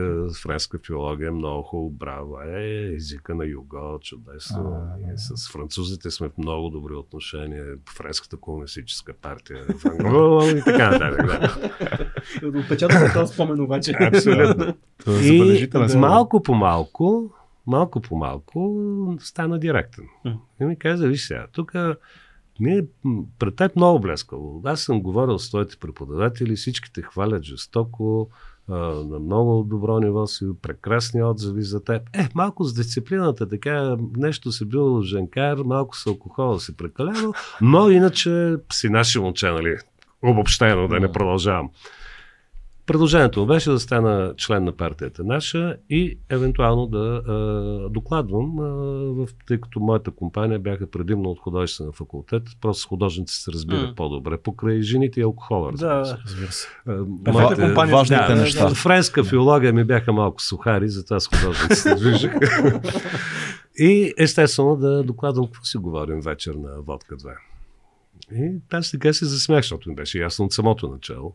[0.44, 4.88] френска филология, много хубаво, браво, е, езика на юго, чудесно.
[5.14, 7.66] А, с французите сме в много добри отношения,
[7.98, 11.26] френската комунистическа партия, в Ангола и така нататък.
[11.28, 12.60] Да.
[12.60, 13.94] Отпечатате този спомен обаче.
[14.00, 14.74] Абсолютно.
[15.34, 15.98] И да.
[15.98, 17.34] малко по малко,
[17.68, 20.06] малко по малко стана директен.
[20.62, 21.74] И ми каза, виж сега, тук
[22.60, 22.82] ми
[23.40, 24.62] пред теб много блескало.
[24.66, 28.30] Аз съм говорил с твоите преподаватели, всички те хвалят жестоко,
[28.70, 32.02] на много добро ниво си, прекрасни отзиви за теб.
[32.14, 37.90] Е, малко с дисциплината, така нещо си бил женкар, малко с алкохола си прекалено, но
[37.90, 39.78] иначе си наши момче, нали,
[40.22, 41.70] обобщено, да не продължавам.
[42.88, 48.64] Предложението му беше да стана член на партията наша и евентуално да а, докладвам, а,
[49.14, 53.96] в, тъй като моята компания бяха предимно от художествен факултет, просто художници се разбират М.
[53.96, 55.72] по-добре, покрай жените и алкохола.
[55.72, 56.14] разбира се.
[56.14, 56.68] Да, Разбира се.
[56.88, 56.98] А,
[57.56, 57.96] компания.
[57.96, 58.70] важните да, неща.
[58.70, 62.32] да, Френска филология ми бяха малко сухари, затова с художници се движих.
[63.78, 67.32] и естествено да докладвам какво си говорим вечер на Водка 2.
[68.32, 71.34] И аз така се засмях, защото ми беше ясно от самото начало.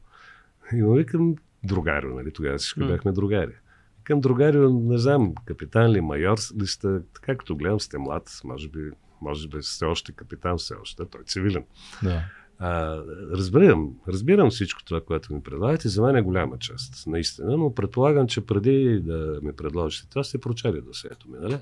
[0.74, 1.35] И му викам
[1.65, 2.32] другарио, нали?
[2.32, 3.53] Тогава всички бяхме другари.
[3.99, 8.69] Викам другарио, не знам, капитан ли, майор ли сте, така като гледам сте млад, може
[8.69, 8.90] би,
[9.20, 11.65] може би сте още капитан все още, той е цивилен.
[12.03, 12.23] Да.
[12.59, 15.89] А, разбирам, разбирам всичко това, което ми предлагате.
[15.89, 20.40] За мен е голяма част, наистина, но предполагам, че преди да ми предложите това, сте
[20.40, 21.59] прочели досието ми, нали?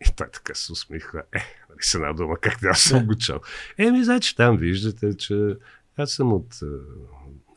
[0.00, 1.22] И той така се усмихва.
[1.32, 1.38] Е,
[1.70, 3.40] нали с една дума, как да аз съм го чел.
[3.78, 5.56] Еми, значи там виждате, че
[5.96, 6.66] аз съм от е,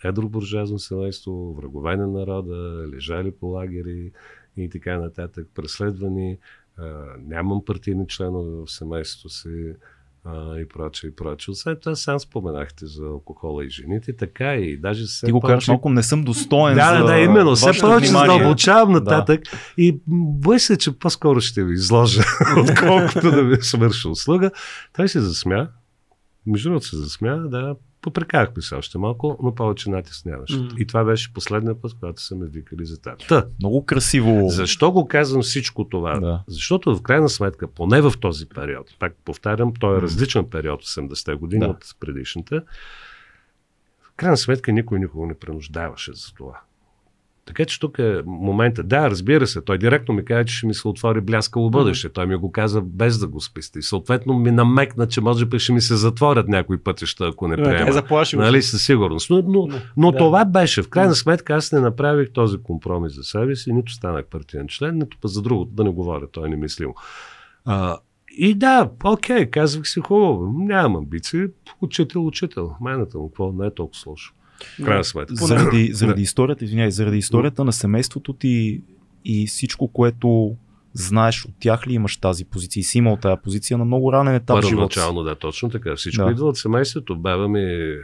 [0.04, 4.12] едро буржуазно семейство, врагове на народа, лежали по лагери
[4.58, 6.38] и така нататък, преследвани.
[6.78, 9.74] А, нямам партийни членове в семейството си
[10.26, 11.52] а, и прочее, и прочее.
[11.52, 15.68] Освен това, сам споменахте за алкохола и жените, така и даже се Ти го караш
[15.68, 17.56] малко, не съм достоен да, за да, да, именно.
[17.56, 19.42] Все повече задълбочавам нататък
[19.78, 22.22] и боя се, че по-скоро ще ви изложа,
[22.58, 24.52] отколкото да ви свърша услуга.
[24.96, 25.68] Той се засмя.
[26.46, 27.76] Между другото се засмя, да.
[28.02, 30.58] Попрекахме се още малко, но повече натиск нямаше.
[30.58, 30.70] М.
[30.78, 33.28] И това беше последния път, когато са ме викали за тази.
[33.28, 34.50] Та, Много красиво.
[34.50, 36.20] защо го казвам всичко това?
[36.20, 36.44] Да.
[36.48, 41.34] Защото в крайна сметка, поне в този период, пак повтарям, той е различен период 80-те
[41.36, 41.72] години Да.
[41.72, 42.64] от предишната,
[44.02, 46.60] в крайна сметка никой никого не принуждаваше за това.
[47.46, 48.84] Така че тук е момента.
[48.84, 52.10] Да, разбира се, той директно ми каза, че ще ми се отвори бляскало бъдеще.
[52.10, 53.82] Той ми го каза без да го спести.
[53.82, 57.90] Съответно ми намекна, че може би ще ми се затворят някои пътища, ако не приема.
[57.90, 58.40] е заплашил.
[58.40, 59.30] Нали, със сигурност.
[59.30, 60.18] Но, но, Но, да.
[60.18, 60.84] това беше.
[60.84, 64.98] В крайна сметка аз не направих този компромис за себе си, нито станах партиен член,
[64.98, 66.28] нито пък за другото да не говоря.
[66.32, 66.96] Той е немислимо.
[67.66, 67.98] А,
[68.38, 71.46] и да, окей, казвах си хубаво, нямам амбиции,
[71.82, 72.76] учител, учител.
[72.82, 74.34] Майната му, какво не е толкова лошо.
[74.64, 75.36] В крайна сметка.
[75.36, 78.82] Заради, заради историята, извиняй, заради историята на семейството ти
[79.26, 80.56] и всичко, което
[80.94, 84.36] знаеш от тях ли имаш тази позиция и си имал тази позиция на много ранен
[84.36, 85.00] етап в живота си?
[85.00, 85.96] Първоначално, да, точно така.
[85.96, 86.32] Всичко Да.
[86.32, 87.16] идва от семейството.
[87.16, 87.96] Баба ми, е,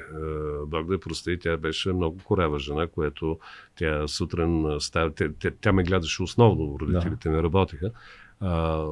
[0.68, 3.38] Бог да я прости, тя беше много корава жена, което
[3.76, 7.92] тя сутрин става, тя, тя, тя ме гледаше основно, родителите ми работиха.
[8.40, 8.84] А,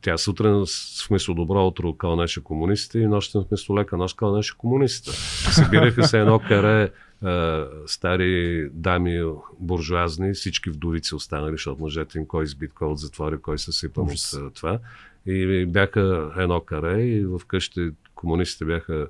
[0.00, 5.16] тя сутрин с- вместо добро утро кълнеше комунистите и нощен вместо лека нощ кълнеше комунистите.
[5.52, 6.90] Събираха се едно каре
[7.22, 9.22] а, стари дами
[9.60, 14.00] буржуазни, всички вдовици останали, защото мъжете им кой избит, кой от затвора, кой се сипа
[14.00, 14.78] от а, това.
[15.26, 19.08] И бяха едно каре и в къщи комунистите бяха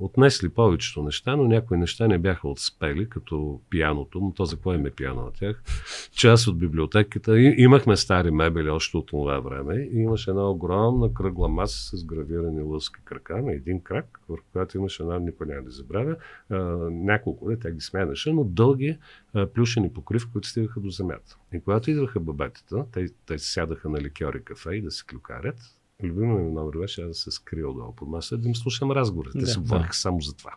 [0.00, 4.76] отнесли повечето неща, но някои неща не бяха отспели, като пияното, но то за кой
[4.76, 5.62] им е пияно на тях.
[6.12, 11.48] Част от библиотеката, имахме стари мебели още от това време и имаше една огромна кръгла
[11.48, 15.70] маса с гравирани лъски крака на един крак, върху която имаше една, никой няма да
[15.70, 16.16] забравя,
[16.50, 16.56] а,
[16.90, 18.98] няколко, де, тя ги сменяше, но дълги
[19.34, 21.36] а, плюшени покрив, които стигаха до земята.
[21.52, 26.34] И когато идваха бабетата, те, те сядаха на ликьори кафе и да се клюкарят, любимия
[26.34, 29.32] ми номер беше аз да се скрия отдолу под маса, да им слушам разговорите.
[29.32, 29.46] Те Да.
[29.46, 30.50] се говориха само за това.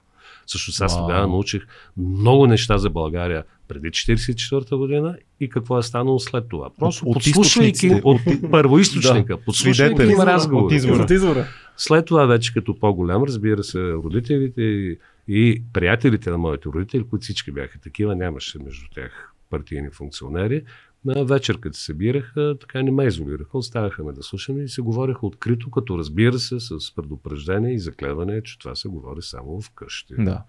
[0.48, 1.64] Също аз тогава научих
[1.98, 6.70] много неща за България преди 1944 година и какво е станало след това.
[6.70, 9.44] Просто от подслушвайки от първоизточника, Да.
[9.44, 10.76] подслушвайки им сме от разговори.
[10.76, 11.04] извора.
[11.04, 11.46] От извора.
[11.78, 14.98] След това вече като по-голям, разбира се, родителите и,
[15.28, 20.64] и приятелите на моите родители, които всички бяха такива, нямаше между тях партийни функционери,
[21.06, 24.82] на вечер, като се събираха, така не ме изолираха, оставяха ме да слушаме и се
[24.82, 29.72] говореха открито, като разбира се, с предупреждение и заклеване, че това се говори само в
[29.72, 30.14] къщи.
[30.18, 30.44] Да.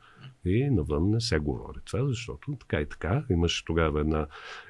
[0.45, 3.25] И навън не се говори това, защото така и така.
[3.31, 4.27] Имаше тогава една,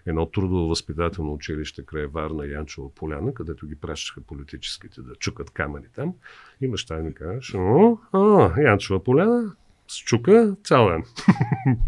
[0.07, 6.15] едно трудово-възпитателно училище край Варна Янчова поляна, където ги пращаха политическите да чукат камъни там.
[6.61, 9.53] И баща ми казваше, о, а, Янчова поляна,
[9.89, 11.05] с чука цял ден.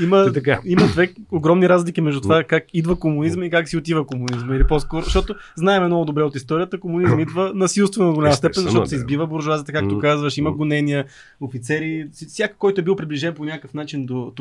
[0.00, 0.60] Има, Та така.
[0.64, 4.56] има две огромни разлики между това как идва комунизма и как си отива комунизма.
[4.56, 8.88] Или по-скоро, защото знаем много добре от историята, комунизъм идва насилствено в голяма степен, защото
[8.88, 11.04] се избива буржуазията, както казваш, има гонения,
[11.40, 14.32] офицери, вс- всяка, който е бил приближен по някакъв начин до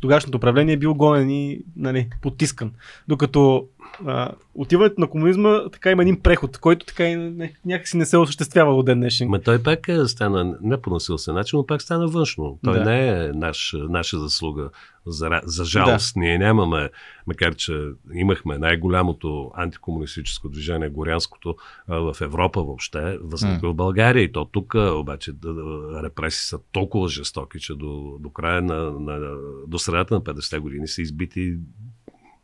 [0.00, 2.70] тогавашното управление, е бил гонен и нали, потискан.
[3.08, 3.66] Докато
[4.06, 8.18] а, отиването на комунизма така има един преход, който така и не, някакси не се
[8.18, 9.28] осъществява от ден днешен.
[9.28, 12.58] Ма той пак е, стана не по насилствен начин, но пак стана външно.
[12.64, 12.84] Той Да.
[12.84, 14.70] не е наш, наша заслуга.
[15.06, 16.90] За, за жалост, ние нямаме,
[17.26, 21.56] макар че имахме най-голямото антикомунистическо движение, Горянското,
[21.88, 24.22] в Европа въобще, възниква в България.
[24.22, 25.62] И то тук обаче да, да,
[26.02, 29.36] репресии са толкова жестоки, че до, до края на, на,
[29.66, 31.56] до средата на 50-те години са избити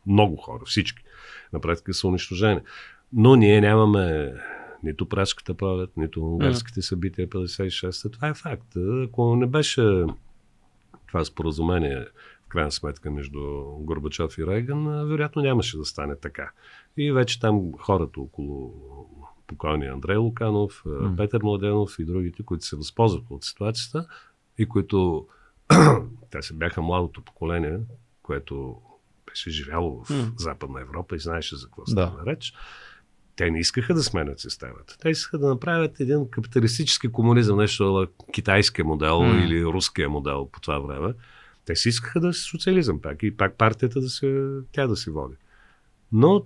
[0.07, 1.03] много хора, всички.
[1.53, 2.61] На практика са унищожени.
[3.13, 4.33] Но ние нямаме
[4.83, 8.09] нито прашката пролет, нито унгарските събития 56-та.
[8.09, 8.67] Това е факт.
[9.05, 10.05] Ако не беше
[11.07, 12.05] това споразумение,
[12.45, 13.39] в крайна сметка, между
[13.79, 16.51] Горбачов и Рейган, вероятно нямаше да стане така.
[16.97, 18.73] И вече там хората около
[19.47, 21.13] покойния Андрей Луканов, М.
[21.17, 24.07] Петър Младенов и другите, които се възползваха от ситуацията
[24.57, 25.27] и които
[26.31, 27.79] те се бяха младото поколение,
[28.23, 28.81] което
[29.31, 30.31] беше живяло в М.
[30.37, 31.91] Западна Европа и знаеше за какво Да.
[31.91, 32.53] става реч.
[33.35, 34.97] Те не искаха да сменят системата.
[35.01, 39.39] Те искаха да направят един капиталистически комунизъм, нещо китайския модел М.
[39.45, 41.13] или руския модел по това време.
[41.65, 45.09] Те си искаха да си социализъм пак и пак партията да се, тя да си
[45.09, 45.35] води.
[46.11, 46.43] Но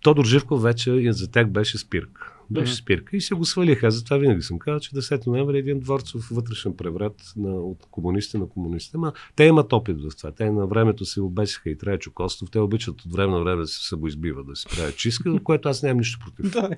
[0.00, 2.32] Тодор Живков вече за тях беше спирка.
[2.50, 3.86] Беше спирка и се го свалиха.
[3.86, 7.86] Аз затова винаги съм казал, че 10 ноември е един дворцов вътрешен преврат на, от
[7.90, 8.96] комунисти на комунисти.
[8.96, 10.32] Ма, те имат опит в това.
[10.32, 12.50] Те на времето се обесиха и Трайчо Костов.
[12.50, 15.82] Те обичат от време на време да се самоизбиват, да си правят чистка, което аз
[15.82, 16.52] нямам нищо против.
[16.52, 16.70] Да.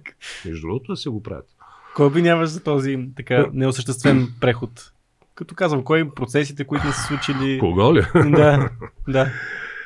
[0.44, 1.46] Между другото, да се го правят.
[1.94, 4.92] Кой обвиняваш за този така неосъществен преход?
[5.34, 7.58] Като казвам, кой процесите, които не са случили...
[7.58, 8.02] Кого ли?
[8.14, 8.70] Да,
[9.08, 9.32] да.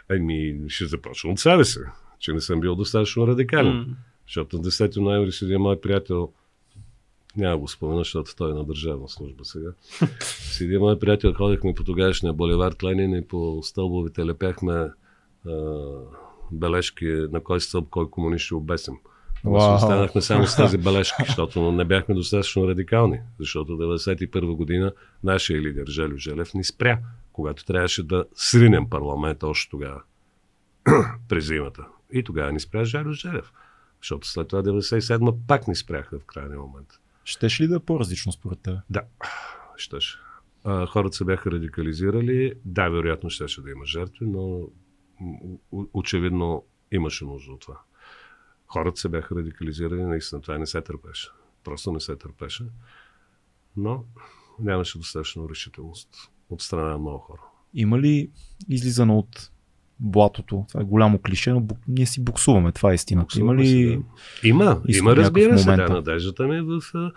[0.09, 1.79] Ами, ще започна от себе си,
[2.19, 3.77] че не съм бил достатъчно радикален.
[3.77, 3.87] М.
[4.27, 6.33] Защото на 10 ноември седи един мой приятел,
[7.37, 9.71] няма го спомена, защото той е на държавна служба сега.
[10.21, 14.91] Седи един мой приятел, ходихме по тогавашния боливард Ленин и по стълбовете лепяхме а,
[16.53, 18.95] бележки на кой стълб, кой комунист ще обесим.
[19.45, 19.75] Ама Вау.
[19.75, 23.21] останахме само с тези бележки, защото не бяхме достатъчно радикални.
[23.41, 24.93] Защото 1991 година
[25.25, 26.99] нашия лидер Желю Желев ни спря,
[27.33, 30.03] когато трябваше да сринем парламента още тогава,
[31.29, 31.87] през зимата.
[32.13, 33.53] И тогава ни спря Желю Желев.
[34.07, 36.89] Защото след това 97 пак ни спряха в крайния момент.
[37.25, 38.79] Щеше ли да е по-различно според теб?
[38.91, 39.03] Да,
[39.77, 40.19] щеше.
[40.65, 42.53] А, хората се бяха радикализирали.
[42.65, 44.69] Да, вероятно щеше да има жертви, но
[45.73, 47.81] очевидно имаше нужда от това.
[48.67, 51.29] Хората се бяха радикализирали, наистина това не се търпеше.
[51.65, 52.65] Просто не се търпеше.
[53.77, 54.05] Но
[54.59, 56.09] нямаше достатъчно решителност
[56.51, 57.43] от страна на много хора.
[57.75, 58.31] Има ли
[58.69, 59.51] излизане от
[60.01, 60.65] блатото?
[60.69, 63.25] Това е голямо клише, но бу- ние си буксуваме, това е истината.
[63.25, 63.97] Буксуваме Има си, ли...
[63.97, 64.49] да.
[64.49, 67.13] Има, има, разбира се, да, надеждата ми е в а,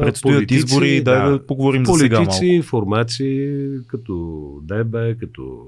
[0.00, 2.66] Предстоят политици, избори, дай да поговорим за сега политици, малко.
[2.66, 5.66] формации, като ДБ, като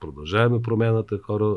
[0.00, 1.54] продължаваме промяната, хора,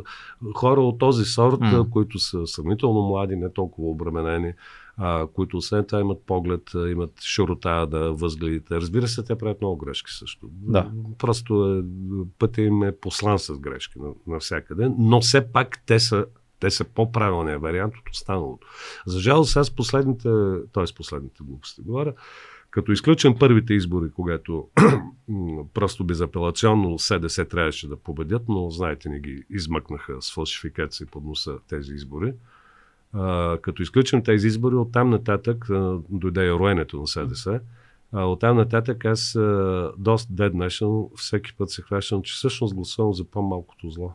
[0.56, 1.90] хора от този сорт, mm.
[1.90, 4.54] които са съмнително млади, не толкова обременени,
[4.98, 8.76] а, които освен това имат поглед, имат широта да възгледите.
[8.76, 10.50] Разбира се, те правят много грешки също.
[10.52, 10.92] Да.
[11.18, 11.84] Просто е,
[12.40, 16.26] пътя им е послан с грешки навсякъде, но все пак те са
[16.60, 18.68] те са по-правилният вариант от останалото.
[19.06, 20.30] За жалост, аз последните,
[20.74, 20.84] т.е.
[20.96, 22.14] последните глупости говоря,
[22.70, 24.68] като изключен първите избори, когато
[25.74, 31.58] просто безапелационно СДС трябваше да победят, но знаете, ни ги измъкнаха с фалшификации под носа
[31.70, 32.34] тези избори.
[33.14, 37.60] А, като изключим тези избори, оттам нататък а, дойде и роенето на СДС.
[38.12, 43.14] А оттам нататък аз а, доста дед днешен всеки път се хващам, че всъщност гласувам
[43.14, 44.12] за по-малкото зло.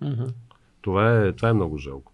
[0.00, 0.24] Мгм.
[0.80, 2.12] Това е, това е много жалко.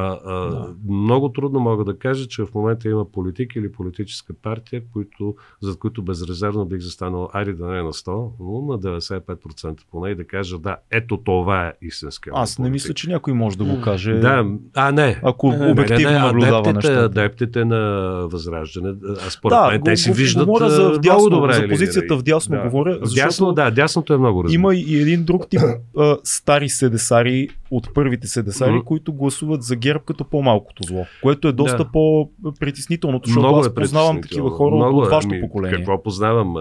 [0.00, 0.74] А, а, да.
[0.88, 5.76] Много трудно мога да кажа, че в момента има политик или политическа партия, които, за
[5.76, 8.08] които безрезервно бих застанал, айде да не е на 100,
[8.40, 12.94] но на 95% поне и да кажа, да, ето това е истинския Аз не мисля,
[12.94, 14.12] че някой може да го каже.
[14.12, 15.20] Да, а не.
[15.24, 17.04] Ако Не, обективно не, не, наблюдава адептите, нещата.
[17.04, 17.78] адептите на
[18.22, 21.52] Възраждане, а според Да, мен, те си го- виждат говоря за вдясно, много добре.
[21.52, 22.62] за позицията и- вдясно да.
[22.62, 24.54] говоря, защото да, дясното е много разумно.
[24.54, 25.60] Има и един друг тип
[25.98, 31.52] а, стари седесари от първите седесари, които гласуват за ГЕРБ като по-малкото зло, което е
[31.52, 31.90] доста Да.
[31.92, 35.10] по-притеснително, защото Много аз е познавам такива хора Много от, е.
[35.10, 35.76] вашето Ами, поколение.
[35.76, 36.54] Какво познавам?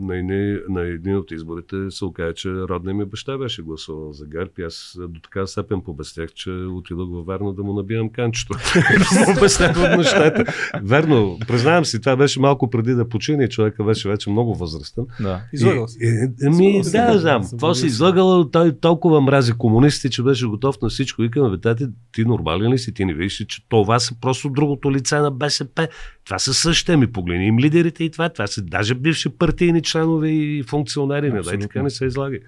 [0.00, 4.26] На, едни, на един от изборите се оказа, че родният ми баща беше гласувал за
[4.26, 8.54] ГЕРБ и аз до така степен побестях, че отидох във Верно да му набивам канчето.
[9.26, 10.44] му обяснявам нещата.
[10.82, 15.04] Верно, признавам си, това беше малко преди да почине и човека беше вече много възрастен.
[15.20, 15.42] Да.
[15.52, 15.98] Излагал си.
[16.42, 17.42] Ами, да, да, знам.
[17.58, 17.88] Това си убеден.
[17.88, 21.22] излагал, той толкова мрази комунисти, че беше готов на всичко.
[21.22, 21.74] Викаме, бе,
[22.12, 22.94] ти нормален ли си?
[22.94, 25.88] Ти не виждаш, че това са просто другото лице на БСП.
[26.30, 26.96] Това са същите.
[26.96, 28.28] Ми погледни им лидерите и това.
[28.28, 31.32] Това са даже бивши партийни членове и функционери.
[31.32, 32.40] Не дай така не се излаги.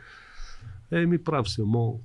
[0.93, 2.01] Еми, прав си, мол.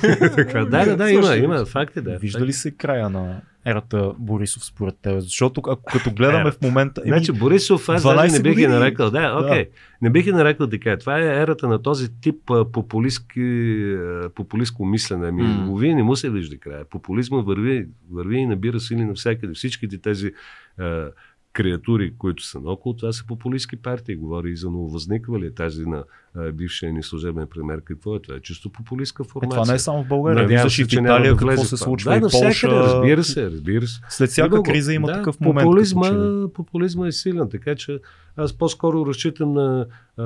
[0.36, 2.18] така, да, да, да, има, има факти, да.
[2.18, 5.20] Вижда ли се края на ерата Борисов според теб?
[5.20, 7.02] Защото ако, като гледаме в момента...
[7.04, 8.72] еми, Значи Борисов, аз 12 даже не бих ги години.
[8.72, 9.10] нарекал.
[9.10, 9.68] Да, окей.
[10.02, 10.96] Не бих ги нарекал така.
[10.96, 12.36] Това е ерата на този тип
[12.72, 13.96] популистки,
[14.34, 15.28] популистко мислене.
[15.28, 15.94] Ами, mm.
[15.94, 16.84] не му се вижда края.
[16.84, 19.54] Популизма върви, върви и набира сили навсякъде.
[19.54, 20.32] Всичките тези
[21.54, 24.16] креатури, които са наоколо, това са популистски партии.
[24.16, 25.54] Говори и за нововъзниквали.
[25.54, 26.04] Тази на
[26.34, 27.80] а, бившия ни служебен премьер.
[27.84, 28.36] Какво е това?
[28.36, 29.62] Е чисто популистка е, формация.
[29.62, 30.42] това не е само в България.
[30.42, 32.68] Надявам се, в Италия да какво се случва Да, и Полша.
[32.68, 34.00] разбира се, разбира се.
[34.08, 34.62] След всяка Друго.
[34.62, 35.64] криза има да, такъв момент.
[35.64, 37.98] Популизма, популизма е силен, така че
[38.36, 39.86] аз по-скоро разчитам на
[40.16, 40.24] а,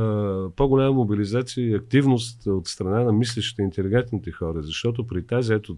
[0.57, 5.77] по-голяма мобилизация и активност от страна на мислещите, интелигентните хора, защото при тази, ето,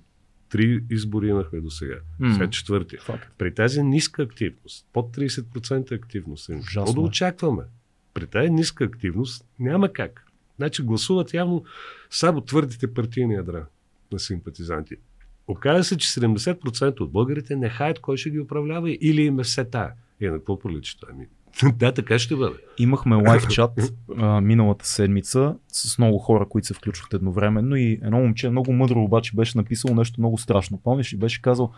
[0.50, 1.96] три избори имахме до сега,
[2.32, 2.96] сега четвърти.
[2.96, 3.32] Факт.
[3.38, 7.04] При тази ниска активност, под 30% активност, е, какво да е.
[7.04, 7.62] очакваме?
[8.14, 10.26] При тази ниска активност няма как.
[10.56, 11.64] Значи гласуват явно
[12.10, 13.66] само твърдите партийни ядра
[14.12, 14.96] на симпатизанти.
[15.48, 19.42] Оказва се, че 70% от българите не хаят кой ще ги управлява или им е
[19.42, 19.92] все тая.
[20.20, 21.12] И на какво прилича това?
[21.12, 21.26] Ами,
[21.76, 22.56] да, така ще бъде.
[22.78, 23.70] Имахме лайв чат
[24.18, 29.02] а, миналата седмица с много хора, които се включват едновременно и едно момче много мъдро
[29.02, 30.80] обаче беше написало нещо много страшно.
[30.84, 31.72] Помниш и беше казал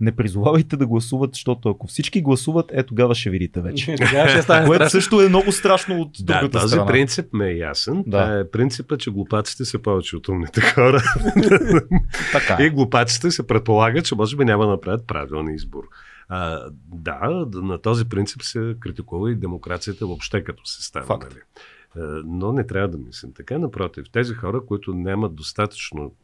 [0.00, 3.94] не призовавайте да гласуват, защото ако всички гласуват, е тогава ще видите вече.
[4.06, 6.86] Тогава ще стане Което също е много страшно от Да, другата този страна.
[6.86, 8.04] принцип ме е ясен.
[8.06, 8.24] Да.
[8.24, 11.02] Това е принципът, че глупаците са повече от умните хора.
[12.32, 12.66] Така е.
[12.66, 15.82] И глупаците се предполага, че може би няма да направят правилен избор.
[16.28, 21.06] А, да, на този принцип се критикува и демокрацията въобще като се става.
[21.06, 21.28] Факт.
[21.30, 21.42] Нали?
[22.24, 23.58] Но не трябва да мислим така.
[23.58, 26.14] Напротив, тези хора, които нямат достатъчно,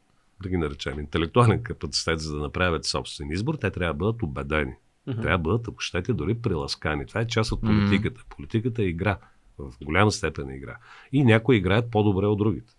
[0.43, 4.75] да ги наречем, интелектуален капацитет за да направят собствен избор, те трябва да бъдат убедени.
[5.07, 5.21] Мгм.
[5.21, 7.07] Трябва да бъдат, ако щете, дори приласкани.
[7.07, 8.25] Това е част от политиката.
[8.29, 9.19] Политиката е игра.
[9.59, 10.77] В голяма степен е игра.
[11.13, 12.73] И някои играят по-добре от другите.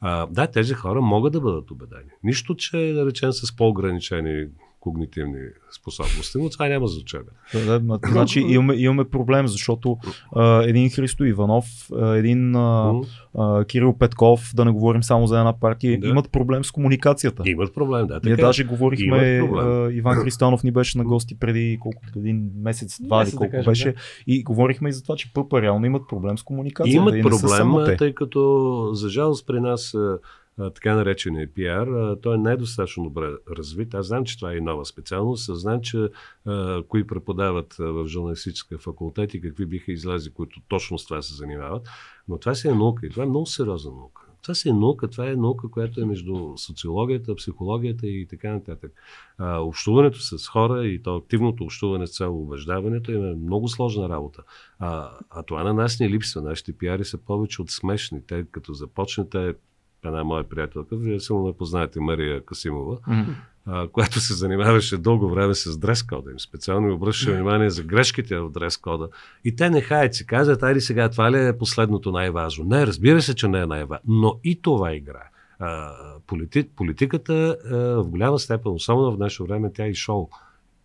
[0.00, 2.10] А, да, тези хора могат да бъдат убедени.
[2.22, 4.46] Нищо, че да речем с по-ограничени
[4.86, 5.38] когнитивни
[5.80, 7.26] способности, но това няма значение.
[7.54, 9.98] Да, да, значи имаме, имаме проблем, защото
[10.36, 12.92] а, един Христо Иванов, а, един а,
[13.38, 16.08] а, Кирил Петков, да не говорим само за една партия, Да.
[16.08, 17.42] имат проблем с комуникацията.
[17.46, 18.14] Имат проблем, да.
[18.24, 18.42] Ние Така.
[18.42, 18.46] е.
[18.46, 19.18] даже говорихме,
[19.56, 23.50] а, Иван Христанов ни беше на гости преди колко, един месец, два или да колко
[23.50, 23.92] кажем, беше.
[23.92, 23.98] да.
[24.26, 27.16] И говорихме и за това, че ПП реално имат проблем с комуникацията.
[27.18, 29.94] Имат само проблем, тъй като за жалост при нас
[30.56, 33.94] така наречения пиар, той не е достатъчно добре развит.
[33.94, 35.50] Аз знам, че това е и нова специалност.
[35.50, 36.08] Аз знам, че
[36.88, 41.88] кои преподават в журналистическия факултет и какви биха излезли, които точно с това се занимават.
[42.28, 44.22] Но това си е наука и това е много сериозна наука.
[44.42, 48.92] Това си е наука, това е наука, която е между социологията, психологията и така нататък.
[49.38, 54.42] А, общуването с хора и то активното общуване с цел убеждаването е много сложна работа.
[54.78, 56.42] А, а това на нас ни липсва.
[56.42, 58.20] Нашите пиари са повече от смешни.
[58.26, 59.54] Те като започнете
[60.04, 63.26] една моя приятелка, вие само ме познаете, Мария Касимова, М.
[63.66, 66.40] а, която се занимаваше дълго време с дрес-кода им.
[66.40, 69.08] Специално обръща внимание за грешките в дрес-кода.
[69.44, 72.64] И те не хаят си казват, айде сега, това ли е последното най-важно?
[72.64, 74.04] Не, разбира се, че не е най-важно.
[74.08, 75.22] Но и това игра.
[76.26, 80.28] Полити, политиката а, в голяма степен, особено в наше време, тя е и шоу.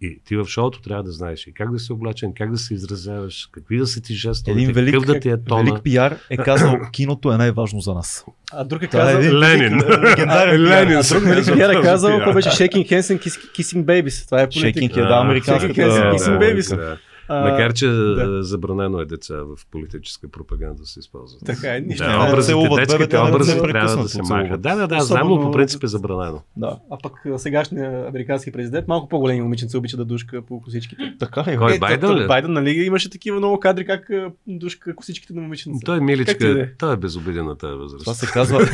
[0.04, 2.74] И ти в шоуто трябва да знаеш и как да се облачен, как да се
[2.74, 5.64] изразяваш, какви да са ти жестовете, Един велик, какъв да ти е тона.
[5.64, 8.26] велик пиар е казал, киното е най-важно за нас.
[8.54, 9.20] А друг е е казал...
[9.20, 9.80] един Ленин.
[10.04, 10.62] легендарен.
[10.64, 10.98] Ленин.
[10.98, 14.26] А друг велик пиар е казал, какво беше Shaking Hands and Kiss- Kissing Babies.
[14.26, 14.80] Това е политика.
[14.80, 16.98] Shaking е, да, американската- Shaking Hands and Kissing Babies.
[17.32, 18.44] Макар, че да.
[18.44, 21.42] забранено е деца в политическа пропаганда да се използват.
[21.46, 22.04] Така е, нищо.
[22.04, 22.30] Да, не е.
[22.30, 24.62] образите, целуват детските бебета, не образи непрекъснато трябва да се махат.
[24.62, 26.42] Да, да, да, знам, но по Особено- принцип е забранено.
[26.58, 26.78] Да.
[26.92, 31.14] А пък сегашният американски президент, малко по-големи момиченца обича да душка по косичките.
[31.20, 31.58] Така е.
[31.58, 32.22] Кой, Е, Байден ли?
[32.22, 32.70] то- Байден, нали?
[32.72, 34.10] Имаше такива много кадри как
[34.48, 35.80] душка косичките на момиченца.
[35.86, 36.70] Той е миличка, е?
[36.74, 38.04] той е безобиден на тази възраст.
[38.04, 38.60] Това се казва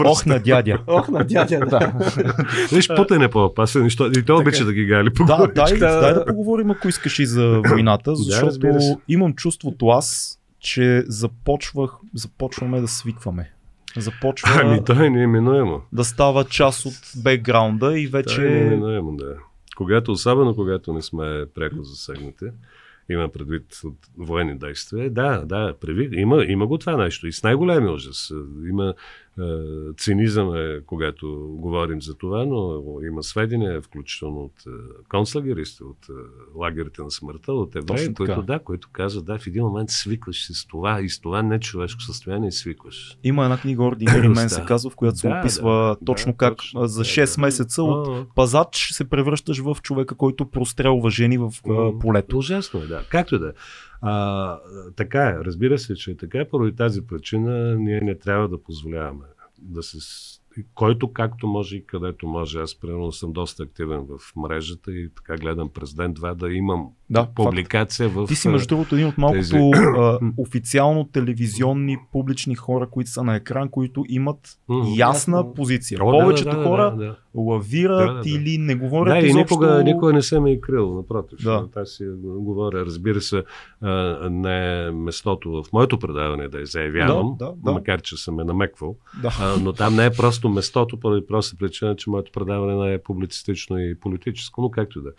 [0.00, 0.78] ох, на дядя.
[0.86, 1.92] Ох, на дядя, да.
[2.72, 3.86] Виж, Путин е по-опасен,
[4.16, 6.24] и той обича да ги гали по Да, дай, Да.
[6.26, 7.62] поговорим, ако искаш и за
[7.96, 8.96] войната, защото се.
[9.08, 13.50] имам чувството аз, че започвах, започваме да свикваме.
[13.96, 15.82] Започва Ами той е неименуемо.
[15.92, 18.40] да става част от бекграунда и Той е вече...
[18.40, 19.36] неименуемо, да.
[19.76, 22.44] Когато, особено когато не сме пряко засегнати,
[23.10, 25.10] има предвид от военни действия.
[25.10, 27.26] Да, да, преви, има, има го това нещо.
[27.26, 28.32] И с най-големия ужас.
[28.68, 28.92] Има е,
[29.98, 34.70] цинизъм, е, когато говорим за това, но има сведения, включително от е,
[35.08, 36.12] концлагеристи, от е,
[36.58, 40.54] лагерите на смъртта, от евреи, които, да, които казват, да, в един момент свикваш се
[40.54, 43.18] с това и с това нечовешко състояние свикваш.
[43.24, 44.66] Има една книга Ordinary Man се Да.
[44.66, 47.40] казва, в която се Да, описва да, точно да, как точно за така, 6 да.
[47.40, 51.52] месеца от О, пазач се превръщаш в човека, който прострелва жени в
[52.00, 52.38] полето.
[52.38, 53.02] Ужасно е, да.
[53.10, 53.52] Както да е.
[54.06, 54.58] А,
[54.96, 56.44] така е, разбира се, че е така.
[56.50, 59.24] Поради тази причина ние не трябва да позволяваме
[59.58, 59.98] да се
[60.74, 62.58] който както може и където може.
[62.58, 67.26] Аз примерно съм доста активен в мрежата и така гледам през ден-два да имам Да,
[67.26, 68.26] публикация в...
[68.26, 69.56] Ти си между другото един от малкото тези-
[69.96, 74.84] а, официално телевизионни публични хора, които са на екран, които имат М.
[74.88, 75.54] ясна Ясно.
[75.54, 75.98] позиция.
[76.02, 77.16] О, да, Повечето да, да, хора да, да.
[77.34, 78.28] лавират Да, да, да.
[78.30, 79.38] или не говорят Да, и изобщо.
[79.54, 81.38] никога, никога не съм и крил, напротив.
[81.42, 81.66] Да.
[81.74, 81.80] Да.
[81.80, 83.42] Аз си говоря, разбира се,
[83.80, 83.90] а,
[84.30, 87.72] не е местото в моето предаване да я заявявам, Да, да, да.
[87.72, 89.30] макар че съм е намеквал, Да.
[89.40, 92.98] а, но там не е просто местото, поради проста причина, че моето предаване не е
[92.98, 95.10] публицистично и политическо, но както и да.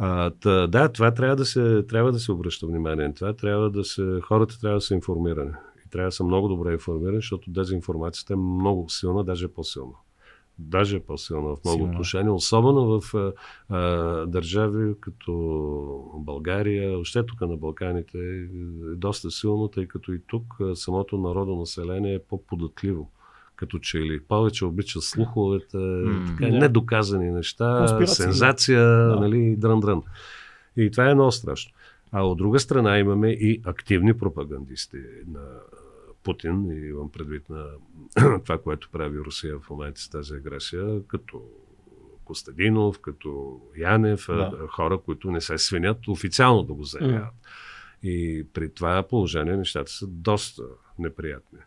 [0.00, 0.02] Е.
[0.02, 3.14] А, та, да, това трябва да, се, трябва да се обръща внимание.
[3.14, 5.52] Това трябва да се, хората трябва да са информирани.
[5.86, 9.94] И трябва да са много добре информирани, защото дезинформацията е много силна, даже по-силна.
[10.58, 11.92] Даже е по-силна в много Силна.
[11.92, 13.32] отношения, особено в а,
[13.68, 13.80] а,
[14.26, 15.32] държави като
[16.18, 18.46] България, още тук на Балканите е
[18.96, 20.44] доста силно, тъй като и тук
[20.74, 23.10] самото народонаселение е по-податливо.
[23.56, 26.58] Като че ли повече обича слуховете, М, така, да.
[26.58, 29.16] недоказани неща, сензация, Да.
[29.20, 30.02] нали, дрън-дрън.
[30.76, 31.72] И това е много страшно.
[32.12, 34.96] А от друга страна имаме и активни пропагандисти
[35.28, 35.40] на
[36.22, 37.66] Путин, и имам предвид на
[38.44, 41.42] това, което прави Русия в момента с тази агресия, като
[42.24, 44.52] Костадинов, като Янев, Да.
[44.68, 47.34] хора, които не се свинят официално да го заявяват.
[48.02, 50.62] И при това положение нещата са доста
[50.98, 51.58] неприятни.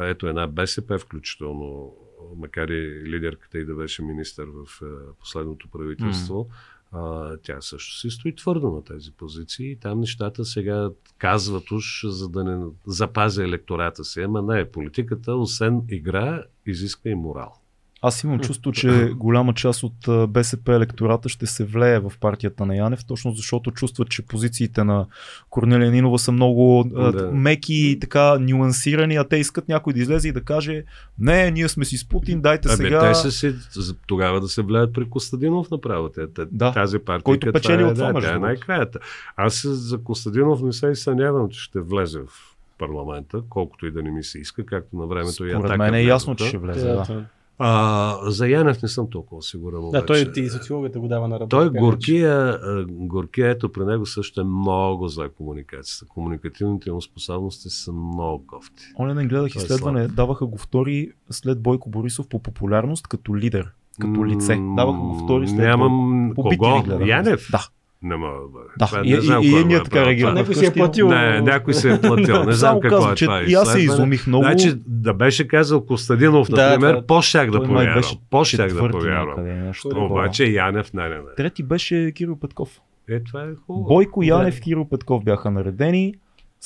[0.00, 1.96] Ето една БСП, включително,
[2.36, 4.86] макар и лидерката и да беше министър в е,
[5.20, 6.48] последното правителство,
[6.92, 9.70] а, тя също си стои твърдо на тези позиции.
[9.70, 14.20] И там нещата сега казват уж, за да не запази електората си.
[14.20, 17.63] Ама не, политиката, освен игра, изисква и морал.
[18.06, 22.76] Аз имам чувство, че голяма част от БСП електората ще се влее в партията на
[22.76, 25.06] Янев, точно защото чувстват, че позициите на
[25.50, 27.30] Корнелия Нинова са много Да.
[27.32, 30.84] меки и така нюансирани, а те искат някой да излезе и да каже
[31.18, 33.08] не, ние сме си с Путин, дайте Абе, сега...
[33.08, 36.10] те са си за- тогава да се влияят при Костадинов направо.
[36.52, 36.72] Да.
[36.72, 38.98] Тази партия, Който печели това е, от това, да, между е най-краята.
[39.36, 44.02] Аз за Костадинов не се и съмнявам, че ще влезе в парламента, колкото и да
[44.02, 46.58] не ми се иска, както на времето и Според атака мен е ясно, че ще
[46.58, 46.88] влезе.
[46.88, 47.24] Да, Да.
[47.58, 49.80] А, за Янев не съм толкова сигурен.
[49.80, 50.32] Да, обаче.
[50.32, 51.56] той и социологията го дава на работа.
[51.56, 52.58] Той горкия,
[52.88, 56.06] горкия, ето при него също е много за комуникацията.
[56.08, 58.84] Комуникативните му способности са много кофти.
[58.98, 63.36] Оня ден гледах Той е изследване, даваха го втори след Бойко Борисов по популярност като
[63.36, 63.70] лидер,
[64.00, 64.56] като лице.
[64.76, 65.68] Даваха го втори след Бойко.
[65.68, 66.32] Нямам...
[66.36, 67.04] Кого?
[67.06, 67.48] Янев?
[67.50, 67.68] Да.
[68.02, 68.66] Не мога да бъде.
[68.78, 70.34] Да, Това и- не знам и- и ние е така правил реагираме.
[70.34, 71.08] Някой си е платил.
[71.08, 72.44] Не, някой се е платил.
[72.44, 73.42] Не знам какво казвам, е че това.
[73.42, 74.44] и аз се изумих много.
[74.44, 78.02] Значи да беше казал Костадинов, Да, например, по-щях да повярвам.
[78.30, 79.72] По-щях да повярвам.
[79.94, 81.22] Обаче- Янев, не, не, не.
[81.36, 82.80] Трети беше Кирил Петков.
[83.08, 83.86] Е, това е хубаво.
[83.86, 84.22] Бойко.
[84.22, 86.14] Янев, Кирил Петков бяха наредени.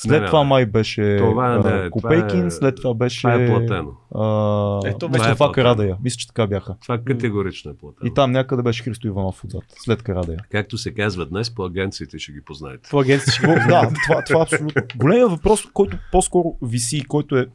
[0.01, 0.45] След Не, това не.
[0.45, 3.91] май беше Това не, а, това Копейкин, е- след това беше Това е платено.
[4.15, 5.51] а, Ето, това е.
[5.51, 5.97] Карадая.
[6.03, 6.75] Мисля, че така бяха.
[6.81, 8.07] Това категорично е платено.
[8.07, 10.39] И там някъде беше Христо Иванов отзад, след Карадая.
[10.51, 12.89] Както се казва днес, по агенциите ще ги познаете.
[12.91, 14.81] По агенцията ще О, да, това, това абсолютно.
[14.95, 17.47] Големият въпрос, който по-скоро виси и който е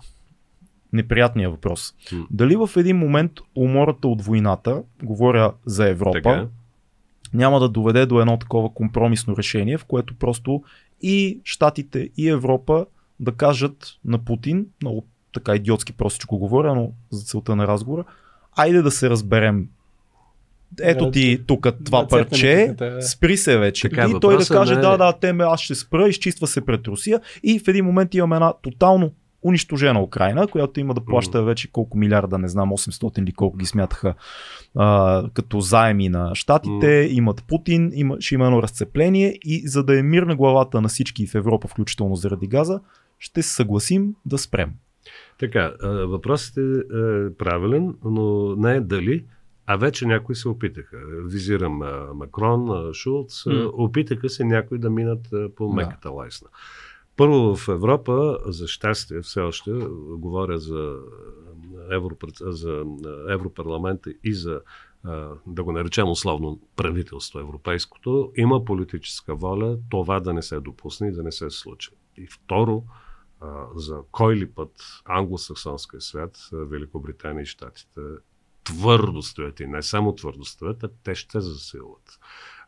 [0.93, 1.95] неприятният въпрос.
[2.13, 2.27] М.
[2.31, 6.47] Дали в един момент умората от войната, говоря за Европа, Така.
[7.35, 10.63] няма да доведе до едно такова компромисно решение, в което просто
[11.03, 12.87] и Штатите, и Европа
[13.21, 18.05] да кажат на Путин, много така идиотски простичко говоря, но за целта на разговора,
[18.57, 19.69] айде да се разберем.
[20.81, 23.03] Ето ти тук това Да, цепнем парче, да.
[23.03, 23.89] спри се вече.
[23.89, 26.47] Така, и той да въпросът каже, не е- да, да, теме, аз ще спра, изчиства
[26.47, 29.13] се пред Русия и в един момент имаме една тотално
[29.45, 33.67] унищожена Украина, която има да плаща вече колко милиарда, не знам, 800 или колко ги
[33.67, 34.15] смятаха
[34.77, 39.99] а, като заеми на щатите, имат Путин, има, ще има едно разцепление и за да
[39.99, 42.81] е мир на главата на всички в Европа, включително заради газа,
[43.19, 44.71] ще се съгласим да спрем.
[45.39, 49.25] Така, въпросът е, е правилен, но не е дали,
[49.67, 50.97] а вече някои се опитаха.
[51.25, 51.83] Визирам
[52.15, 55.75] Макрон, Шулц, опитаха се някои да минат по Да.
[55.75, 56.49] меката лайсна.
[57.17, 59.71] Първо в Европа, за щастие все още,
[60.09, 60.99] говоря за,
[61.91, 62.35] Европред...
[62.41, 62.85] за
[63.29, 64.61] Европарламента и за
[65.47, 71.13] да го наречем условно правителство европейското, има политическа воля това да не се допусне и
[71.13, 71.91] да не се случи.
[72.17, 72.85] И второ,
[73.77, 74.71] за кой ли път
[75.05, 78.01] англосаксонския свят, Великобритания и Штатите
[78.65, 82.19] твърдо стоят и не само твърдо стоят, а те ще засилват.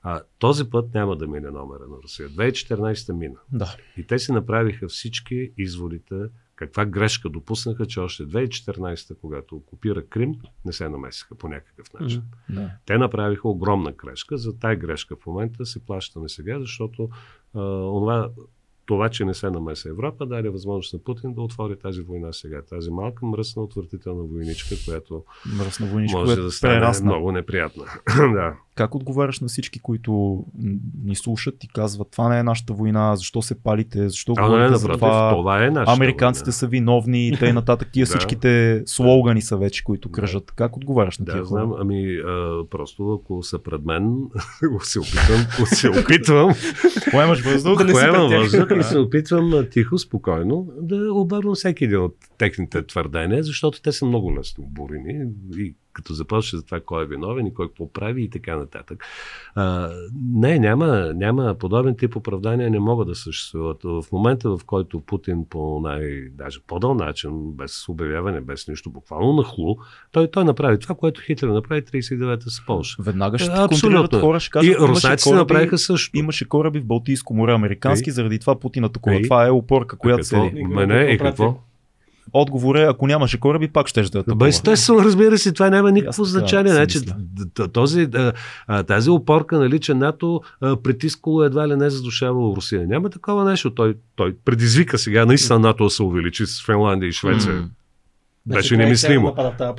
[0.08, 2.28] А, този път няма да мине номера на Русия.
[2.28, 3.36] 2014 мина.
[3.52, 3.76] Да.
[3.96, 6.14] И те си направиха всички изводите,
[6.56, 10.34] каква грешка допуснаха, че още 2014, когато окупира Крим,
[10.64, 12.22] не се намесиха по някакъв начин.
[12.50, 12.70] да.
[12.86, 14.36] Те направиха огромна грешка.
[14.36, 17.08] За тая грешка в момента се плащаме сега, защото
[17.54, 18.30] а, онова
[18.86, 22.62] това, че не се намеса Европа, даде възможност на Путин да отвори тази война сега.
[22.62, 25.24] Тази малка мръсна отвратителна войничка, която
[25.58, 27.06] Мръсна войничка, може която да стане прерасна.
[27.06, 27.84] много неприятна.
[28.16, 28.56] да.
[28.76, 30.44] Как отговаряш на всички, които
[31.04, 34.48] ни слушат и казват, това не е нашата война, защо се палите, защо А, не,
[34.48, 36.52] говорите за напротив, това, това е американците война.
[36.52, 37.88] са виновни и тъй нататък.
[37.92, 38.08] Тия Да.
[38.08, 40.52] всичките слогани са вече, които кръжат.
[40.52, 41.60] Как отговаряш на тия Да, хора?
[41.60, 44.16] знам, ами а, просто ако са пред мен,
[44.82, 46.54] се опитвам, се опитвам,
[47.10, 52.00] Поемаш въздух, Да не поемам въздух и се опитвам тихо, спокойно да обърна всеки един
[52.00, 55.24] от техните твърдения, защото те са много лесно обурени
[55.56, 59.04] и като започне за това кой е виновен и кой какво прави и така нататък.
[59.54, 59.90] А,
[60.34, 63.82] не, няма, няма подобен тип оправдания не могат да съществуват.
[63.82, 69.32] В момента, в който Путин по най, даже по-дъл начин, без обявяване, без нищо, буквално
[69.32, 69.76] нахлу,
[70.12, 72.96] той, той направи това, което Хитлер направи 39-та с Польша.
[73.02, 74.20] Веднага ще Е, абсолютно.
[74.20, 76.18] хора, ще кажат, И руснаците направиха също.
[76.18, 78.14] Имаше кораби в Балтийско море, американски, Ей.
[78.14, 79.22] заради това Путин атакува.
[79.22, 80.44] Това е опорка, която какво?
[80.44, 80.64] седи.
[80.64, 81.58] Мене и какво?
[82.32, 84.34] Отговор е, ако нямаше кораби, пак ще да.
[84.34, 86.72] Бе, естествено, разбира се, това няма никакво така значение.
[86.88, 87.00] си Значи,
[87.72, 88.08] този,
[88.86, 92.86] тази опорка, нали, че НАТО притискало едва ли не задушавало Русия.
[92.86, 93.70] Няма такова нещо.
[93.70, 97.54] Той, той предизвика сега наистина НАТО да се увеличи с Финландия и Швеция.
[97.54, 97.68] М.
[98.46, 99.34] Беше немислимо.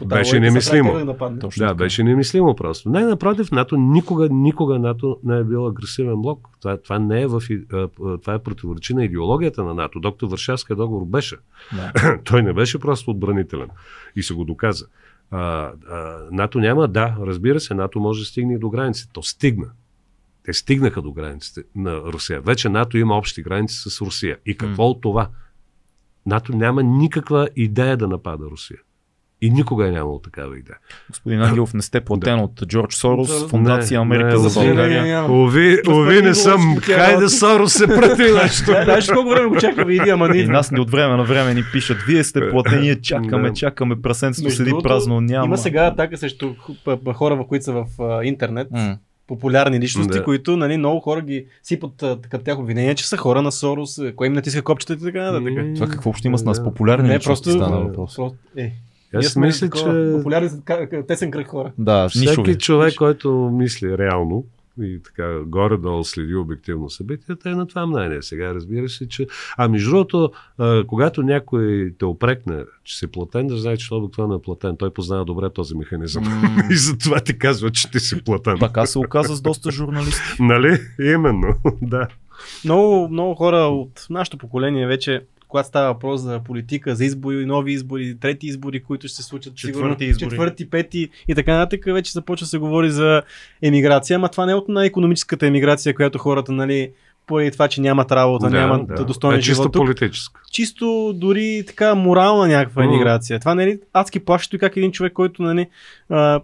[0.06, 1.16] Беше немислимо.
[1.58, 2.90] Да, беше немислимо просто.
[2.90, 6.48] Не, напротив, НАТО никога, никога НАТО не е бил агресивен блок.
[6.62, 7.42] Това, това не е в,
[8.22, 10.00] това е противоречи на идеологията на НАТО.
[10.00, 11.36] Доктор Варшавския договор беше.
[11.76, 12.18] Да.
[12.24, 13.70] Той не беше просто отбранителен.
[14.16, 14.86] И се го доказа.
[15.32, 15.72] А, а,
[16.32, 19.10] НАТО няма, да, разбира се, НАТО може да стигне и до границите.
[19.14, 19.68] То стигна.
[20.44, 22.42] Те стигнаха до границите на Русия.
[22.42, 24.38] Вече НАТО има общи граници с Русия.
[24.46, 24.90] И какво М.
[24.90, 25.30] от това?
[26.28, 28.78] НАТО няма никаква идея да напада Русия.
[29.42, 30.78] И никога е нямало такава идея.
[31.10, 34.60] Господин Ангелов, не сте платен от Джордж Сорос, Не, Фундация не, Америка не, за за
[34.60, 35.26] България.
[35.26, 36.78] Ови, ови не съм.
[36.78, 38.66] Хайде, Сорос се прати нещо.
[38.84, 40.54] Знаеш колко време го чакаме иди, ама не И идва.
[40.54, 43.54] нас ни от време на време ни пишат, вие сте платени, ние чакаме, Да.
[43.54, 45.46] чакаме, прасенцето седи празно, няма.
[45.46, 46.54] Има сега атака срещу
[47.14, 47.86] хора, които са в
[48.24, 48.68] интернет.
[49.28, 50.24] Популярни личности, Да.
[50.24, 51.92] които нали, много хора ги сипат
[52.30, 55.32] към тях обвинения, че са хора на Сорос, а, кой им натиска копчетата и така
[55.32, 55.54] нататък.
[55.58, 56.64] М, Това какво общо има с нас?
[56.64, 58.16] Популярни Не, просто, стана въпрос.
[58.16, 58.74] просто е.
[59.14, 60.50] Аз Ние сме мисля, такова, че Популярни
[61.08, 61.72] тесен кръг хора.
[61.78, 62.56] Да, всеки нишови.
[62.58, 64.44] човек, който мисли реално
[64.82, 68.22] и така горе-долу следи обективно събитията, е на това мнение.
[68.22, 69.28] Сега разбира се, че...
[69.58, 70.32] А между другото,
[70.88, 74.78] когато някой те опрекне, че си платен, да знае, че обикновено е платен.
[74.78, 76.24] Той познава добре този механизъм.
[76.72, 78.58] И затова ти казва, че ти си платен.
[78.60, 80.22] Така се оказа с доста журналисти.
[80.40, 80.80] Нали?
[81.00, 82.08] Именно, да.
[82.66, 87.74] Много, много хора от нашето поколение вече, когато става въпрос за политика, за избори, нови
[87.74, 90.30] избори, трети избори, които ще се случат, Четвърти сигурно, избори.
[90.30, 93.22] четвърти, пети и така нататък, вече започва да се говори за
[93.62, 96.92] емиграция, ама това не е от най-економическата емиграция, която хората, нали,
[97.28, 99.06] поради това, че нямат работа, да, нямат да.
[99.06, 100.42] достоен е чисто живот политическа.
[100.52, 103.40] чисто дори така морална някаква емиграция.
[103.40, 105.68] Това не е ли адски плашещо и как един човек, който нали,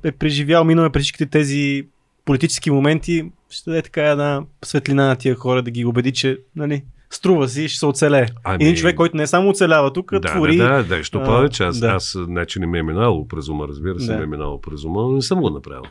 [0.04, 1.86] е преживял, минал е през всичките тези
[2.26, 6.84] политически моменти, ще даде така една светлина на тия хора да ги убеди, че нали,
[7.16, 8.26] струва си, ще се оцелее.
[8.44, 10.58] Ами- Един човек, който не само оцелява тук, Да, твори.
[10.58, 11.64] да, да, да, що а, повече.
[11.64, 11.88] Аз, да.
[11.88, 14.18] аз не, че не ми е минало през ума, разбира се, Да.
[14.18, 15.84] ми е минало през ума, но не съм го направил.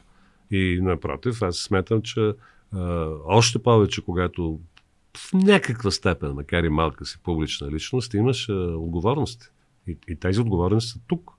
[0.51, 2.33] И напротив, аз смятам, че
[2.75, 4.59] а, още повече, когато
[5.17, 9.47] в някаква степен, макар и малка си публична личност, имаш а, отговорности.
[9.89, 11.31] И, и тези отговорности са тук.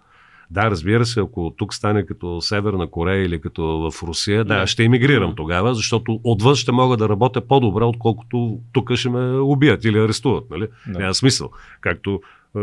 [0.52, 4.84] Да, разбира се, ако тук стане като Северна Корея или като в Русия, да, ще
[4.84, 9.98] емигрирам тогава, защото отвън ще мога да работя по-добре, отколкото тук ще ме убият или
[10.00, 10.50] арестуват.
[10.50, 10.68] Нали?
[10.88, 11.00] Да.
[11.00, 11.50] Няма смисъл.
[11.82, 12.20] Както
[12.58, 12.60] е,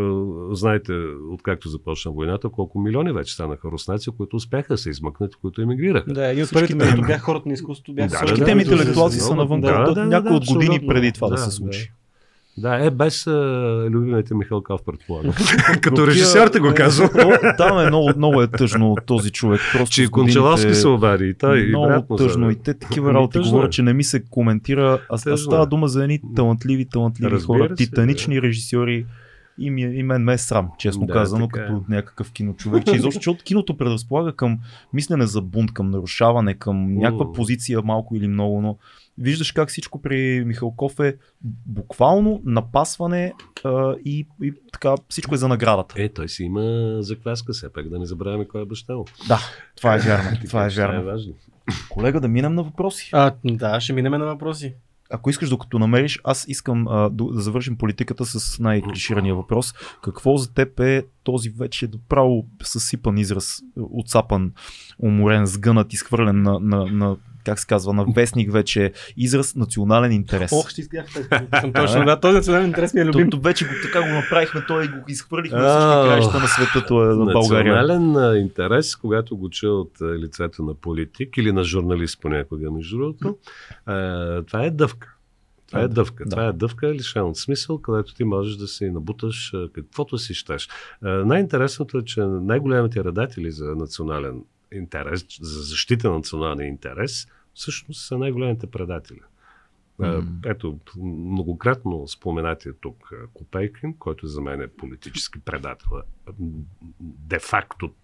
[0.53, 0.93] знаете,
[1.31, 6.13] откакто започна войната, колко милиони вече станаха руснаци, които успяха да се измъкнат, които емигрираха.
[6.13, 9.25] Да, един от първите, които бяха хората на изкуството, бяха Да, Всичките да, интелектуалци да,
[9.25, 9.61] са навън.
[9.61, 11.53] да, Да, да, някои да, от години преди това да, Да, се да.
[11.53, 11.93] случи.
[12.61, 13.31] Да, е без а,
[13.91, 15.33] любимите Михалков, предполагам.
[15.83, 17.09] Като режисьор те го казвам.
[17.59, 19.61] Там е много, много е тъжно този човек.
[19.73, 21.29] Просто Че и Кончаловски се обади.
[21.29, 22.51] И той, и много му тъжно.
[22.51, 23.71] И те такива работи говорят, е.
[23.71, 24.99] че не ми се коментира.
[25.09, 25.67] А, става е.
[25.67, 29.07] дума за едни талантливи, талантливи Разбира хора, се, титанични режисьори.
[29.61, 31.67] И, ми, е- и мен ме е срам, честно Да, казано, така е.
[31.67, 32.85] като някакъв киночовек.
[32.85, 34.59] Че изобщо, защото киното предразполага към
[34.93, 38.77] мислене за бунт, към нарушаване, към някаква позиция малко или много, но
[39.19, 41.17] виждаш как всичко при Михалков е
[41.67, 43.33] буквално напасване
[43.65, 45.95] а, и, и така всичко е за наградата.
[45.99, 49.05] Е, той си има закваска, все пак да не забравяме кой е баща му.
[49.29, 49.39] Да,
[49.77, 50.31] това е вярно.
[50.31, 51.05] Така това е Това е вярно.
[51.05, 51.33] важно.
[51.89, 53.11] Колега, да минем на въпроси.
[53.13, 54.75] А, да, ще минем на въпроси.
[55.11, 59.75] Ако искаш, докато намериш, аз искам а, да, завършим политиката с най-клиширания въпрос.
[60.03, 64.53] Какво за теб е този вече доправо съсипан израз, отсапан,
[64.99, 70.53] уморен, сгънат, изхвърлен на, на, на как се казва, на вестник вече израз национален интерес.
[70.53, 71.11] Ох, ще изгледах
[71.61, 72.05] съм точно.
[72.05, 73.31] Да, този национален интерес ми е любим.
[73.31, 77.05] Тото вече го, така го направихме, той го изхвърлихме на всички краища на света, това
[77.05, 77.83] е на България.
[77.83, 83.37] Национален интерес, когато го чуя от лицето на политик или на журналист понякога, между другото,
[84.47, 85.15] това е дъвка.
[85.69, 86.25] Това е дъвка.
[86.25, 86.31] Да.
[86.31, 90.69] Това е дъвка лишена от смисъл, където ти можеш да си набуташ каквото си щеш.
[91.03, 94.43] Най-интересното е, че най-големите редатели за национален
[94.73, 99.21] интерес, за защита на националния интерес, всъщност са най-големите предатели.
[99.99, 100.23] М.
[100.45, 105.89] Ето, многократно споменатия тук а, Копейкин, който за мен е политически предател.
[107.01, 107.95] Де-факто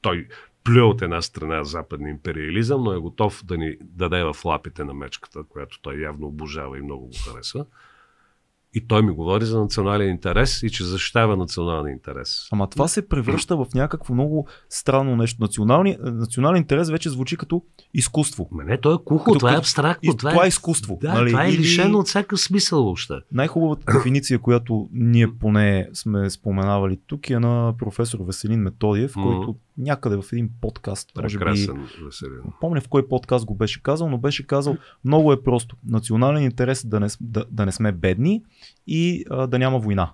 [0.00, 0.28] той
[0.64, 4.94] плюе от една страна западния империализъм, но е готов да ни даде в лапите на
[4.94, 7.66] мечката, която той явно обожава и много го харесва.
[8.78, 12.48] И той ми говори за национален интерес и че защитава националния интерес.
[12.52, 15.42] Ама това се превръща в някакво много странно нещо.
[15.42, 17.62] Национални, национален интерес вече звучи като
[17.94, 18.48] изкуство.
[18.52, 20.12] Ма не, то е кухо, Като- това е абстрактно.
[20.12, 20.98] И това е изкуство.
[21.02, 21.30] Да, нали?
[21.30, 23.14] това е Или лишено от всякакъв смисъл въобще.
[23.32, 30.16] Най-хубавата дефиниция, която ние поне сме споменавали тук е на професор Веселин Методиев, който някъде
[30.16, 31.76] в един подкаст, може би, Прекрасен,
[32.22, 35.76] не помня в кой подкаст го беше казал, но беше казал много е просто.
[35.86, 38.42] Национален интерес е да не, да, да не сме бедни
[38.86, 40.10] и а, да няма война.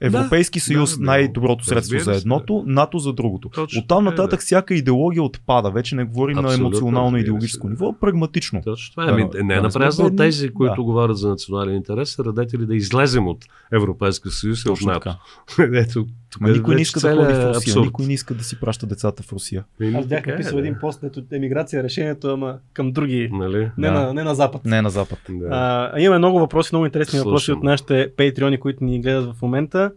[0.00, 3.48] Европейски Да, съюз да, най-доброто да, средство за едното, НАТО за другото.
[3.48, 5.70] Точно Оттам е, нататък всяка идеология отпада.
[5.70, 7.96] Вече не говорим Абсолютно, на емоционално идеологическо се, ниво, да.
[7.96, 8.60] а прагматично.
[8.64, 9.12] Точно това е.
[9.12, 10.82] Ами, Да, не да е сме напразно тези, които Да.
[10.82, 15.14] говорят за национален интерес, са радетели да излезем от Европейска съюз и от НАТО.
[15.58, 16.06] Ето,
[16.40, 17.84] Ма никой не иска да целият ходи в Русия, абсурд.
[17.84, 19.64] никой не иска да си праща децата в Русия.
[19.80, 20.60] Еми, Аз бях така е, написал да.
[20.60, 23.30] един пост, ето емиграция решението, ама към други.
[23.32, 23.70] Нали?
[23.78, 23.92] Не, Да.
[23.92, 24.64] на, не на запад.
[24.64, 25.18] Не на запад.
[25.28, 25.48] Да.
[25.50, 27.58] А, имаме много въпроси, много интересни въпроси Слушам.
[27.58, 29.92] от нашите патреони, които ни гледат в момента.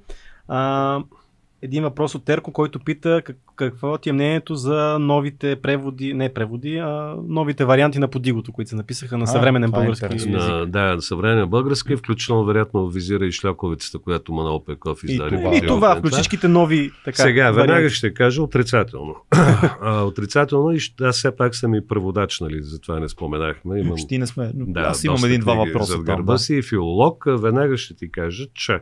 [0.48, 1.00] А,
[1.62, 6.30] един въпрос от Терко, който пита как, какво ти е мнението за новите преводи, не
[6.30, 10.06] преводи, а новите варианти на подигото, които се написаха на А, съвременен това е български
[10.06, 10.38] интересно.
[10.38, 10.50] език.
[10.50, 15.30] На, да, на съвременен български, включително вероятно визира и шляковицата, която Манол Пеков И издаде.
[15.38, 15.50] това.
[15.52, 17.60] Да, това, Да, включи всичките нови така, Сега, варианти.
[17.64, 19.16] веднага ще кажа отрицателно.
[19.82, 23.80] а, отрицателно и аз все пак съм и преводач, нали, затова не споменахме.
[23.80, 24.52] Имам, Почти не сме.
[24.56, 26.04] да, Аз имам един-два въпроса там.
[26.06, 26.40] гърба Да.
[26.40, 27.28] си и филолог.
[27.28, 28.80] А, Веднага ще ти кажа, че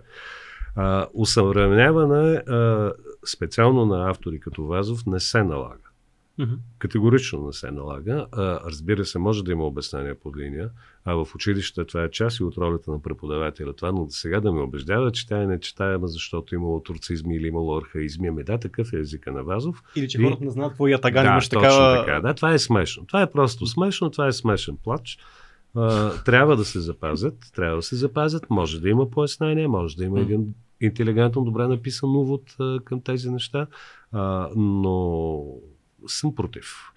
[0.78, 2.92] а, усъвременяване а,
[3.26, 5.88] специално на автори като Вазов не се налага.
[6.80, 8.28] Категорично не се налага.
[8.32, 10.70] А, разбира се, може да има обяснение по линия,
[11.06, 13.74] а в училище това е част и от ролята на преподавателя.
[13.74, 17.78] Това, но сега да ме убеждава, че тя е нечитаема, защото имало турцизми или имало
[17.78, 18.28] архаизми.
[18.28, 19.84] Ами да, такъв е езика на Вазов.
[19.96, 22.06] Или че И- хората не знаят какво е ятаган, да, имаш такава...
[22.06, 22.20] така.
[22.22, 23.06] Да, това е смешно.
[23.06, 25.18] Това е просто смешно, това е смешен плач.
[25.76, 28.50] А, трябва да се запазят, трябва да се запазят.
[28.50, 33.30] Може да има пояснение, може да има един интелигентно, добре написан увод а, към тези
[33.30, 33.68] неща,
[34.12, 35.44] а, но
[36.08, 36.92] съм против.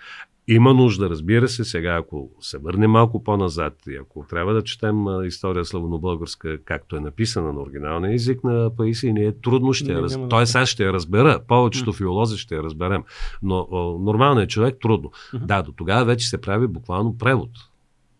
[0.48, 5.06] Има нужда, разбира се, сега ако се върнем малко по-назад и ако трябва да четем
[5.06, 9.92] а, история славонобългарска, както е написана на оригиналния език на Паисий, ние трудно ще Не,
[9.92, 10.16] я раз...
[10.16, 11.94] няма Тоест аз ще я разбера, повечето М.
[11.94, 13.04] филолози ще я разберем,
[13.42, 15.10] но а, нормалният човек трудно.
[15.34, 15.46] Мгм.
[15.46, 17.50] Да, до тогава вече се прави буквално превод.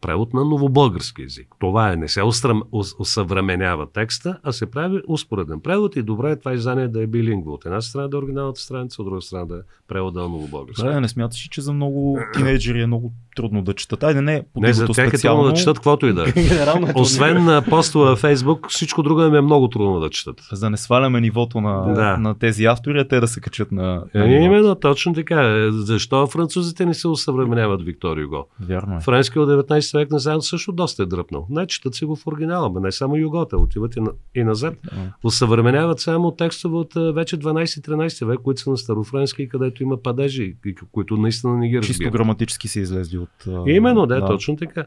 [0.01, 1.47] Превод на новобългарски язик.
[1.61, 6.31] Това е, не се устрам, ус, усъвременява текста, а се прави успореден превод и добре
[6.31, 7.53] е това издание да е билингво.
[7.53, 10.83] От една страна да е оригиналната страница, от друга страна да е превода на новобългарски.
[10.83, 14.03] Добре, не смяташ, че за много тинейджери е много трудно да четат.
[14.03, 15.43] Айде не, по Не, за тях е трудно специално.
[15.45, 16.27] да четат каквото и да е.
[16.41, 16.93] Е.
[16.95, 20.41] Освен на постове във Фейсбук, всичко друго им е много трудно да четат.
[20.53, 22.17] За да не сваляме нивото на, Да.
[22.17, 25.43] на тези автори, а те да се качат на, на Е, именно, точно така.
[25.43, 28.47] Е, Защо французите не се усъвременяват Виктор Юго?
[28.61, 29.01] Вярно е.
[29.01, 31.47] Френски от 19 век назад също доста е дръпнал.
[31.51, 34.75] Не, четат си го в оригинала, бе, не само Югота, отиват и, на, и назад.
[34.85, 35.13] Да.
[35.25, 40.57] Усъвременяват само текстове от а, вече 12-13 век, които са на старофренски, където има падежи,
[40.93, 42.13] които наистина не ги Чисто разбират.
[42.13, 43.47] граматически са излезли от...
[43.49, 44.85] а, Именно, да, точно така.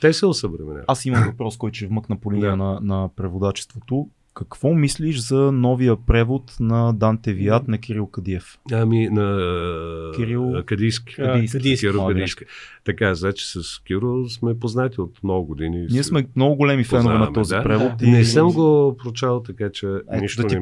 [0.00, 0.84] Те се усъвременяват.
[0.88, 2.56] Аз имам въпрос, който ще вмъкна по линия Да.
[2.56, 4.08] на, на преводачеството.
[4.34, 8.58] Какво мислиш за новия превод на Данте Виат на Кирил Кадиев?
[8.72, 9.22] Ами на
[10.16, 11.14] Кирил- Кадийски.
[11.14, 11.86] Кадийски.
[11.94, 12.44] Моя Кадийски.
[12.84, 15.86] Така, значи с Киро сме познати от много години.
[15.90, 17.62] Ние сме много големи фенове на този да.
[17.62, 17.92] превод.
[17.98, 18.06] Да.
[18.06, 20.60] и- Не съм го прочал, така че Ето, нищо да ти не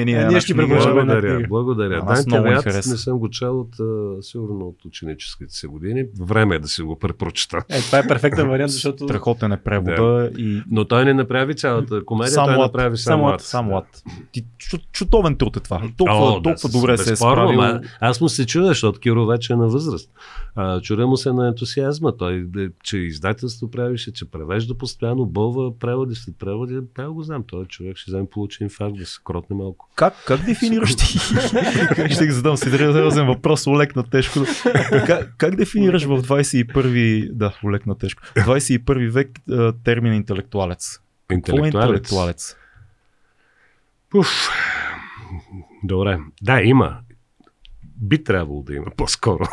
[0.00, 0.20] и ние.
[0.20, 2.02] Е, ние ще една Благодаря, благодаря.
[2.04, 2.30] Данте
[2.62, 2.90] хареса.
[2.90, 3.76] не съм го чел от,
[4.24, 6.04] сигурно от ученическите си години.
[6.20, 7.64] Време е да си го препрочета.
[7.68, 9.04] Е, това е перфектен вариант, защото...
[9.04, 13.40] Страхотен е превода и Но той не направи цялата комедия, Сам той направи само ад.
[13.40, 14.02] Само ад.
[14.32, 15.82] Ти, чу- чутовен труд е това.
[15.96, 17.52] Толкова, О, толкова с- добре се е справил.
[17.52, 20.10] ма Аз му се чудя, защото Киро вече е на възраст.
[20.54, 22.16] А, чудя му се на ентусиазма.
[22.16, 26.78] Той, е, че издателство правише, че превежда постоянно, бълва преводи след преводи.
[26.96, 29.88] Да го знам, той човек ще вземе получи инфаркт, да се кротне малко.
[29.94, 31.18] Как, как дефинираш ти?
[32.14, 34.38] Ще ги задам сериозен въпрос, олег на тежко.
[35.06, 38.22] Как, как дефинираш в 21 да, олег на тежко.
[38.36, 40.98] 21 век а, термин интелектуалец?
[41.28, 42.56] Какво е Интелектуалец.
[44.14, 44.14] Интелектуалец?
[44.14, 44.48] Уф.
[45.84, 46.18] Добре.
[46.42, 46.98] Да, има.
[47.96, 49.44] Би трябвало да има по-скоро.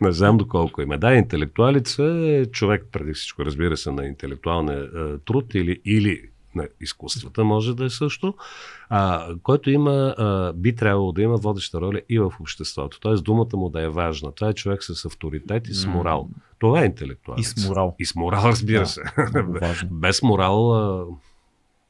[0.00, 0.98] Не знам доколко има.
[0.98, 6.22] Да, интелектуалец е човек, преди всичко, разбира се, на интелектуалния е, труд или, или
[6.54, 8.34] на изкуствата може да е също,
[8.88, 13.00] а, който има, а, би трябвало да има водеща роля и в обществото.
[13.00, 14.32] Тоест думата му да е важна.
[14.32, 16.28] Това е човек с авторитет и с морал.
[16.58, 17.52] Това е интелектуалец.
[17.56, 17.96] И с морал.
[17.98, 19.02] И с морал, разбира Да, се.
[19.90, 21.06] Без морал а,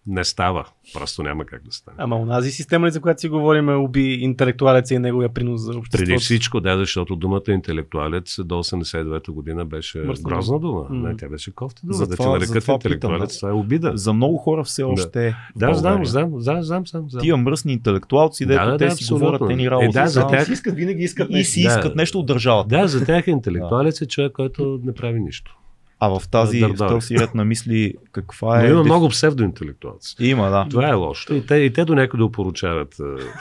[0.06, 0.64] не става.
[0.94, 1.96] Просто няма как да стане.
[1.98, 5.70] Ама онази система, ли, за която си говорим, е уби интелектуалеца и неговия принос за
[5.70, 6.04] обществото.
[6.04, 10.86] Преди всичко, да, защото думата интелектуалец до 89-та година беше Мръсна грозна дума.
[10.90, 11.08] М.
[11.08, 11.94] Не, тя беше кофти дума.
[11.94, 13.92] Затова- да те нарекат затова интелектуалец, питам, това е обида.
[13.94, 15.30] За много хора все още е.
[15.30, 17.22] в Да, знам, знам, знам, знам, знам, знам.
[17.22, 19.26] Тия мръсни интелектуалци, дето Да, да, те да, си абсолютно.
[19.26, 19.88] говорят те ни Е, работи.
[19.90, 21.68] да, за тях- искат, винаги искат и си Да.
[21.68, 22.68] искат нещо от държавата.
[22.68, 25.56] Да, за тях интелектуалец е човек, който не прави нищо.
[26.04, 26.88] А в тази, в Дърдори.
[26.88, 28.66] този ред на мисли, каква Но е...
[28.66, 30.16] има деф- много псевдоинтелектуалци.
[30.20, 30.66] Има, да.
[30.70, 31.34] Това е лошо.
[31.34, 32.96] И те, и те до някъде опоручават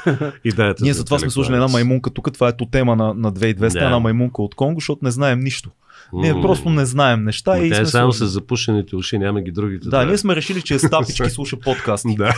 [0.07, 0.11] е,
[0.43, 0.83] идеята.
[0.83, 3.79] Ние за затова сме служили една маймунка тук, това е тема на, на 2200, Да.
[3.79, 5.69] една маймунка от Конго, защото не знаем нищо.
[6.13, 8.27] Ние просто не знаем неща Ма и Те сме само сложили.
[8.27, 9.83] с запушените уши, няма ги другите.
[9.83, 10.05] Да, две.
[10.05, 12.15] ние сме решили, че е стапички слуша подкасти.
[12.15, 12.33] Да.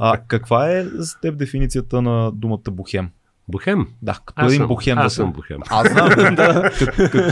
[0.00, 3.08] А каква е за теб дефиницията на думата бухем?
[3.48, 3.86] Бухем.
[4.02, 4.98] Да, като Аз един съм, бухем.
[4.98, 5.58] аз да съм бухем.
[5.70, 6.70] Аз знам, да.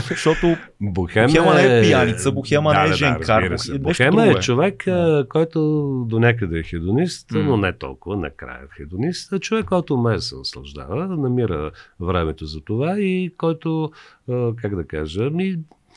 [0.09, 3.79] Защото Бухема, Бухема не е пияница, бухема не е женкар, разбира се.
[3.79, 4.35] бухема- е е.
[4.35, 5.59] човек, а, който
[6.07, 7.39] до някъде е хедонист, М.
[7.39, 9.33] но не толкова, накрая е хедонист.
[9.33, 13.91] А човек, който да се наслаждава, намира времето за това и който,
[14.55, 15.55] как да кажа, ми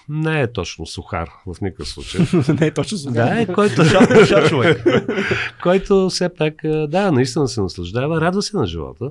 [0.09, 2.21] не е точно сухар в никакъв случай.
[2.61, 3.83] не е точно за да, е който,
[5.63, 6.55] който все пак,
[6.89, 9.11] да, наистина се наслаждава, радва се на живота.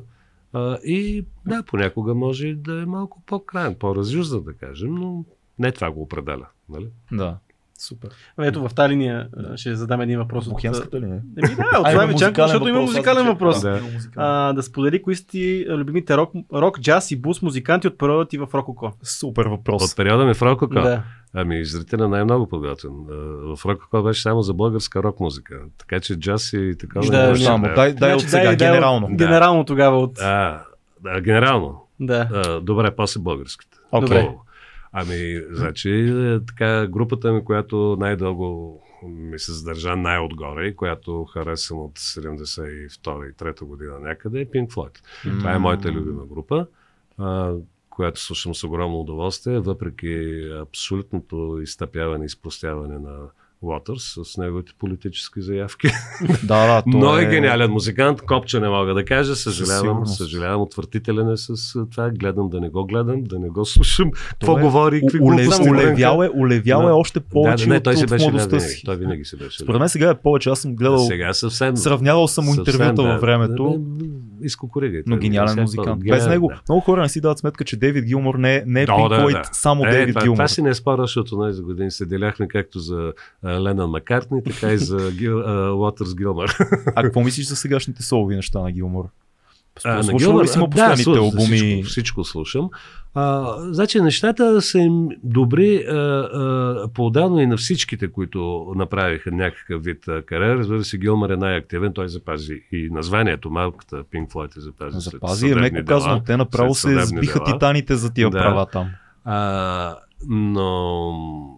[0.55, 5.25] А, и да, понякога може да е малко по-крайен, по-разюздан, да кажем, но
[5.59, 6.45] не това го определя.
[6.69, 6.87] Нали?
[7.11, 7.37] Да,
[7.79, 8.09] супер.
[8.41, 10.45] Ето в тази линия а, ще задам един въпрос.
[10.45, 11.15] от- Бухемската ли не?
[11.15, 13.61] Еми да, от вечерка, музикален защото има музикален въпрос.
[13.61, 13.81] Да.
[14.15, 18.25] А, да сподели кои са ти любимите рок, рок, джаз и бус музиканти от периода
[18.25, 18.93] ти в Рококо.
[19.03, 19.83] Супер въпрос.
[19.83, 20.73] От периода ми в Рококо.
[20.73, 21.03] Да.
[21.37, 22.91] Ами, зрителя най-много подготвен.
[23.11, 23.13] А,
[23.55, 25.59] В Рококо беше само за българска рок музика.
[25.77, 26.99] Така че джаз и така.
[27.01, 27.37] Да, не да.
[27.37, 29.07] Само, дай, дай от Значи, сега, дай- дай генерално.
[29.07, 30.19] от- Генерално тогава от...
[30.19, 30.63] А,
[31.01, 31.87] да, генерално.
[31.99, 32.29] Да.
[32.33, 33.77] А, добре, после българските.
[33.91, 34.07] Окей.
[34.07, 34.35] Добре.
[34.93, 41.79] Ами, значи, е, така, групата ми, която най-дълго ми се задържа най-отгоре и която харесвам
[41.79, 42.87] от 72
[43.25, 44.99] и 3 година някъде е Pink Floyd.
[45.39, 46.65] Това е моята любима група,
[47.17, 47.51] а,
[47.95, 53.15] която слушам с огромно удоволствие, въпреки абсолютното изтъпяване и изпростяване на
[53.61, 55.87] Уотърс с неговите политически заявки.
[56.43, 61.37] Да, да, Но е гениален музикант, копче не мога да кажа, съжалявам, съжалявам, отвратителен е
[61.37, 61.55] с
[61.91, 65.69] това, гледам да не го гледам, да не го слушам, какво е говори, какви глупости
[65.69, 66.95] Улевял е, улевял е Да.
[66.95, 68.69] още повече да, не, от, той от беше ляв младостта винаги.
[68.71, 68.83] си.
[68.85, 70.49] Той винаги си беше Според мен сега е повече.
[70.49, 71.77] Аз съм гледал, Сега съвсем.
[71.77, 73.11] сравнявал съм му съвсем, интервюта да.
[73.11, 73.81] във времето.
[74.41, 75.09] Изкукуригайте.
[75.09, 76.03] Но гениален музикант.
[76.03, 78.85] Без него много хора не си дават сметка, че Дейвид Гилмор не е, не е
[78.85, 79.49] Да, Pink да, Floyd, да.
[79.51, 80.35] само Е, Дейвид това, Гилмор.
[80.37, 83.13] това си не е защото на за години се деляхме както за
[83.43, 85.37] а, Ленън Маккартни, така и за Гил,
[85.79, 86.57] Уотърс Гилмър.
[86.95, 89.05] А какво мислиш за сегашните солови неща на Гилмор?
[89.83, 91.57] А, на Слушал ли си му последните слушам, албуми?
[91.57, 92.69] Всичко, всичко слушам.
[93.13, 98.39] А, значи нещата са им добри а, а, по-отдално и на всичките, които
[98.75, 100.57] направиха някакъв вид кариера.
[100.57, 101.93] Разбира се, Гилмър е най-активен.
[101.93, 105.01] Той запази и названието, малката Pink Floyd е запази.
[105.01, 106.21] след Запази съдебни меко дела.
[106.25, 107.45] Те направо след се сбиха дела.
[107.47, 108.37] титаните за тия Да.
[108.37, 108.89] права там.
[109.25, 109.95] А,
[110.27, 111.57] но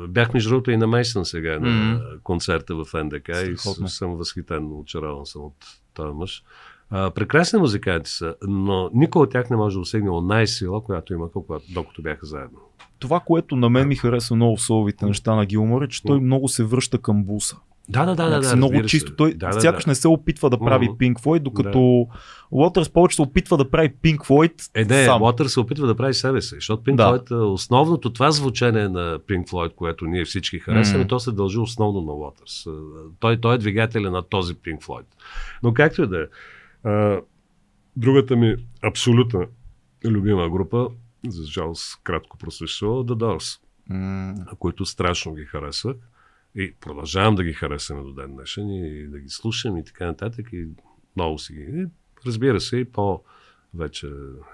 [0.00, 2.02] бях между другото и на Мейсън сега на Мгм.
[2.22, 3.88] концерта в НДК и Страхотно.
[3.88, 5.54] с- съм възхитен, очарован съм от
[5.94, 6.42] този мъж.
[6.90, 11.32] А, прекрасни музиканти са, но никой от тях не може да достигне най-сила, която имаха,
[11.32, 12.58] когато, докато бяха заедно.
[12.98, 16.20] Това, което на мен ми харесва много в соловите неща на Гилмор е, че той
[16.20, 17.56] много се връща към буса.
[17.88, 18.40] Да, да, да, да.
[18.40, 19.16] Да много чисто.
[19.16, 19.90] Той да, да, сякаш да.
[19.90, 20.96] не се опитва да прави Мгм.
[20.98, 22.06] Pink Floyd, докато
[22.50, 25.22] Уотърс повече се опитва да прави Pink Floyd Е, не, сам.
[25.22, 27.02] Уотър се опитва да прави себе си, защото Pink Да.
[27.02, 31.58] Floyd, е основното това звучение на Pink Floyd, което ние всички харесваме, то се дължи
[31.58, 32.66] основно на Уотърс.
[32.66, 32.70] Е,
[33.20, 35.04] Той, той е двигателя на този Pink Floyd.
[35.62, 36.26] Но както и да е,
[36.88, 37.20] а,
[37.96, 39.46] другата ми абсолютна
[40.04, 40.88] любима група,
[41.28, 43.60] за жалост кратко просвещава, The Doors,
[43.90, 45.96] М, които страшно ги харесвах.
[46.54, 50.52] И продължавам да ги харесваме до ден днешен и да ги слушам и така нататък.
[50.52, 50.68] И
[51.16, 51.60] много си ги.
[51.60, 51.86] И,
[52.26, 53.20] разбира се, и по
[53.74, 54.06] вече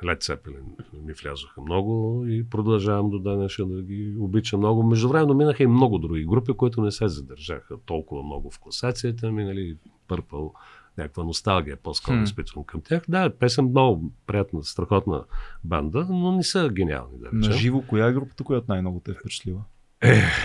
[0.03, 0.63] Led Zeppelin
[1.07, 4.83] ми влязоха много и продължавам до ден днешен да ги обичам много.
[4.83, 9.33] Между време минаха и много други групи, които не се задържаха толкова много в класацията.
[9.33, 9.77] Минали
[10.09, 10.53] Purple,
[10.99, 12.23] някаква носталгия по-скоро Хм.
[12.23, 13.03] изпитвам към тях.
[13.09, 15.25] Да, те са много приятна, страхотна
[15.65, 19.15] банда, но не са гениални, да На живо, коя е групата, която най-много те е
[19.15, 19.61] впечатлила?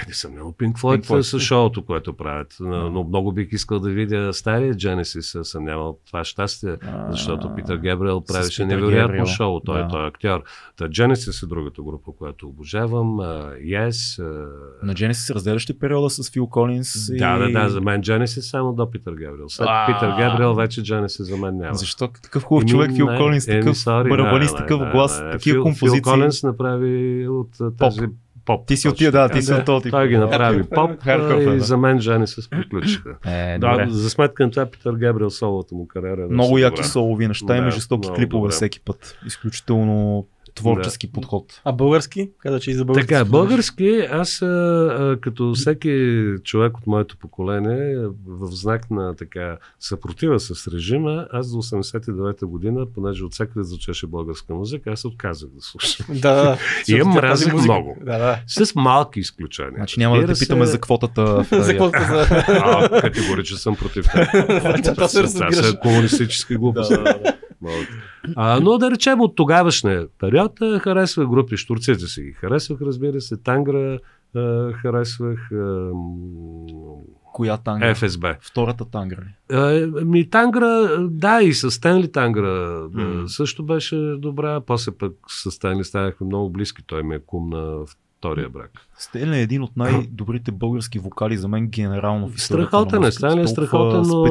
[0.07, 1.22] Не съм много Pink Floyd, Pink Floyd.
[1.22, 2.56] с шоуто, което правят.
[2.60, 6.76] Но, но много бих искал да видя стария Genesis, съм нямал това щастие,
[7.10, 9.26] защото Питър Гебриел правеше невероятно Гебриел.
[9.26, 9.60] шоу.
[9.60, 9.88] Той, Да.
[9.88, 10.44] той е актьор.
[10.77, 13.07] Та Genesis е другата група, която обожавам.
[13.65, 14.23] Yes.
[14.23, 17.07] а, На Genesis разделящи периода с Фил Колинс.
[17.10, 17.53] Да, и...
[17.53, 19.49] да, да, за мен Genesis само до Питър Гебриел.
[19.49, 19.86] След А.
[19.86, 21.73] Питър Гебриел вече Genesis за мен няма.
[21.73, 26.02] Защо такъв хубав човек Фил Колинс, такъв барабанист, такъв глас, такива композиции.
[26.03, 27.99] Фил Колинс направи от тази
[28.49, 28.67] поп.
[28.67, 29.91] Ти си от точно тия, да, ти си от този тип.
[29.91, 30.91] Той ги направи поп
[31.55, 33.09] и за мен Genesis приключиха.
[33.26, 36.21] Е, Да, за сметка на това Питър Гебриел соловата му кариера.
[36.21, 39.17] е Много яки солови неща, има жестоки клипове всеки път.
[39.27, 41.61] Изключително творчески подход.
[41.65, 42.30] А български?
[42.39, 43.07] Каза, че и за български.
[43.07, 47.95] Така, български, аз а, като всеки човек от моето поколение,
[48.27, 54.07] в знак на така съпротива с режима, аз до 89-та година, понеже от всякъде звучеше
[54.07, 56.05] българска музика, аз отказах да слушам.
[56.19, 56.57] Да, да.
[56.88, 57.97] И я музика- много.
[58.01, 58.39] Да, да.
[58.47, 59.73] С малки изключения.
[59.76, 62.27] Значи няма да Разбира те питаме се, за квотата За какво за...
[62.47, 64.26] А, категорично съм против това.
[64.85, 65.55] Това се Това разбираш.
[65.55, 66.95] са комунистически глупости.
[67.61, 67.88] Могат.
[68.36, 73.38] А, но да речем от тогавашния период харесвах групи, штурците си ги харесвах, разбира се,
[73.38, 73.99] Тангра
[74.36, 75.91] а, харесвах, а,
[77.34, 77.95] Коя тангра?
[77.95, 78.38] ФСБ.
[78.41, 79.56] Втората тангра ли?
[79.56, 83.26] А, ми Тангра, да, и с Стенли Тангра mm.
[83.27, 84.61] също беше добра.
[84.61, 86.84] После пък с Стенли станахме много близки.
[86.88, 87.86] Той ми е кум на
[88.20, 88.72] втория брак.
[88.98, 93.12] Стенли е един от най-добрите български вокали за мен генерално в историята Страхотен на е.
[93.12, 94.24] Стенли е страхотен, но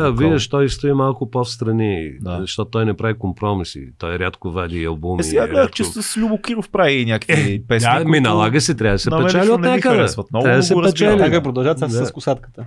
[0.00, 0.12] да, вокал.
[0.12, 2.38] виждаш, той стои малко по-встрани, Да.
[2.40, 3.88] защото той не прави компромиси.
[3.98, 5.20] Той рядко вади албуми.
[5.20, 5.76] Е, сега гледах, рядко...
[5.76, 7.90] че с Любо Киров прави някакви песни.
[7.98, 9.80] Да, ми налага се, трябва да се печели от някъде.
[9.80, 11.18] Трябва да се печели.
[11.18, 12.06] Сега Да.
[12.06, 12.64] с косатката.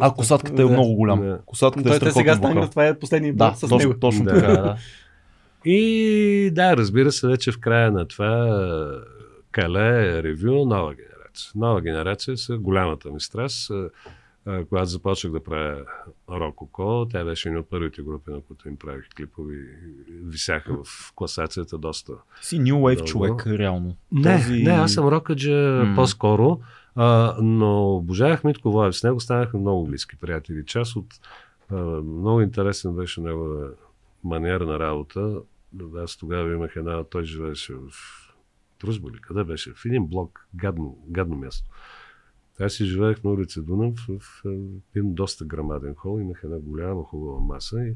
[0.00, 0.70] А, косатката е Да.
[0.72, 1.20] много голям.
[1.20, 1.38] Да.
[1.46, 2.70] Косатката е Той сега страхотен стане, вокал.
[2.70, 3.94] това е последния Да, с него.
[4.00, 4.76] точно така, е, да.
[5.64, 8.48] И да, разбира се, вече в края на това
[9.52, 11.52] Кале ревю, нова генерация.
[11.54, 13.70] Нова генерация са голямата ми страст.
[13.70, 13.90] А,
[14.46, 15.84] а, Когато започнах да правя
[16.30, 19.58] Рококо, тя беше една от първите групи, на които им правих клипови.
[20.24, 22.12] Висяха в класацията доста.
[22.42, 23.04] Си New Wave Много.
[23.08, 23.96] човек, реално.
[24.12, 25.94] Не, Този- не, аз съм рокаджа М.
[25.94, 26.60] по-скоро,
[26.94, 28.96] а, но обожавах Митко Воев.
[28.96, 30.66] С него станахме много близки приятели.
[30.66, 31.06] Част от
[31.70, 33.68] а, много интересен беше негова
[34.24, 35.36] маниера на работа.
[35.96, 37.90] Аз тогава имах една, той живееше в
[38.84, 39.72] Дружба ли, къде беше?
[39.74, 41.70] В един блок, гадно, гадно място.
[42.60, 44.42] Аз си живеех на улица Дунав в, в
[44.94, 46.20] един доста грамаден хол.
[46.20, 47.94] Имах една голяма хубава маса и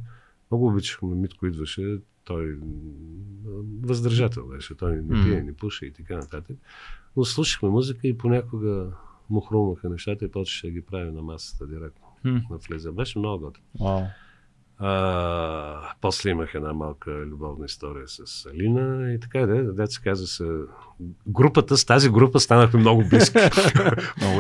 [0.51, 1.15] много обичахме.
[1.15, 2.59] Митко идваше, той
[3.83, 4.75] въздържател беше.
[4.75, 6.57] Той не пие, не пуша и така нататък.
[7.17, 8.93] Но слушахме музика и понякога
[9.31, 12.07] му хрумнаха нещата и почваше да ги прави на масата директно.
[12.23, 12.37] Хм.
[12.51, 12.93] На влиза.
[12.93, 13.65] Беше много готин.
[13.81, 14.03] Вау.
[14.79, 20.27] А, после имах една малка любовна история с Алина и така, да, да се казва
[20.27, 20.45] се.
[21.27, 23.39] Групата, с тази група станахме много близки.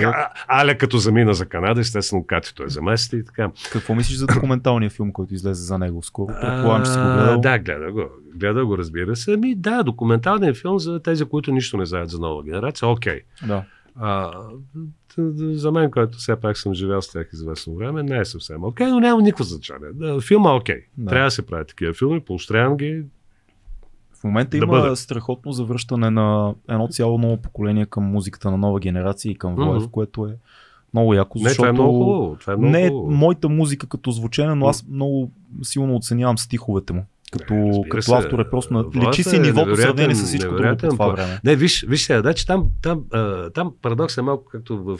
[0.05, 3.51] А- Аля като замина за Канада, естествено Кати той замести и така.
[3.73, 6.27] Какво мислиш за документалния филм, който излезе за него скоро?
[6.27, 7.41] Предполагам, че си го гледал.
[7.41, 8.05] Да, гледа го.
[8.35, 9.33] Гледа го, разбира се.
[9.33, 13.21] Ами да, документалният филм за тези, които нищо не знаят за нова генерация, окей.
[13.47, 13.65] да.
[13.99, 14.33] А,
[15.31, 18.87] за мен, който все пак съм живял с тях известно време, не е съвсем окей,
[18.87, 19.89] но няма никакво значение.
[20.21, 20.81] Филма е окей.
[20.99, 21.11] Да.
[21.11, 23.03] Трябва да се правят такива филми, поощрявам ги.
[24.13, 24.97] В момента Да има бъде.
[24.97, 29.83] страхотно завръщане на едно цяло ново поколение към музиката на нова генерация и към Воев,
[29.83, 29.91] Мгм.
[29.91, 30.37] което е
[30.95, 31.39] много яко.
[31.39, 32.37] Не, Защото това е много хубаво.
[32.37, 35.31] Това е много не е моята музика като звучене, но аз много
[35.63, 37.05] силно оценявам стиховете му.
[37.33, 38.85] Като, Разбира като се, автор е просто на...
[39.09, 41.41] Личи си е нивото в сравнение с всичко друго по това време.
[41.45, 44.99] Не, виж, виж сега, значи там, там, а, там парадокс е малко както в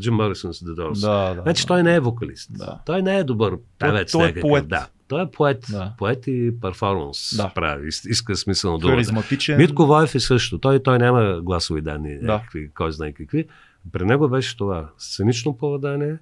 [0.00, 1.00] Джим Морисън с The Doors.
[1.00, 1.42] Да, да.
[1.42, 1.66] Значи да.
[1.66, 2.50] той не е вокалист.
[2.52, 2.80] Да.
[2.86, 4.12] Той не е добър певец.
[4.12, 4.68] той е някакъв, поет.
[4.68, 4.86] Да.
[5.08, 5.64] Той е поет.
[5.70, 5.92] Да.
[5.98, 7.48] Поет и перформанс Да.
[7.54, 7.90] прави.
[7.90, 8.94] Ис- Иска смисъл на думата.
[8.94, 9.56] Харизматичен.
[9.56, 10.58] Митко Воев е също.
[10.58, 12.26] Той, той няма гласови данни, Да.
[12.26, 13.46] някакви, кой знае какви.
[13.92, 14.88] При него беше това.
[14.98, 16.16] Сценично поведение,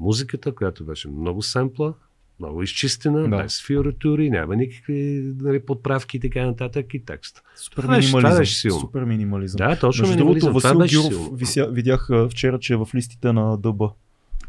[0.00, 1.92] музиката, която беше много семпла,
[2.40, 3.36] много изчистена, Да.
[3.36, 4.94] без фиоратури, няма никакви
[5.36, 7.42] нали, подправки и така нататък и текст.
[7.56, 8.40] Супер Това беше- това минимализъм.
[8.40, 8.80] беше силно.
[8.80, 9.56] Супер минимализъм.
[9.58, 10.60] Да, точно Между другото, минимализъм.
[10.60, 11.36] Това Васил беше Гюров силно.
[11.36, 13.82] вися, видях вчера, че е в листите на ДБ.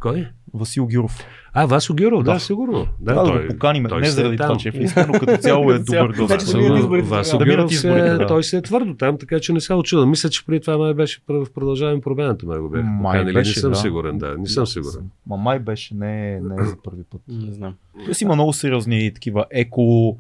[0.06, 0.27] Кой?
[0.53, 1.26] Васил Гюров.
[1.53, 2.40] А, Васо Гюров, да, Да.
[2.40, 2.88] сигурно.
[2.99, 5.19] Да, Трябва да го поканим, той не е заради това, че е в листа, но
[5.19, 6.52] като цяло е добър Значи гост.
[6.53, 7.38] да изборите Васо.
[7.38, 8.27] Да Гюров се, да.
[8.27, 10.06] той се е твърдо там, така че не се очуда.
[10.06, 12.84] Мисля, че преди това май беше в продължаване промяната, ме го бях.
[12.86, 13.34] Май поканили.
[13.34, 13.77] беше, не съм да.
[13.77, 15.10] сигурен, да, не съм сигурен.
[15.27, 17.22] Ма май беше, не, не е за първи път.
[17.27, 17.73] Не знам.
[18.06, 20.18] Той си има много сериозни такива еко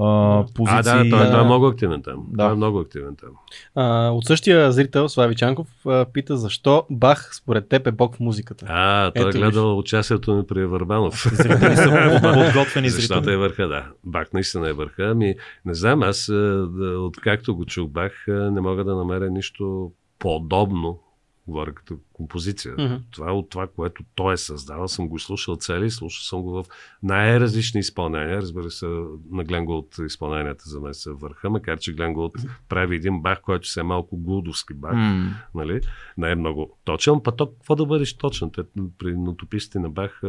[0.00, 0.78] а, позиции.
[0.78, 2.26] А, да, той, той е много активен там.
[2.28, 2.44] Да.
[2.44, 3.30] Той е много активен там.
[3.74, 8.20] А, от същия зрител, Слави Чанков, а, пита защо Бах според теб е бог в
[8.20, 8.66] музиката.
[8.68, 11.26] А, той е Ето гледал участието ми при Върбанов.
[11.32, 13.34] Зрители са подготвени Защото зрители.
[13.34, 13.84] е върха, да.
[14.04, 15.04] Бах наистина е върха.
[15.04, 19.90] Ами, не знам, аз, да, откакто го чух Бах, а, не мога да намеря нищо
[20.18, 20.98] подобно,
[21.46, 22.74] говоря като композиция.
[22.78, 22.94] Мгм.
[23.10, 26.64] Това от това, което той е създал, съм го слушал цели, слушал съм го в
[27.02, 28.42] най-различни изпълнения.
[28.42, 28.86] Разбира се,
[29.30, 32.32] на Гленголд изпълненията за мен са върха, макар че Гленголд
[32.68, 35.80] прави един бах, който се е малко глудовски бах М, нали?
[36.18, 38.50] не е много точен, па то какво да бъдеш точен?
[38.50, 38.62] Те,
[38.98, 40.20] при нотописите на Бах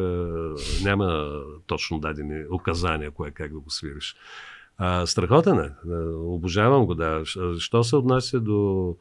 [0.83, 4.15] няма точно дадени указания, кое как да го свириш.
[4.77, 5.71] А, страхотен е.
[5.91, 7.21] А, обожавам го, да.
[7.59, 8.95] Що се отнася до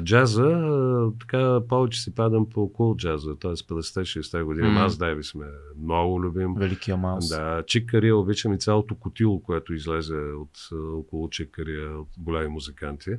[0.00, 3.50] джаза, така повече си падам по кул джаза, т.е.
[3.50, 4.68] 50-60 години.
[4.68, 4.80] М.
[4.80, 5.46] Аз Дейвис сме
[5.82, 6.54] много любим.
[6.54, 7.28] Великия Маус.
[7.28, 10.68] Да, Чик Кария обичам и цялото котило, което излезе от
[10.98, 13.10] около Чик Кария от големи музиканти.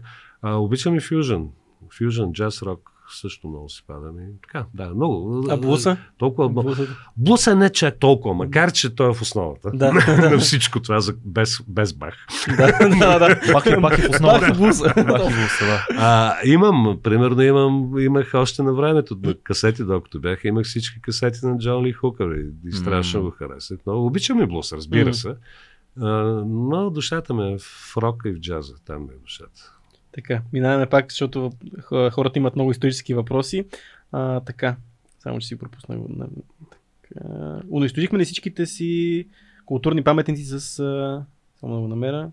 [0.41, 1.49] А, обичам и фюжън.
[1.97, 4.19] Фюжън, джаз рок също много си падам.
[4.19, 5.45] И така, да, много.
[5.49, 5.97] А блуса?
[6.17, 6.49] Толкова.
[6.49, 6.87] Блуса?
[7.17, 9.93] Блуса не чак толкова, макар че той е в основата Да.
[9.93, 12.13] на всичко това за, без, без бах.
[12.57, 13.39] да, да, да.
[13.53, 14.39] Пак е, пак е в основата.
[14.39, 14.83] Бах и блуса.
[14.85, 15.85] Пак е основата, да.
[15.97, 21.39] А, имам, примерно имам, имах още на времето на касети, докато бях, имах всички касети
[21.43, 23.25] на Джон Ли Хукър и, и страшно М.
[23.25, 23.77] го харесах.
[23.85, 25.13] Но обичам и блус, разбира М.
[25.13, 25.35] се.
[25.99, 26.07] А,
[26.45, 28.73] но душата ми е в рока и в джаза.
[28.85, 29.73] Там е душата.
[30.13, 31.51] Така, минаваме пак, защото
[32.11, 33.65] хората имат много исторически въпроси.
[34.11, 34.75] А, така,
[35.19, 35.97] само че си пропусна.
[35.97, 36.07] го.
[36.09, 36.27] На-
[37.01, 37.25] Така,
[37.69, 39.27] унищожихме ли всичките си
[39.65, 40.59] културни паметници с...
[41.59, 42.31] Само да го намеря.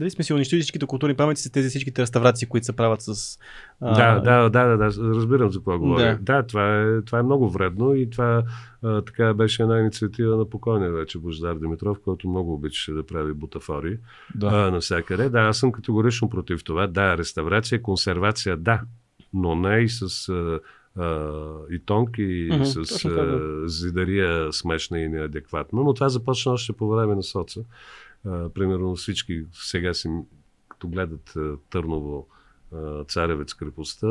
[0.00, 3.38] Дали сме си унищожили всичките културни паметници с тези всичките реставрации, които се правят с...
[3.80, 6.18] Да, да, да, да, да, разбирам за какво говоря.
[6.20, 6.36] Да.
[6.36, 8.42] Да, това, е, това е много вредно и това
[8.82, 13.32] а, така беше една инициатива на покойния вече Бождар Димитров, който много обичаше да прави
[13.32, 13.98] бутафори
[14.34, 14.46] Да.
[14.46, 15.28] а, навсякъде.
[15.28, 16.86] Да, аз съм категорично против това.
[16.86, 18.80] Да, реставрация, консервация, да,
[19.34, 20.60] но не и с а,
[20.96, 21.30] а,
[21.70, 25.82] и тонки, и Мгм, с а, зидария смешна и неадекватна.
[25.82, 27.60] Но това започна още по време на соца.
[28.24, 30.08] Примерно всички сега си,
[30.68, 32.26] като гледат а, Търново,
[33.08, 34.06] Царевец крепостта,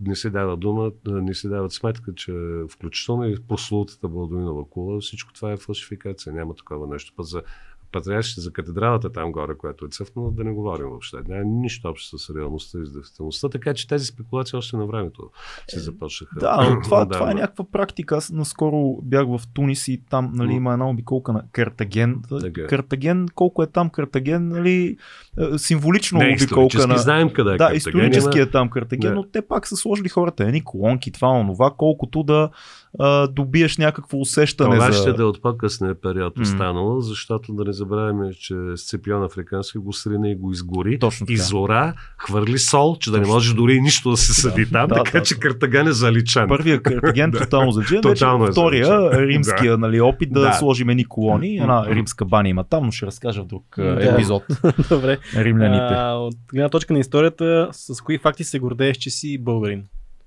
[0.00, 2.32] не се дава дума, не се дават сметка, че
[2.70, 7.12] включително и прословутата Балдуинова кула, всичко това е фалшификация, няма такова нещо.
[7.16, 7.42] Път за
[7.92, 11.16] патриаршите за катедралата там горе, която е цъфнала, да не говорим въобще.
[11.28, 15.30] Няма нищо общо с реалността и с действителността, така че тези спекулации още на времето
[15.68, 16.40] се започнаха.
[16.40, 18.16] Да, но това, това е някаква практика.
[18.16, 22.22] Аз наскоро бях в Тунис и там нали, има една обиколка на Картаген.
[22.40, 22.66] Така.
[22.66, 24.96] Картаген, колко е там Картаген, нали,
[25.54, 26.98] е, символично Не, обиколка на...
[26.98, 29.14] знаем къде е Да, Картаген, исторически има- е там Картаген, Да.
[29.14, 32.50] но те пак са сложили хората едни колонки, това, онова, колкото да
[32.98, 34.98] а, добиеш някакво усещане Това за...
[34.98, 36.42] ще да е от по-късния период М.
[36.42, 40.98] останало, защото да не забравяме, че Сципион Африкански го срина и го изгори.
[40.98, 41.34] Точно така.
[41.34, 43.34] Изора, хвърли сол, че да не Точно.
[43.34, 45.40] може дори нищо да се съди там, Да, така да, че да.
[45.40, 46.48] Картаген е заличен.
[46.48, 49.18] Първия Картаген тотално вече Тотално е втория заличен.
[49.20, 50.52] римския нали, опит да, Да.
[50.52, 51.56] сложим едни колони.
[51.56, 54.12] Една римска баня има там, но ще разкажа в друг Да.
[54.12, 54.42] епизод.
[54.88, 55.18] Добре.
[55.36, 55.94] Римляните.
[55.94, 59.84] А, от гледна точка на историята, с кои факти се гордееш, че си българин?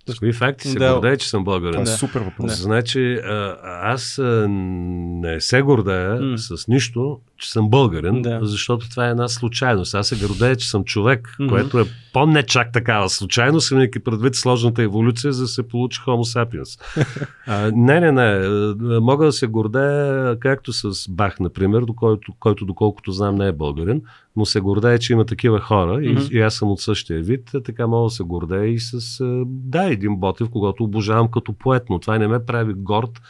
[0.10, 0.94] С кои факти се Да.
[0.94, 1.82] гордее, че съм Това българин?
[1.82, 1.90] е Да.
[1.90, 2.52] супер въпрос.
[2.54, 6.38] Значи, а, аз а, не се гордея М.
[6.38, 8.40] с нищо, че съм българин, Да.
[8.42, 9.96] защото това е една случайност.
[9.96, 11.50] Аз се гордея, че съм човек, Мгм.
[11.50, 11.84] което е
[12.14, 16.82] по-не чак такава случайност, имайки предвид сложната еволюция, за да се получи Homo sapiens.
[17.48, 18.40] а, не, не, не.
[19.00, 23.52] Мога да се гордея както с Бах, например, до който, който доколкото знам не е
[23.52, 24.02] българин,
[24.36, 26.22] но се гордея, че има такива хора и, Мгм.
[26.32, 27.52] и аз съм от същия вид.
[27.66, 32.00] Така мога да се гордея и с, да, един Ботев, когато обожавам като поет, но
[32.00, 33.22] това не ме прави горд.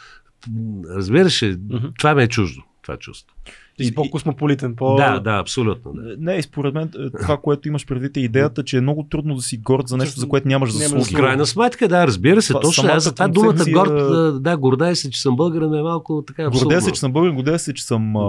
[0.88, 1.86] Разбираш Мгм.
[1.98, 3.36] това ме е чуждо, това чувство.
[3.80, 4.94] Ти си И- по-космополитен, по...
[4.94, 5.92] Да, да, абсолютно.
[5.92, 6.14] Да.
[6.18, 9.34] Не, и според мен е, това, което имаш предвид е идеята, че е много трудно
[9.34, 11.04] да си горд за нещо, за което нямаш заслуги.
[11.04, 12.88] В крайна сметка, да, разбира се, Това- точно.
[12.88, 16.24] Аз за това думата концепция- горд, да, да, гордая се, че съм българин е малко
[16.26, 16.64] така абсурдно.
[16.64, 18.20] Гордея се, че съм българин, гордея се, че съм а,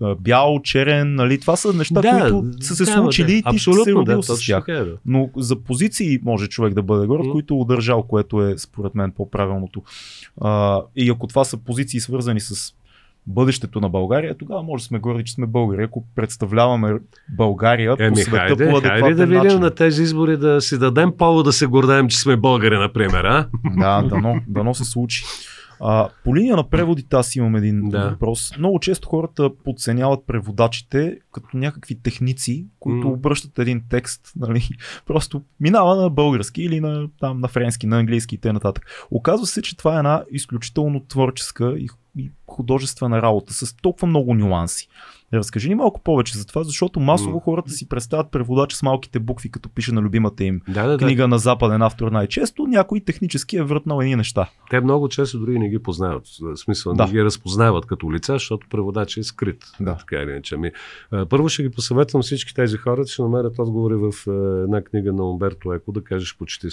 [0.00, 1.40] а, бял, черен, нали?
[1.40, 4.00] Това са неща, да, които са се да, случили да, и ти ще се абсолютно,
[4.00, 4.64] родил да, с тях.
[4.66, 4.96] така е, да.
[5.06, 7.32] Но за позиции може човек да бъде горд, М.
[7.32, 9.82] които е удържал, което е според мен по-правилното.
[10.40, 12.74] А, и ако това са позиции свързани с
[13.26, 15.82] бъдещето на България, тогава може да сме горди, че сме българи.
[15.82, 16.98] Ако представляваме
[17.36, 19.60] България Еми, по света хайде, по хайде адекватен да видим начин.
[19.60, 23.48] на тези избори да си дадем повод да се гордаем, че сме българи, например, а?
[23.78, 25.24] Да, дано, дано се случи.
[25.80, 28.08] А, по линия на преводите аз имам един Да.
[28.10, 28.52] въпрос.
[28.58, 33.12] Много често хората подценяват преводачите като някакви техници, които М.
[33.12, 34.68] обръщат един текст, нали,
[35.06, 38.72] просто минава на български или на, там, на френски, на английски и т.н.
[39.10, 41.88] Оказва се, че това е една изключително творческа и,
[42.46, 44.88] художествена работа с толкова много нюанси.
[45.38, 49.50] Разкажи ни малко повече за това, защото масово хората си представят преводача с малките букви,
[49.50, 50.98] като пише на любимата им Да, да, да.
[51.06, 54.50] книга на западен автор най-често, някой технически е въртнал едни неща.
[54.70, 56.22] Те много често дори не ги познават.
[56.40, 57.06] В смисъл, Да.
[57.06, 59.64] не ги разпознават като лица, защото преводач е скрит.
[59.80, 59.96] Да.
[59.96, 60.54] Така или иначе.
[60.54, 60.70] Ами,
[61.28, 64.12] първо ще ги посъветвам всички тези хора, ще намерят отговори в
[64.64, 66.68] една книга на Умберто Еко, да кажеш почти.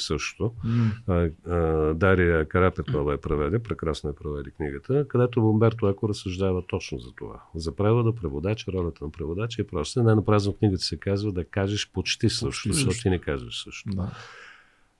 [1.07, 1.57] А, а,
[1.93, 7.41] Дария Карапетова е преведе, прекрасно е преведе книгата, където Умберто Еко разсъждава точно за това.
[7.55, 8.15] За превода,
[8.55, 12.29] преводача, ролята на преводача и просто не напразно в книгата се казва да кажеш почти
[12.29, 13.89] също, защото ти не казваш също.
[13.89, 14.11] Да.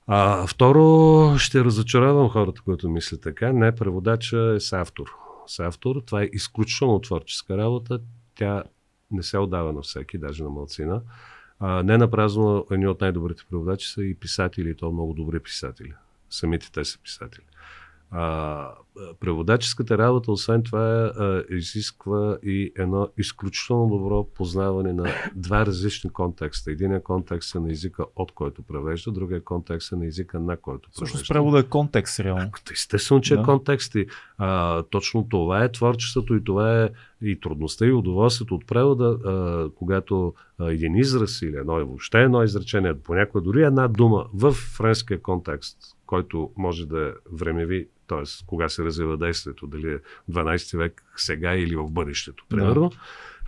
[0.07, 3.53] А, второ, ще разочаровам хората, които мислят така.
[3.53, 5.05] Не, преводача е с автор.
[5.47, 6.01] С автор.
[6.05, 7.99] Това е изключително творческа работа.
[8.35, 8.63] Тя
[9.11, 11.01] не се отдава на всеки, даже на малцина.
[11.59, 15.93] А, не напразно едни от най-добрите преводачи са и писатели, и то много добри писатели.
[16.29, 17.43] Самите те са писатели.
[18.11, 18.71] А,
[19.19, 21.11] преводаческата работа, освен това,
[21.49, 25.05] изисква и едно изключително добро познаване на
[25.35, 26.71] два различни контекста.
[26.71, 30.89] Единият контекст е на езика, от който превежда, другия контекст е на езика, на който
[30.99, 31.33] превежда.
[31.33, 32.51] превода е контекст, реално.
[32.71, 33.41] Естествено, че Да.
[33.41, 34.07] е контекст и
[34.37, 36.89] а, точно това е творчеството и това е
[37.21, 42.43] и трудността и удоволствието от превода, а, когато а, един израз или едно, въобще едно
[42.43, 48.45] изречение, понякога дори една дума в френския контекст, който може да е времеви, т.е.
[48.45, 49.99] кога се развива действието, дали е
[50.31, 52.91] 12 век, сега или в бъдещето, примерно,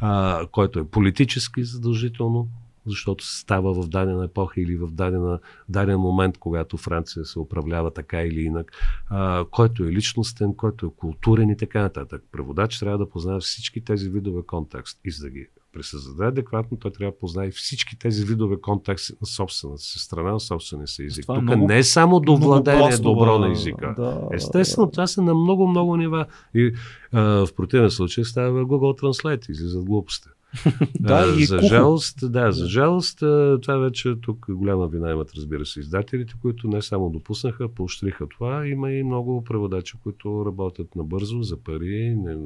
[0.02, 2.48] а, който е политически задължително,
[2.86, 8.22] защото става в дадена епоха или в дадена, даден момент, когато Франция се управлява така
[8.22, 8.72] или инак,
[9.10, 12.24] а, който е личностен, който е културен и така нататък.
[12.32, 16.92] Преводач трябва да познава всички тези видове контекст и за да ги присъздаде адекватно, той
[16.92, 21.24] трябва да познае всички тези видове контексти на собствената си страна, на собствения си език.
[21.24, 23.94] Е Тук много- не е само до владение добро на езика.
[23.98, 26.26] Да, Естествено, това са на много-много нива.
[26.56, 26.74] И
[27.12, 30.28] а, в противен случай става Google Translate, излизат глупости.
[31.00, 31.68] Да, и за кухо.
[31.68, 33.20] жалост, да, за жалост,
[33.62, 38.68] това вече тук голяма вина имат, разбира се, издателите, които не само допуснаха, поощриха това.
[38.68, 42.38] Има и много преводачи, които работят набързо, за пари, не,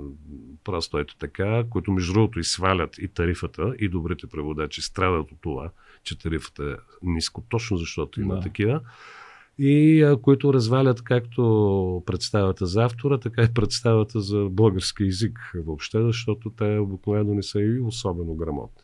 [0.63, 5.37] просто ето така, които между другото и свалят и тарифата, и добрите преводачи страдат от
[5.41, 5.69] това,
[6.03, 8.41] че тарифата е ниско, точно защото има Да.
[8.41, 8.81] такива
[9.59, 16.01] и а, които развалят както представата за автора, така и представата за български язик въобще,
[16.01, 18.81] защото те обикновено не са и особено грамотни.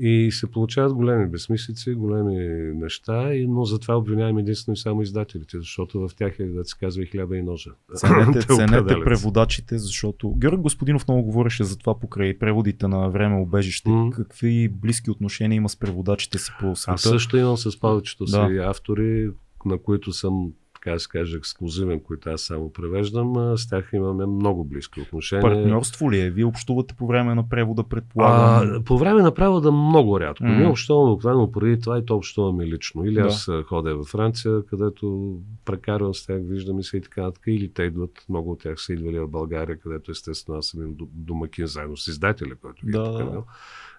[0.00, 2.36] И се получават големи безсмислици, големи
[2.74, 6.76] неща, и, но затова обвинявам единствено и само издателите, защото в тях е, да се
[6.80, 7.70] казва, и хляба и ножа.
[7.94, 13.36] Ценете, Те ценете преводачите, защото Георги Господинов много говореше за това покрай преводите на време
[13.40, 13.90] обежище.
[13.90, 14.10] М.
[14.10, 16.94] Какви близки отношения има с преводачите си по света?
[16.94, 18.64] Аз също имам с повечето си Да.
[18.66, 19.30] автори,
[19.64, 24.26] на които съм така да се каже, ексклюзивен, които аз само превеждам, с тях имаме
[24.26, 25.42] много близки отношения.
[25.42, 26.30] Партньорство ли е?
[26.30, 28.70] Вие общувате по време на превода, предполагам.
[28.76, 30.44] А, по време на превода много рядко.
[30.44, 30.56] М.
[30.58, 33.04] Ние общуваме обикновено преди това и то общуваме лично.
[33.04, 33.20] Или Да.
[33.20, 37.42] аз ходя във Франция, където прекарвам с тях, виждаме се и така нататък.
[37.46, 40.96] Или те идват, много от тях са идвали в България, където естествено аз съм им
[41.12, 43.04] домакин заедно с издателя, който ги е Да.
[43.04, 43.44] поканил.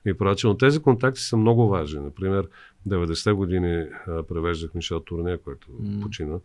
[0.05, 0.47] И прочее.
[0.47, 1.99] Но тези контакти са много важни.
[1.99, 2.47] Например,
[2.87, 3.75] 90-те години
[4.07, 6.01] а, превеждах Мишел Турне, който М.
[6.01, 6.39] почина.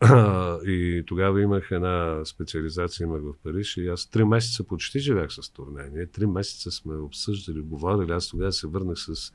[0.66, 5.52] и тогава имах една специализация, имах в Париж и аз три месеца почти живях с
[5.52, 5.90] турне.
[5.92, 8.12] Ние три месеца сме обсъждали, говорили.
[8.12, 9.32] Аз тогава се върнах с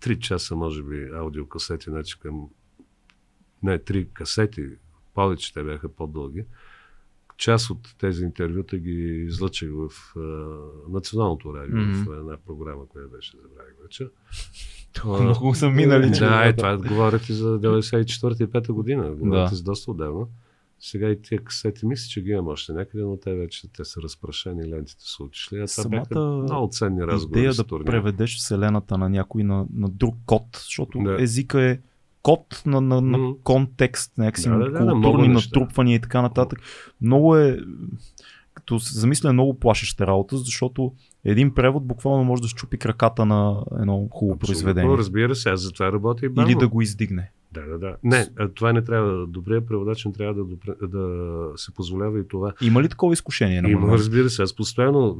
[0.00, 2.48] три часа, може би, аудиокасети, значи към
[3.62, 4.68] не, три касети,
[5.14, 6.44] повече те бяха по-дълги.
[7.36, 10.20] Част от тези интервюта ги излъчих в а,
[10.92, 12.04] националното радио, Мгм.
[12.04, 14.08] в една програма, която беше, забравих вече.
[15.04, 16.10] Много са минали.
[16.10, 19.10] Да, и това говорите за 94-5 година.
[19.10, 19.56] Говорите Да.
[19.56, 20.24] с доста отдавна.
[20.80, 24.00] Сега и тия касети мисля, че ги имам още някъде, но те вече те са
[24.02, 25.54] разпрашени, лентите са отишли.
[25.54, 27.86] А това Самата бяха много ценни разговори Идея да турнира.
[27.86, 31.22] преведеш вселената на някой на, на друг код, защото Да.
[31.22, 31.78] езика е
[32.22, 33.34] код на, на, на М.
[33.44, 35.48] контекст, някакси Да, да, да, културни неща.
[35.50, 36.58] натрупвания и така нататък.
[37.00, 37.58] Много е,
[38.54, 40.92] като се замисля, е много плашеща работа, защото
[41.24, 44.96] един превод буквално може да щупи краката на едно хубаво Абсолютно, произведение.
[44.96, 46.50] Разбира се, аз за това работя и бавно.
[46.50, 47.30] Или да го издигне.
[47.52, 47.96] Да, да, да.
[48.04, 49.26] Не, това не трябва.
[49.26, 52.52] Добрият преводач не трябва да, допре- да се позволява и това.
[52.62, 54.42] Има ли такова изкушение на Има, разбира се.
[54.42, 55.16] Аз постоянно,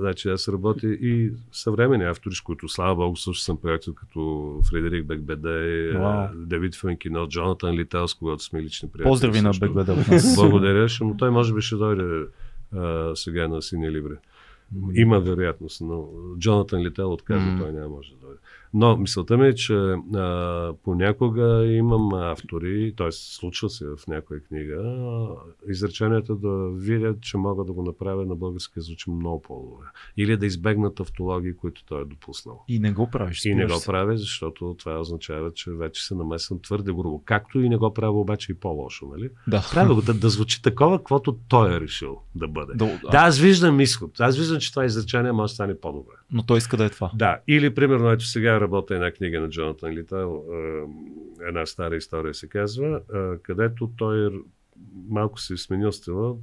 [0.00, 5.04] значи аз работя и съвременни автори, с които, слава богу, също съм приятел, като Фредерик
[5.06, 6.26] Бекбеде, Вау.
[6.36, 9.10] Давид Фенкино, Джонатан Литал, с когато сме лични приятели.
[9.10, 9.64] Поздрави на също.
[9.72, 10.34] От нас.
[10.36, 12.24] Благодаря, ще- но той може би ще дойде
[12.76, 14.14] а, сега на Синя Либре.
[14.94, 17.60] Има вероятност, но Джонатан Лител отказа, М.
[17.62, 18.38] той няма може да дойде.
[18.78, 23.08] Но мисълта ми е, че а, понякога имам автори, т.е.
[23.12, 25.28] случва се в някоя книга, а,
[25.70, 29.86] изреченията да видят, че мога да го направя на български звучи много по-добре.
[30.16, 32.64] Или да избегнат автологии, които той е допуснал.
[32.68, 33.44] И не го правиш.
[33.44, 37.22] И не го правя, защото това означава, че вече се намесвам твърде грубо.
[37.24, 39.30] Както и не го правя обаче и по-лошо, нали?
[39.48, 39.68] Да.
[39.72, 42.72] Правя го да, да звучи такова, каквото той е решил да бъде.
[42.74, 44.20] Да, Да, аз виждам изход.
[44.20, 46.14] Аз виждам, че това изречение може да стане по-добре.
[46.32, 47.10] Но той иска да е това.
[47.14, 50.82] Да, или примерно, ето сега работя една книга на Джонатан Литал, е,
[51.40, 54.30] една стара история се казва, е, където той
[55.08, 56.34] малко се е сменил стила,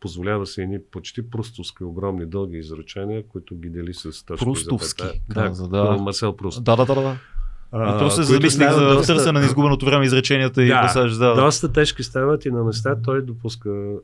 [0.00, 5.02] позволява се едни почти прустовски, огромни, дълги изречения, които ги дели с точка и Прустовски,
[5.02, 5.46] запетая.
[5.46, 5.84] каза, да.
[5.92, 6.64] Марсел Пруст.
[6.64, 7.16] Да, да, да, да.
[7.72, 11.12] А, Просто се замислих стават за доста- търсене на изгубеното време изреченията и Да, пасаж.
[11.12, 11.34] Да, да.
[11.34, 13.94] доста тежки стават и на места той допуска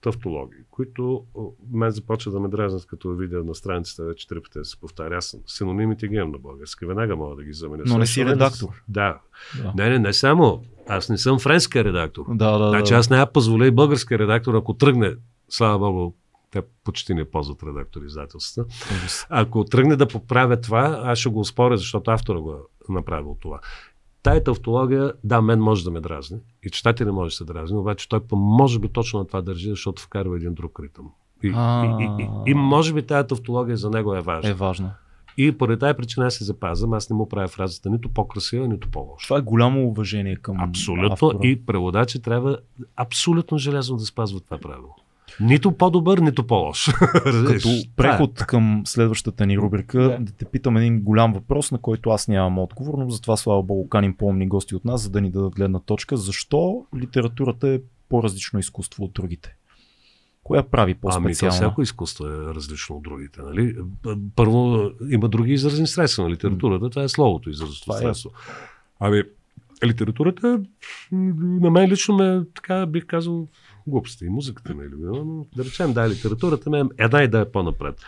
[0.00, 1.24] тавтологии, които
[1.72, 5.16] мен започва да ме дразнат, като видя на страницата вече три пъти се повтаря.
[5.16, 7.82] Аз синонимите ги имам на български, веднага мога да ги заменя.
[7.86, 8.82] Но не си редактор.
[8.88, 9.18] Да.
[9.62, 9.72] Да.
[9.76, 10.62] Не, не, не само.
[10.88, 12.24] Аз не съм френска редактор.
[12.28, 12.98] Да, да, Значи да.
[12.98, 15.14] аз няма позволя и български редактор, ако тръгне,
[15.48, 16.12] слава богу,
[16.50, 18.74] те почти не ползват редакторизателствата.
[18.96, 19.26] Ужас.
[19.30, 23.60] Ако тръгне да поправя това, аз ще го споря, защото автора го е направил това.
[24.26, 26.38] Тая тавтология, да, мен може да ме дразни.
[26.62, 30.02] И читателя може да се дразни, обаче той може би точно на това държи, защото
[30.02, 31.10] вкарва един друг ритъм.
[31.42, 34.50] И, и, и, и, и може би тая тавтология за него е важна.
[34.50, 34.90] Е важно.
[35.36, 36.92] И поради тази причина аз се запазвам.
[36.92, 39.26] Аз не му правя фразата нито по-красива, нито по-лоша.
[39.26, 41.12] Това е голямо уважение към Абсолютно.
[41.12, 41.38] автора.
[41.42, 42.58] И преводачи трябва
[42.96, 44.94] абсолютно железно да спазват това правило.
[45.40, 46.84] Нито по-добър, нито по-лош.
[47.12, 47.82] Като Това е.
[47.96, 50.18] преход към следващата ни рубрика, Да.
[50.20, 53.88] да те питам един голям въпрос, на който аз нямам отговор, но затова слава богу
[53.88, 56.16] каним по-умни гости от нас, за да ни дадат гледна точка.
[56.16, 59.56] Защо литературата е по-различно изкуство от другите?
[60.42, 61.52] Коя прави Ами, по-специална?
[61.52, 63.40] всяко изкуство е различно от другите.
[63.42, 63.76] Нали?
[64.36, 66.90] Първо, има други изразни средства на литературата.
[66.90, 68.30] Това е словото изразно Това е средство.
[69.00, 69.22] Ами,
[69.84, 70.60] литературата
[71.12, 73.46] на мен лично ме, така бих казал,
[73.86, 74.24] глупости.
[74.24, 78.00] И музиката ми е любима, но да речем, да, литературата ме е една идея по-напред.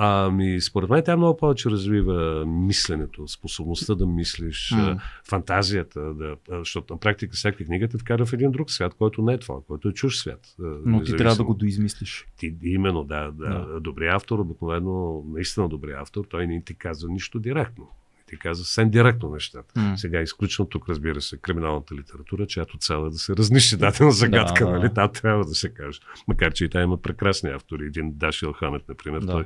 [0.00, 5.00] Ами, според мен тя много повече развива мисленето, способността да мислиш, м.
[5.24, 9.32] фантазията, да, защото на практика всяка книга те вкара в един друг свят, който не
[9.32, 10.54] е твой, който е чуж свят.
[10.58, 11.18] Но ти независимо.
[11.18, 12.26] трябва да го доизмислиш.
[12.36, 13.48] Ти, именно, да, да.
[13.48, 13.66] Да.
[13.72, 13.80] да.
[13.80, 17.88] Добрият автор, обикновено, наистина добрият автор, той не ти казва нищо директно.
[18.28, 19.80] Ти казва съвсем директно нещата.
[19.80, 19.98] М.
[19.98, 24.64] Сега изключвам тук, разбира се, криминалната литература, чиято цел е да се разнищи дадена загадка,
[24.64, 24.94] Да, нали?
[24.94, 26.00] Там трябва да се каже.
[26.28, 27.84] Макар, че и там има прекрасни автори.
[27.84, 29.26] Един Дашил Хамет, например, Да.
[29.26, 29.44] той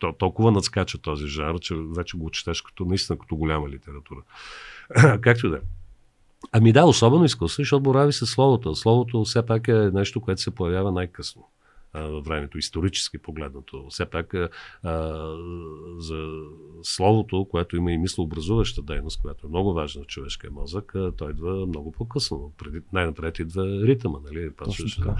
[0.00, 4.20] то, толкова надскача този жанр, че вече го четеш като наистина като голяма литература.
[5.20, 5.60] Както да е.
[6.52, 8.74] Ами да, особено изкуство, защото борави с словото.
[8.74, 11.48] Словото все пак е нещо, което се появява най-късно
[11.94, 13.86] във времето, исторически погледнато.
[13.88, 14.34] Все пак
[15.98, 16.28] за
[16.82, 21.66] словото, което има и мислообразуваща дейност, която е много важна в човешкия мозък, той идва
[21.66, 22.52] много по-късно.
[22.58, 24.50] Преди, най-напред идва ритъма, нали?
[24.58, 25.16] Така.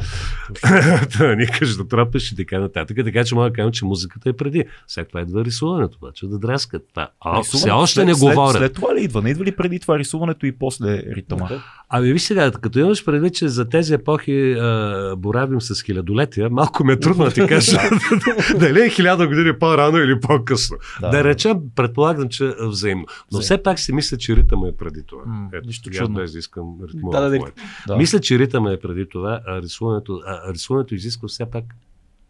[1.18, 2.96] да никаш да тропаш и така нататък.
[3.04, 4.64] Така че мога да кажем, че музиката е преди.
[4.86, 6.88] След това идва рисуването, обаче да драскат.
[6.90, 7.10] Това.
[7.20, 8.58] А, все още след, не след, говоря.
[8.58, 9.22] След това ли идва?
[9.22, 11.48] Не идва ли преди това рисуването и после ритъма?
[11.88, 16.84] Ами виж сега, като имаш предвид, че за тези епохи а, боравим с хилядолетия, малко
[16.84, 17.78] ме е трудно да ти кажа
[18.58, 20.76] дали е хиляда години по-рано или по-късно.
[21.00, 23.06] Да, да речем, предполагам, че е взаимно.
[23.32, 25.22] Но все пак си мисля, че ритъма е преди това.
[25.26, 26.16] М, Ето, нищо чудно.
[26.16, 27.10] без да искам ритма.
[27.10, 27.38] Да, да,
[27.86, 27.96] да.
[27.96, 31.64] Мисля, че ритъма е преди това, а рисуването, а рисуването изисква все пак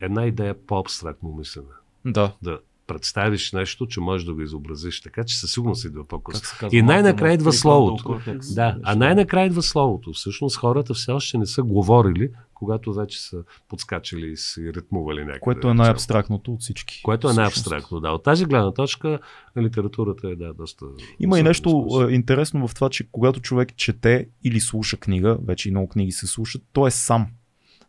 [0.00, 1.66] една идея по-абстрактно мислене.
[2.04, 2.32] да.
[2.42, 6.68] Да представиш нещо, че можеш да го изобразиш така, че със сигурност идва по-късно.
[6.72, 8.20] И най-накрая идва словото.
[8.54, 10.12] Да, а най-накрая идва словото.
[10.12, 15.40] Всъщност хората все още не са говорили, когато вече са подскачали и си ритмували някъде.
[15.40, 17.02] Което е най-абстрактното от всички.
[17.02, 18.10] Което е най-абстрактно, да.
[18.10, 19.18] От тази гледна точка
[19.58, 20.86] литературата е да, доста...
[21.20, 25.68] Има и нещо а, интересно в това, че когато човек чете или слуша книга, вече
[25.68, 27.26] и много книги се слушат, той е сам.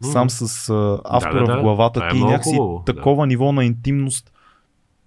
[0.02, 1.60] Сам с а, автора Да, да, да.
[1.60, 2.96] в главата Това е ти, много някакси хубаво, да.
[2.96, 4.32] такова ниво на интимност.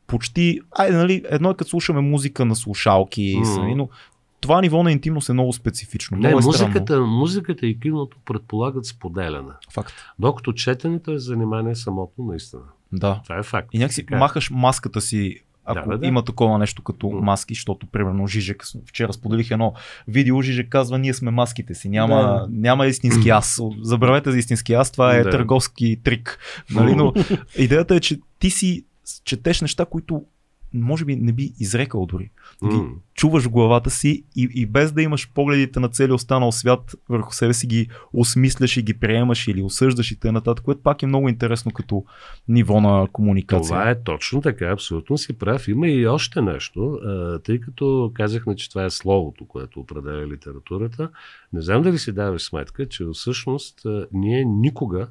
[0.06, 3.44] Почти, айде, нали, едно е като слушаме музика на слушалки, Мгм.
[3.54, 3.88] сами, но
[4.40, 6.16] това ниво на интимност е много специфично.
[6.16, 6.68] Не, много е странно.
[6.68, 9.52] музиката, музиката и киното предполагат споделяне.
[9.72, 9.92] Факт.
[10.18, 12.62] Докато четенето е занимание самотно, наистина.
[12.92, 13.20] Да.
[13.24, 13.68] Това е факт.
[13.72, 14.18] И някакси Така е.
[14.18, 15.36] махаш маската си
[15.70, 16.06] ако Да, да, да.
[16.06, 19.72] има такова нещо като маски, защото примерно Жижек, вчера споделих едно
[20.08, 22.46] видео, Жижек казва, ние сме маските си, няма, Да.
[22.50, 23.60] няма истински аз.
[23.82, 25.30] Забравете за истински аз, това е Да.
[25.30, 26.38] търговски трик.
[26.70, 26.94] Нали?
[26.94, 27.12] Но
[27.58, 28.84] идеята е, че ти си
[29.24, 30.22] четеш неща, които
[30.74, 32.30] може би не би изрекал дори.
[32.60, 32.88] Ти М.
[33.14, 37.32] чуваш в главата си и, и без да имаш погледите на целия останал свят върху
[37.32, 40.42] себе си ги осмисляш и ги приемаш или осъждаш и т.н.
[40.64, 42.04] което пак е много интересно като
[42.48, 43.68] ниво на комуникация.
[43.68, 45.68] Това е точно така, абсолютно си прав.
[45.68, 47.00] Има и още нещо,
[47.44, 51.10] тъй като казахме, че това е словото, което определя литературата.
[51.52, 55.08] Не знам дали си даваш сметка, че всъщност ние никога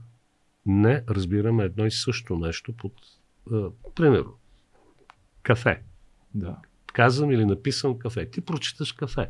[0.66, 2.94] не разбираме едно и също нещо под,
[3.96, 4.34] примерно,
[5.48, 5.82] кафе.
[6.36, 6.56] Да.
[6.94, 8.30] Казвам или написвам кафе.
[8.30, 9.28] Ти прочиташ кафе.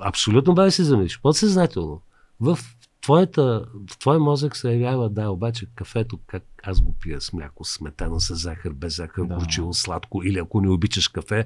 [0.00, 1.20] Абсолютно бе се замислиш.
[1.20, 2.00] Подсъзнателно.
[2.40, 2.58] В
[3.00, 7.64] твоята, в твоя мозък се явява, да, обаче кафето, как аз го пия с мляко,
[7.64, 9.28] сметана, с захар, без захар, Да.
[9.28, 9.34] да.
[9.34, 11.44] горчиво, сладко, или ако не обичаш кафе,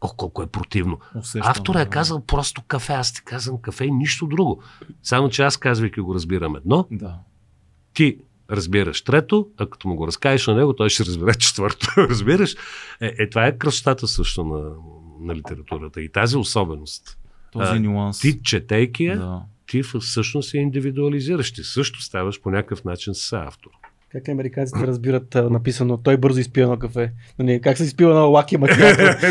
[0.00, 0.98] ох, колко е противно.
[1.14, 1.90] Усещам, Автора е да.
[1.90, 4.62] казал просто кафе, аз ти казвам кафе и нищо друго.
[5.02, 7.18] Само, че аз казвайки го разбирам едно, Да.
[7.94, 8.18] ти
[8.50, 11.86] разбираш трето, а като му го разкажеш на него, той ще разбере четвърто.
[11.96, 12.54] разбираш?
[13.00, 14.70] Е, е, това е красотата също на,
[15.20, 17.18] на литературата и тази особеност.
[17.52, 18.20] Този А, нюанс.
[18.20, 19.42] Ти, четейки я, да.
[19.66, 21.52] ти всъщност я индивидуализираш.
[21.52, 23.70] Ти също ставаш по някакъв начин с автор.
[24.12, 27.12] Как американците разбират а, написано, той бързо изпива едно кафе.
[27.38, 29.22] Нали, как се изпива на лаки така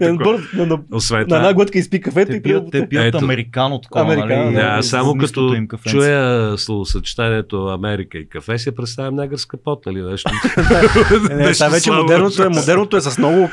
[0.00, 0.12] е
[0.66, 4.82] на, Освен на една глътка изпи кафето и пият, те пият американо такова, Американо, нали?
[4.82, 5.56] с само като
[5.86, 10.30] чуя словосъчетанието Америка и кафе, си представям негърска пот, нали нещо.
[11.28, 13.50] Не, не, нещо това вече модерното е, модерното е с много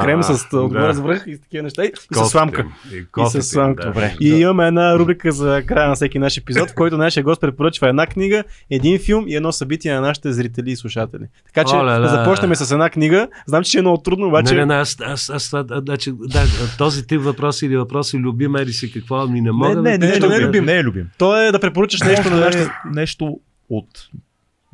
[0.00, 1.84] крем, с отгоре с връх и с такива неща.
[1.84, 2.66] И, с сламка.
[2.92, 4.12] И, с сламка.
[4.20, 7.88] И имаме една рубрика за края на всеки наш епизод, в който нашия гост препоръчва
[7.88, 11.24] една книга, един филм и едно събитие на нашите зрители и слушатели.
[11.46, 13.28] Така че да започнем с една книга.
[13.46, 14.54] Знам, че е много трудно, обаче.
[14.54, 16.42] Не, не, не, аз, аз, аз, аз значи, да,
[16.78, 19.98] този тип въпроси или въпроси любим, ери си какво, ми не мога Не, да не,
[19.98, 20.64] не, нещо не, не е любим.
[20.64, 21.10] Не е любим.
[21.18, 22.70] То е да препоръчаш нещо на нашите.
[22.94, 24.08] нещо от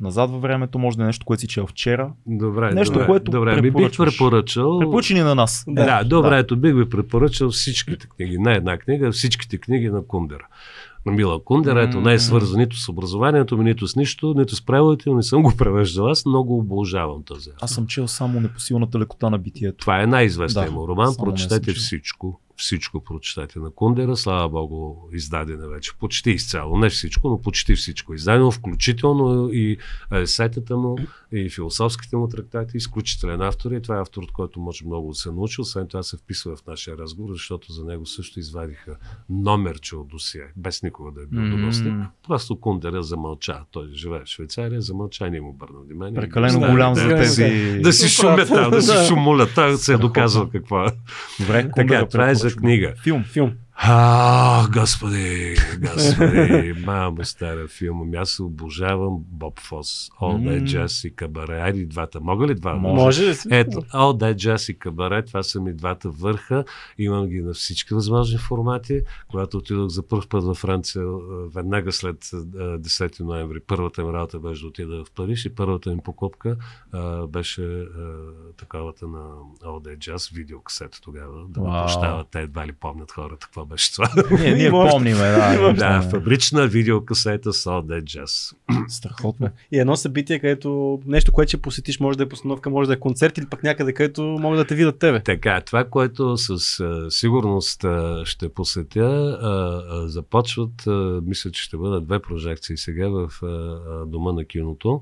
[0.01, 2.11] назад във времето, може да е нещо, което си чел вчера.
[2.27, 4.79] Добре, Нещо, добре, което добре, би бих препоръчал.
[4.79, 5.63] Препоръчи ни на нас.
[5.67, 9.57] Да, Да, да, добре, ето бих ви препоръчал всичките книги, не една книга, а всичките
[9.57, 10.47] книги на Кундера.
[11.05, 14.55] На Мила Кундера, ето не е свързан нито с образованието ми, нито с нищо, нито
[14.55, 16.07] с преводите, не съм го превеждал.
[16.07, 17.65] Аз много обожавам този автор.
[17.65, 19.77] Аз съм чел само непосилната лекота на битието.
[19.77, 21.13] Това е най-известният Да, му роман.
[21.13, 22.39] съм Прочетете всичко.
[22.57, 24.17] Всичко прочетете на Кундера.
[24.17, 25.91] Слава Богу, издадена вече.
[25.99, 26.77] Почти изцяло.
[26.77, 28.13] Не всичко, но почти всичко.
[28.13, 29.77] Издадено включително и
[30.11, 30.97] есетата му,
[31.33, 32.77] и философските му трактати.
[32.77, 33.71] Изключителен автор.
[33.71, 35.61] И това е автор, от който може много да се научи.
[35.61, 38.95] Освен това се вписва в нашия разговор, защото за него също извадиха
[39.29, 41.49] номерче от досие, без никога да е бил М.
[41.49, 41.93] доносник.
[42.27, 43.59] Просто Кундера замълча.
[43.71, 46.21] Той живее в Швейцария, замълча, не му обърна внимание.
[46.21, 47.79] Прекалено Да, голям да, за тези.
[47.83, 49.05] да си шумят там, да си Да.
[49.05, 49.49] шумулят.
[49.55, 50.87] Той се е доказал какво е.
[51.39, 52.93] Добре, Така, това е за книга.
[53.03, 53.23] Филм.
[53.23, 53.53] Филм.
[53.83, 58.01] А, господи, господи, мамо стара филм.
[58.01, 60.63] Ами Аз се обожавам Боб Фос, All That.
[60.63, 61.61] Jazz и Кабаре.
[61.61, 62.21] Айде двата.
[62.21, 62.75] Мога ли два?
[62.75, 63.03] Може.
[63.03, 63.31] Може.
[63.51, 66.65] Ето, All That Jazz и Кабаре, това са ми двата върха.
[66.97, 69.01] Имам ги на всички възможни формати.
[69.31, 71.03] Когато отидох за първ път във Франция,
[71.55, 75.89] веднага след а, 10 ноември, първата ми работа беше да отида в Париж и първата
[75.89, 76.57] ми покупка
[77.29, 77.85] беше
[78.57, 79.19] таковата на
[79.63, 81.45] All That Jazz, видеокасета тогава.
[81.47, 81.83] Да ме Вау.
[81.83, 84.09] прощават, те едва ли помнят хората какво беше това.
[84.39, 84.91] Ние, ние Има още.
[84.91, 85.73] помниме, да.
[85.73, 88.55] да, фабрична видеокасета с All That Jazz.
[88.87, 89.49] Страхотно.
[89.71, 92.99] И едно събитие, където нещо, което ще посетиш, може да е постановка, може да е
[92.99, 95.23] концерт или пък някъде, където могат да те видят тебе.
[95.23, 101.63] Така, това, което с а, сигурност а, ще посетя, а, а, започват, а, мисля, че
[101.63, 105.01] ще бъдат две прожекции сега в а, а, Дома на киното,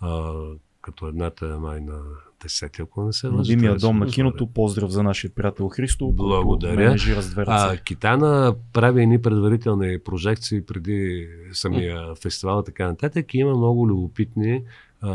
[0.00, 0.32] а,
[0.80, 1.98] като едната е май на
[2.44, 3.52] 10, ако не се лъжа.
[3.52, 4.46] Любимия дом на киното.
[4.46, 6.12] Поздрав за нашия приятел Христо.
[6.12, 6.96] Благодаря.
[7.36, 7.76] А.
[7.76, 13.34] Китана прави едни предварителни прожекции преди самия фестивал и така нататък.
[13.34, 14.62] И има много любопитни
[15.00, 15.10] а,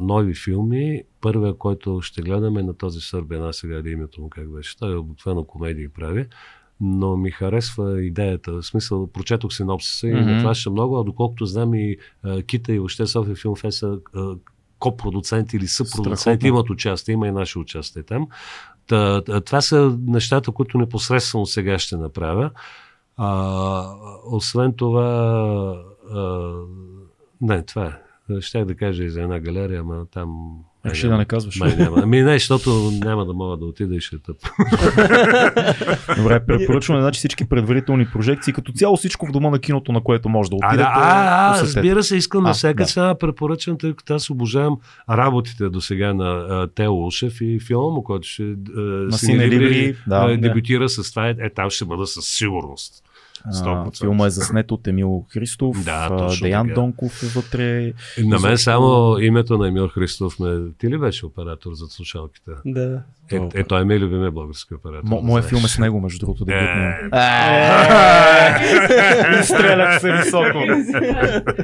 [0.00, 1.02] нови филми.
[1.20, 4.78] Първия, който ще гледаме е на този сърбен, аз сега да името му как беше.
[4.78, 6.26] Той обикновено комедии прави.
[6.80, 8.52] Но ми харесва идеята.
[8.52, 10.22] В смисъл, прочетох синопсиса и Мгм.
[10.22, 10.40] mm-hmm.
[10.40, 13.98] това ще много, а доколкото знам и а, Кита и въобще София Филм Фест са
[14.14, 14.34] а,
[14.78, 18.28] копродуценти или съпродуценти, имат участие, има и наше участие там.
[18.86, 22.50] Та, та, това са нещата, които непосредствено сега ще направя.
[23.16, 23.94] А,
[24.26, 25.82] освен това,
[26.14, 26.52] а,
[27.40, 28.40] не, това е.
[28.40, 31.60] Щях да кажа и за една галерия, ама там Реши да не казваш.
[31.60, 31.96] Май няма.
[32.02, 34.36] Ами не, защото няма да мога да отида и ще е тъп.
[36.16, 40.28] Добре, препоръчваме значи, всички предварителни прожекции, като цяло всичко в дома на киното, на което
[40.28, 40.88] може да А, отидете.
[40.92, 41.78] а, а, посетете.
[41.78, 42.88] разбира се, искам А, на всяка да.
[42.88, 44.76] цена да препоръчам, тъй като аз обожавам
[45.10, 49.48] работите до сега на а, Тео Ушев и филма, който ще а, На Сине Сине
[49.48, 50.16] Либри, Либри, да.
[50.16, 50.36] а, да.
[50.38, 51.28] дебютира с това.
[51.28, 53.04] Е, е, там ще бъда със сигурност.
[53.44, 54.00] А, 100%.
[54.00, 56.74] филма е заснет от Емил Христов, Да, точно Деян така.
[56.74, 57.92] Донков е вътре.
[58.24, 60.58] На мен само името на Емил Христов ме...
[60.78, 62.50] Ти ли беше оператор за слушалките?
[62.66, 63.00] Да.
[63.32, 65.08] Е, е, той ми е любимия български оператор.
[65.08, 65.50] Мо, да моят знаеш.
[65.50, 66.96] филм е с него, между другото, дебютния.
[67.02, 67.08] Е.
[69.42, 70.58] Стрелях се високо.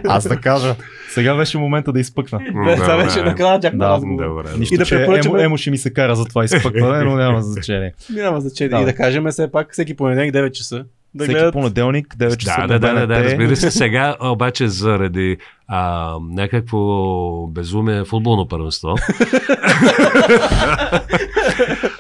[0.09, 0.74] Аз да кажа.
[1.09, 2.38] Сега беше момента да изпъкна.
[2.38, 3.05] Да, това Добре.
[3.05, 4.44] вече накрая чак Да, на разговор.
[4.72, 7.94] И да препоръчаме- емо, емо ще ми се кара за това изпъкване, но няма значение.
[8.10, 8.70] Няма значение.
[8.70, 8.80] Да.
[8.80, 10.84] И да кажем все пак всеки понеделник 9 часа.
[11.14, 13.70] Да Всеки гледат понеделник, 9 часа Да, по да, да, да, разбира се.
[13.70, 15.36] Сега обаче заради
[15.68, 18.88] а, някакво безумие футболно първенство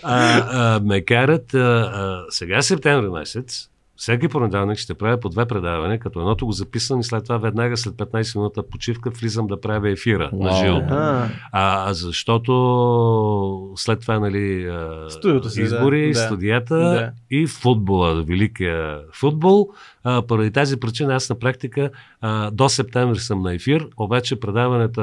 [0.02, 5.46] а, а, ме карат а, а, сега септември месец всеки понеделник ще правя по две
[5.46, 9.60] предавания, като едното го записвам и след това веднага след 15 минута почивка влизам да
[9.60, 10.56] правя ефира на Вау.
[10.64, 10.76] живо.
[10.76, 14.72] А, А, защото след това, нали,
[15.08, 16.14] Студиото си, избори, да.
[16.18, 17.10] студията Да.
[17.30, 19.68] и футбола, великия футбол.
[20.04, 21.90] А, поради тази причина аз на практика
[22.20, 25.02] а, до септември съм на ефир, обаче предаванията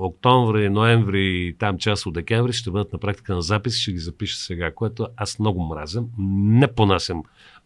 [0.00, 3.98] октомври, ноември и там част от декември ще бъдат на практика на запис, ще ги
[3.98, 6.06] запиша сега, което аз много мразям.
[6.58, 7.22] Не понасям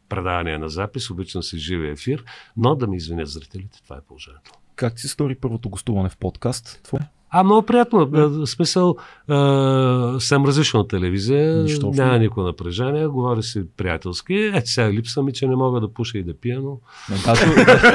[0.09, 2.25] предавания на запис, обичам се живия ефир,
[2.57, 4.53] но да ми извинят зрителите, това е положението.
[4.77, 6.81] Как ти се стори първото гостуване в подкаст?
[6.83, 7.01] Твое?
[7.37, 8.07] А, много приятно.
[8.07, 8.97] В смисъл,
[9.29, 9.37] а,
[10.21, 14.35] съм различна от телевизия, Нищо няма никакво напрежение, говори си приятелски.
[14.35, 16.79] Е, сега липсва ми, че не мога да пуша и да пия, но...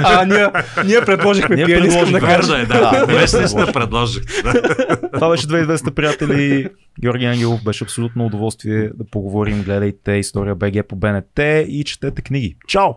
[0.03, 0.47] А ние,
[0.85, 2.53] ние предложихме Ние пиен, искам да кажа.
[2.53, 3.05] Верно е, да.
[3.07, 3.73] Да, да.
[3.73, 4.41] предложихте.
[4.43, 5.09] Да.
[5.13, 6.69] това беше 2200 приятели.
[7.01, 9.63] Георги Ангелов беше абсолютно удоволствие да поговорим.
[9.63, 12.57] Гледайте история БГ по БНТ и четете книги.
[12.67, 12.93] Чао!